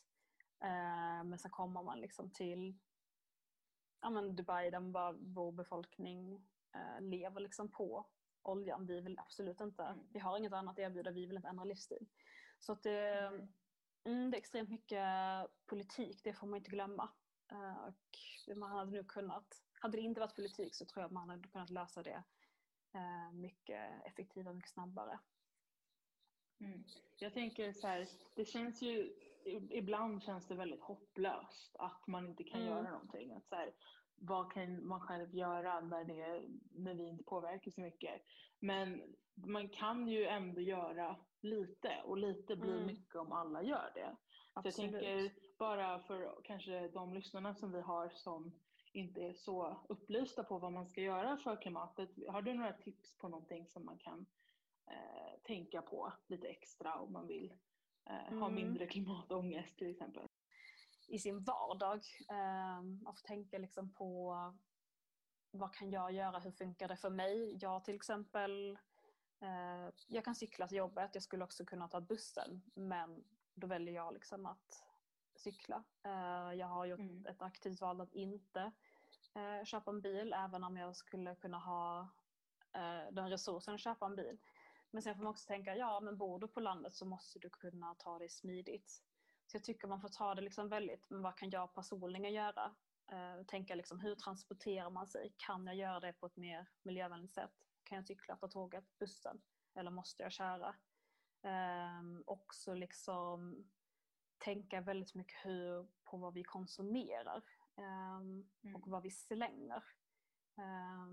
Eh, 0.60 1.24
men 1.24 1.38
sen 1.38 1.50
kommer 1.50 1.82
man 1.82 2.00
liksom 2.00 2.30
till 2.30 2.78
ja, 4.00 4.10
men 4.10 4.36
Dubai 4.36 4.70
där 4.70 4.80
bara, 4.80 5.12
vår 5.12 5.52
befolkning 5.52 6.48
lever 7.00 7.40
liksom 7.40 7.70
på 7.70 8.06
oljan. 8.42 8.86
Vi 8.86 9.00
vill 9.00 9.18
absolut 9.18 9.60
inte, 9.60 9.82
Mm. 9.82 10.06
vi 10.12 10.18
har 10.18 10.38
inget 10.38 10.52
annat 10.52 10.72
att 10.72 10.78
erbjuda, 10.78 11.10
vi 11.10 11.26
vill 11.26 11.36
inte 11.36 11.48
ändra 11.48 11.64
livsstil. 11.64 12.06
Så 12.58 12.72
att 12.72 12.82
det, 12.82 13.18
Mm. 13.18 13.48
mm, 14.04 14.30
det 14.30 14.36
är 14.36 14.38
extremt 14.38 14.68
mycket 14.70 15.06
politik, 15.66 16.20
det 16.24 16.32
får 16.32 16.46
man 16.46 16.56
inte 16.56 16.70
glömma. 16.70 17.08
Eh, 17.52 17.86
och 18.48 18.56
man 18.56 18.70
hade 18.70 18.90
nu 18.90 19.04
kunnat, 19.04 19.62
hade 19.80 19.96
det 19.98 20.02
inte 20.02 20.20
varit 20.20 20.34
politik 20.36 20.74
så 20.74 20.86
tror 20.86 21.02
jag 21.02 21.12
man 21.12 21.28
hade 21.28 21.48
kunnat 21.48 21.70
lösa 21.70 22.02
det 22.02 22.22
eh, 22.94 23.32
mycket 23.32 24.06
effektivare, 24.06 24.54
mycket 24.54 24.70
snabbare. 24.70 25.18
Mm. 26.60 26.84
Jag 27.18 27.34
tänker 27.34 27.72
så 27.72 27.86
här, 27.86 28.08
det 28.34 28.44
känns 28.44 28.82
ju, 28.82 29.14
ibland 29.70 30.22
känns 30.22 30.46
det 30.46 30.54
väldigt 30.54 30.80
hopplöst 30.80 31.76
att 31.78 32.06
man 32.06 32.28
inte 32.28 32.44
kan 32.44 32.60
Mm. 32.60 32.72
göra 32.72 32.90
någonting. 32.90 33.32
Att 33.32 33.48
så 33.48 33.54
här, 33.54 33.72
vad 34.24 34.52
kan 34.52 34.86
man 34.86 35.00
själv 35.00 35.34
göra 35.34 35.80
när, 35.80 36.04
det, 36.04 36.48
när 36.70 36.94
vi 36.94 37.08
inte 37.08 37.24
påverkar 37.24 37.70
så 37.70 37.80
mycket? 37.80 38.22
Men 38.60 39.02
man 39.34 39.68
kan 39.68 40.08
ju 40.08 40.24
ändå 40.26 40.60
göra 40.60 41.16
lite 41.40 42.02
och 42.04 42.16
lite 42.18 42.56
blir 42.56 42.74
Mm. 42.74 42.86
mycket 42.86 43.14
om 43.16 43.32
alla 43.32 43.62
gör 43.62 43.90
det. 43.94 44.16
Så 44.62 44.68
jag 44.68 44.74
tänker 44.92 45.32
bara 45.58 45.98
för 45.98 46.40
kanske 46.44 46.88
de 46.88 47.14
lyssnarna 47.14 47.54
som 47.54 47.72
vi 47.72 47.80
har 47.80 48.08
som 48.08 48.60
inte 48.92 49.20
är 49.20 49.32
så 49.32 49.86
upplysta 49.88 50.44
på 50.44 50.58
vad 50.58 50.72
man 50.72 50.86
ska 50.86 51.00
göra 51.00 51.36
för 51.36 51.62
klimatet. 51.62 52.10
Har 52.28 52.42
du 52.42 52.54
några 52.54 52.72
tips 52.72 53.18
på 53.18 53.28
någonting 53.28 53.66
som 53.68 53.84
man 53.84 53.98
kan 53.98 54.26
eh, 54.90 55.40
tänka 55.42 55.82
på 55.82 56.12
lite 56.28 56.48
extra 56.48 56.94
om 57.00 57.12
man 57.12 57.26
vill 57.26 57.52
eh, 58.10 58.38
ha 58.38 58.46
Mm. 58.48 58.54
mindre 58.54 58.86
klimatångest 58.86 59.78
till 59.78 59.90
exempel? 59.90 60.26
I 61.12 61.18
sin 61.18 61.44
vardag. 61.44 62.02
Eh, 62.28 62.82
man 62.82 63.14
får 63.14 63.26
tänka 63.26 63.58
liksom 63.58 63.92
på 63.92 64.34
vad 65.50 65.74
kan 65.74 65.90
jag 65.90 66.12
göra, 66.12 66.38
hur 66.38 66.50
funkar 66.50 66.88
det 66.88 66.96
för 66.96 67.10
mig? 67.10 67.56
Jag 67.60 67.84
till 67.84 67.94
exempel, 67.94 68.78
eh, 69.40 69.94
jag 70.08 70.24
kan 70.24 70.34
cykla 70.34 70.68
till 70.68 70.78
jobbet, 70.78 71.10
jag 71.14 71.22
skulle 71.22 71.44
också 71.44 71.64
kunna 71.64 71.88
ta 71.88 72.00
bussen 72.00 72.62
men 72.74 73.24
då 73.54 73.66
väljer 73.66 73.94
jag 73.94 74.14
liksom 74.14 74.46
att 74.46 74.84
cykla. 75.34 75.84
Eh, 76.02 76.52
jag 76.54 76.66
har 76.66 76.86
gjort 76.86 77.00
Mm. 77.00 77.26
ett 77.26 77.42
aktivt 77.42 77.80
val 77.80 78.00
att 78.00 78.14
inte 78.14 78.72
eh, 79.34 79.64
köpa 79.64 79.90
en 79.90 80.00
bil 80.00 80.32
även 80.32 80.64
om 80.64 80.76
jag 80.76 80.96
skulle 80.96 81.34
kunna 81.34 81.58
ha 81.58 82.08
den 83.12 83.30
resursen 83.30 83.74
att 83.74 83.80
köpa 83.80 84.06
en 84.06 84.16
bil. 84.16 84.38
Men 84.90 85.02
sen 85.02 85.14
får 85.14 85.22
man 85.22 85.30
också 85.30 85.46
tänka, 85.46 85.76
ja 85.76 86.00
men 86.00 86.16
bor 86.18 86.38
du 86.38 86.48
på 86.48 86.60
landet 86.60 86.94
så 86.94 87.06
måste 87.06 87.38
du 87.38 87.50
kunna 87.50 87.94
ta 87.94 88.18
det 88.18 88.28
smidigt. 88.28 89.02
Så 89.52 89.56
jag 89.56 89.64
tycker 89.64 89.88
man 89.88 90.00
får 90.00 90.08
ta 90.08 90.34
det 90.34 90.42
liksom 90.42 90.68
väldigt, 90.68 91.10
men 91.10 91.22
vad 91.22 91.36
kan 91.36 91.50
jag 91.50 91.74
personligen 91.74 92.32
göra? 92.32 92.74
Eh, 93.12 93.46
tänka 93.46 93.74
liksom, 93.74 94.00
hur 94.00 94.14
transporterar 94.14 94.90
man 94.90 95.06
sig? 95.06 95.32
Kan 95.36 95.66
jag 95.66 95.76
göra 95.76 96.00
det 96.00 96.12
på 96.12 96.26
ett 96.26 96.36
mer 96.36 96.66
miljövänligt 96.82 97.34
sätt? 97.34 97.64
Kan 97.84 97.96
jag 97.96 98.06
cykla, 98.06 98.36
ta 98.36 98.48
tåget, 98.48 98.98
bussen? 98.98 99.42
Eller 99.74 99.90
måste 99.90 100.22
jag 100.22 100.32
köra? 100.32 100.74
Eh, 101.42 102.02
också 102.26 102.74
liksom 102.74 103.64
tänka 104.38 104.80
väldigt 104.80 105.14
mycket 105.14 105.36
hur, 105.44 105.86
på 106.04 106.16
vad 106.16 106.34
vi 106.34 106.44
konsumerar 106.44 107.42
eh, 107.76 108.74
och 108.74 108.88
vad 108.88 109.02
vi 109.02 109.10
slänger. 109.10 109.84
Eh, 110.58 111.06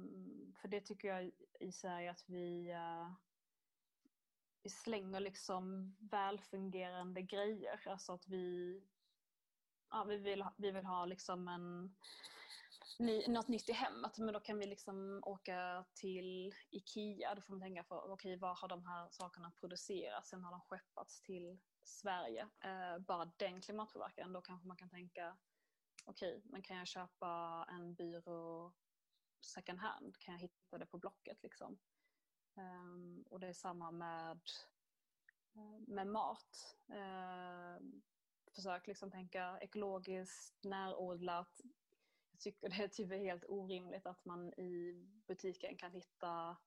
för 0.62 0.68
det 0.68 0.82
tycker 0.82 1.08
jag 1.08 1.32
i 1.60 1.72
Sverige 1.72 2.12
att 2.12 2.24
vi 2.30 2.72
eh, 2.72 3.12
vi 4.64 4.70
slänger 4.70 5.20
liksom 5.20 5.96
välfungerande 6.00 7.22
grejer. 7.22 7.88
Alltså 7.88 8.14
att 8.14 8.28
vi, 8.28 8.82
ja, 9.90 10.04
vi, 10.04 10.18
vill, 10.18 10.42
ha- 10.42 10.54
vi 10.58 10.72
vill 10.72 10.86
ha 10.86 11.06
liksom 11.06 11.48
en, 11.48 11.96
ny, 13.00 13.28
något 13.28 13.48
nytt 13.48 13.70
i 13.70 13.74
hemmet 13.74 14.18
men 14.18 14.34
då 14.34 14.40
kan 14.40 14.60
vi 14.60 14.66
liksom 14.66 15.22
åka 15.26 15.86
till 15.94 16.56
IKEA. 16.70 17.36
Då 17.36 17.42
får 17.42 17.54
man 17.54 17.62
tänka 17.62 17.84
för 17.84 18.12
okej 18.12 18.38
var 18.38 18.56
har 18.56 18.68
de 18.68 18.86
här 18.86 19.10
sakerna 19.12 19.52
producerats? 19.52 20.30
Sen 20.30 20.44
har 20.44 20.52
de 20.52 20.62
skeppats 20.62 21.22
till 21.22 21.60
Sverige. 21.84 22.50
Eh, 22.60 23.00
bara 23.00 23.26
den 23.26 23.62
klimatpåverkan. 23.62 24.34
Då 24.34 24.42
kanske 24.42 24.68
man 24.68 24.78
kan 24.78 24.90
tänka 24.90 25.38
okej, 26.06 26.42
men 26.46 26.62
kan 26.62 26.78
jag 26.78 26.88
köpa 26.88 27.66
en 27.70 27.94
byrå 27.94 28.74
second 29.42 29.80
hand? 29.80 30.18
Kan 30.20 30.34
jag 30.34 30.42
hitta 30.42 30.78
det 30.78 30.86
på 30.86 30.98
Blocket 30.98 31.44
liksom? 31.44 31.80
Ehm, 32.56 33.24
och 33.30 33.40
det 33.40 33.48
är 33.48 33.54
samma 33.54 33.92
med, 33.92 34.40
med 35.88 36.08
mat. 36.08 36.78
Ehm, 36.94 38.02
försök 38.56 38.88
liksom 38.88 39.12
tänka 39.12 39.58
ekologiskt, 39.62 40.64
närodlat. 40.64 41.62
Jag 42.32 42.40
tycker 42.40 42.70
det 42.78 42.84
är 42.84 42.88
typ 42.88 43.12
helt 43.12 43.46
orimligt 43.48 44.06
att 44.06 44.26
man 44.26 44.54
i 44.54 44.94
butiken 45.28 45.78
kan 45.78 45.92
hitta 45.92 46.58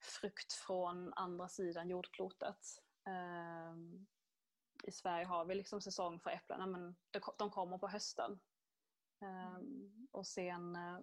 frukt 0.00 0.52
från 0.52 1.12
andra 1.12 1.48
sidan 1.48 1.88
jordklotet. 1.88 2.82
Ehm, 3.04 4.06
I 4.82 4.92
Sverige 4.92 5.26
har 5.26 5.44
vi 5.44 5.54
liksom 5.54 5.80
säsong 5.80 6.20
för 6.20 6.30
äpplen, 6.30 6.70
men 6.70 6.96
de 7.38 7.50
kommer 7.50 7.78
på 7.78 7.88
hösten. 7.88 8.40
Ehm, 9.20 10.08
och 10.12 10.26
sen, 10.26 10.76
eh, 10.76 10.98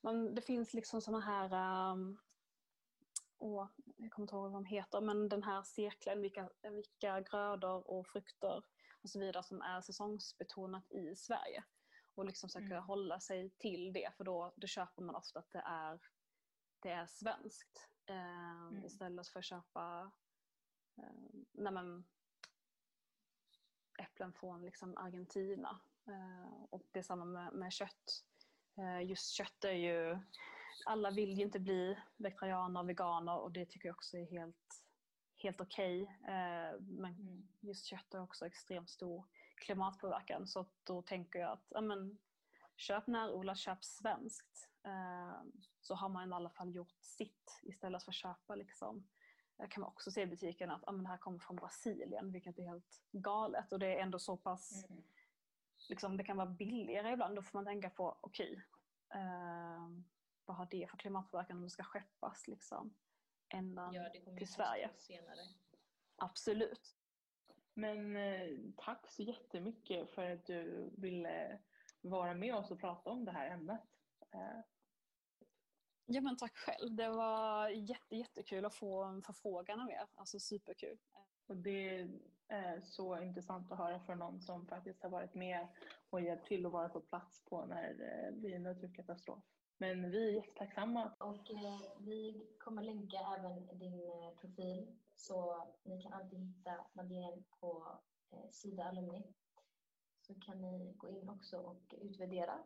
men 0.00 0.34
det 0.34 0.42
finns 0.42 0.74
liksom 0.74 1.00
sådana 1.00 1.20
här 1.20 1.92
um, 1.92 2.18
åh, 3.38 3.68
jag 3.96 4.12
kommer 4.12 4.24
inte 4.24 4.34
ihåg 4.34 4.42
vad 4.42 4.52
de 4.52 4.64
heter, 4.64 5.00
men 5.00 5.28
den 5.28 5.42
här 5.42 5.62
cirkeln, 5.62 6.20
vilka, 6.20 6.50
vilka 6.62 7.20
grödor 7.20 7.90
och 7.90 8.06
frukter 8.06 8.62
och 9.02 9.10
så 9.10 9.18
vidare 9.20 9.42
som 9.42 9.62
är 9.62 9.80
säsongsbetonat 9.80 10.92
i 10.92 11.16
Sverige. 11.16 11.64
Och 12.14 12.24
liksom 12.24 12.48
försöka 12.48 12.66
Mm. 12.74 12.82
hålla 12.84 13.20
sig 13.20 13.50
till 13.50 13.92
det 13.92 14.16
för 14.16 14.24
då, 14.24 14.52
då 14.56 14.66
köper 14.66 15.02
man 15.02 15.14
ofta 15.14 15.38
att 15.38 15.50
det 15.50 15.62
är, 15.66 16.00
det 16.80 16.90
är 16.90 17.06
svenskt. 17.06 17.88
Eh, 18.06 18.84
Istället 18.84 19.28
för 19.28 19.38
att 19.38 19.44
köpa 19.44 20.12
eh, 20.96 21.04
nej 21.52 21.72
men, 21.72 22.04
äpplen 23.98 24.32
från 24.32 24.64
liksom 24.64 24.96
Argentina. 24.96 25.80
Eh, 26.06 26.62
och 26.70 26.82
det 26.92 26.98
är 26.98 27.02
samma 27.02 27.24
med, 27.24 27.52
med 27.52 27.72
kött. 27.72 28.24
Eh, 28.78 29.08
just 29.10 29.30
kött 29.32 29.64
är 29.64 29.72
ju, 29.72 30.18
alla 30.86 31.10
vill 31.10 31.32
ju 31.38 31.42
inte 31.42 31.60
bli 31.60 31.98
vegetarianer 32.16 32.80
och 32.80 32.88
veganer 32.88 33.38
och 33.38 33.52
det 33.52 33.66
tycker 33.66 33.88
jag 33.88 33.94
också 33.94 34.16
är 34.18 34.24
helt, 34.30 34.82
helt 35.36 35.60
okej. 35.60 36.02
Eh, 36.02 36.80
men 36.80 37.14
Mm. 37.18 37.48
just 37.60 37.84
kött 37.86 38.12
har 38.12 38.20
också 38.20 38.46
extremt 38.46 38.90
stor 38.90 39.24
klimatpåverkan 39.56 40.46
så 40.46 40.66
då 40.84 41.02
tänker 41.02 41.38
jag 41.38 41.52
att 41.52 41.66
ja, 41.68 41.80
men, 41.80 42.18
köp 42.76 43.06
närodlat, 43.06 43.58
köp 43.58 43.84
svenskt. 43.84 44.70
Eh, 44.84 45.42
så 45.80 45.94
har 45.94 46.08
man 46.08 46.30
i 46.30 46.34
alla 46.34 46.50
fall 46.50 46.74
gjort 46.74 46.96
sitt 47.00 47.60
istället 47.62 48.02
för 48.04 48.10
att 48.10 48.16
köpa 48.16 48.54
liksom 48.54 49.08
där 49.56 49.66
kan 49.66 49.80
man 49.80 49.90
också 49.90 50.10
se 50.10 50.22
i 50.22 50.26
butiken 50.26 50.70
att 50.70 50.82
ah, 50.88 50.92
men 50.92 51.02
det 51.02 51.08
här 51.10 51.18
kommer 51.18 51.38
från 51.38 51.56
Brasilien, 51.56 52.32
vilket 52.32 52.58
är 52.58 52.62
helt 52.62 53.02
galet. 53.12 53.72
Och 53.72 53.78
det 53.78 53.86
är 53.98 54.02
ändå 54.02 54.18
så 54.18 54.36
pass, 54.36 54.84
Mm. 54.90 55.02
liksom, 55.88 56.16
det 56.16 56.24
kan 56.24 56.36
vara 56.36 56.46
billigare 56.50 57.12
ibland. 57.12 57.36
Då 57.36 57.42
får 57.42 57.58
man 57.58 57.64
tänka 57.64 57.90
på, 57.90 58.18
okej, 58.20 58.62
eh, 59.14 59.88
vad 60.46 60.56
har 60.56 60.68
det 60.70 60.90
för 60.90 60.96
klimatpåverkan 60.98 61.56
om 61.56 61.62
det 61.62 61.70
ska 61.70 61.82
skeppas 61.82 62.48
liksom, 62.48 62.94
ända 63.48 63.90
Ja, 63.92 64.10
till 64.36 64.48
Sverige? 64.48 64.90
senare. 64.98 65.40
Absolut. 66.16 66.96
Men 67.74 68.16
eh, 68.16 68.48
tack 68.76 69.10
så 69.10 69.22
jättemycket 69.22 70.10
för 70.10 70.30
att 70.30 70.46
du 70.46 70.90
ville 70.96 71.58
vara 72.00 72.34
med 72.34 72.54
oss 72.54 72.70
och 72.70 72.80
prata 72.80 73.10
om 73.10 73.24
det 73.24 73.32
här 73.32 73.50
ämnet. 73.50 73.80
Eh, 74.34 74.60
Ja 76.06 76.20
men 76.20 76.36
tack 76.36 76.56
själv. 76.56 76.94
Det 76.94 77.08
var 77.08 77.68
jätte, 77.68 78.16
jättekul 78.16 78.64
att 78.64 78.74
få 78.74 79.02
en 79.04 79.22
förfrågan 79.22 79.80
av 79.80 79.90
er. 79.90 80.06
Alltså 80.14 80.38
superkul. 80.38 80.98
Och 81.46 81.56
det 81.56 82.08
är 82.48 82.80
så 82.82 83.22
intressant 83.22 83.72
att 83.72 83.78
höra 83.78 84.00
från 84.00 84.18
någon 84.18 84.40
som 84.40 84.66
faktiskt 84.66 85.02
har 85.02 85.10
varit 85.10 85.34
med 85.34 85.68
och 86.10 86.20
hjälpt 86.20 86.46
till 86.46 86.66
och 86.66 86.72
varit 86.72 86.92
på 86.92 87.00
plats 87.00 87.44
på 87.44 87.66
när 87.66 87.94
det 87.94 88.32
blir 88.32 88.54
en 88.54 88.62
naturkatastrof. 88.62 89.44
Men 89.78 90.10
vi 90.10 90.28
är 90.28 90.32
jättetacksamma. 90.32 91.12
Och 91.18 91.50
eh, 91.50 91.80
vi 91.98 92.46
kommer 92.58 92.82
länka 92.82 93.16
även 93.38 93.78
din 93.78 94.00
eh, 94.00 94.38
profil 94.40 94.96
så 95.16 95.66
ni 95.84 96.02
kan 96.02 96.12
alltid 96.12 96.38
hitta 96.38 96.86
Madeleine 96.92 97.42
på 97.60 97.98
eh, 98.32 98.50
Sida 98.50 98.84
Alumni. 98.84 99.34
Så 100.20 100.34
kan 100.34 100.60
ni 100.60 100.92
gå 100.96 101.08
in 101.10 101.28
också 101.28 101.58
och 101.58 101.94
utvärdera. 102.00 102.58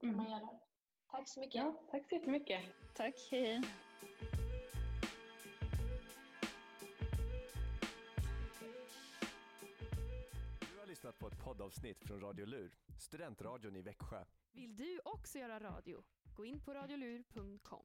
kan 0.00 0.08
Mm. 0.10 0.16
man 0.16 0.30
göra. 0.30 0.48
Tack 1.10 1.28
så 1.28 1.40
mycket. 1.40 1.54
Ja, 1.54 1.74
tack 1.90 2.08
så 2.08 2.14
jättemycket. 2.14 2.62
Tack, 2.94 3.14
hej 3.30 3.44
hej. 3.46 3.62
Du 10.60 10.78
har 10.80 10.86
lyssnat 10.86 11.18
på 11.18 11.26
ett 11.26 11.44
poddavsnitt 11.44 12.04
från 12.04 12.20
Radio 12.20 12.46
Lur, 12.46 12.74
studentradion 12.98 13.76
i 13.76 13.82
Växjö. 13.82 14.24
Vill 14.52 14.76
du 14.76 15.00
också 15.04 15.38
göra 15.38 15.60
radio? 15.60 16.02
Gå 16.36 16.44
in 16.44 16.60
på 16.60 16.72
radiolur.com. 16.72 17.82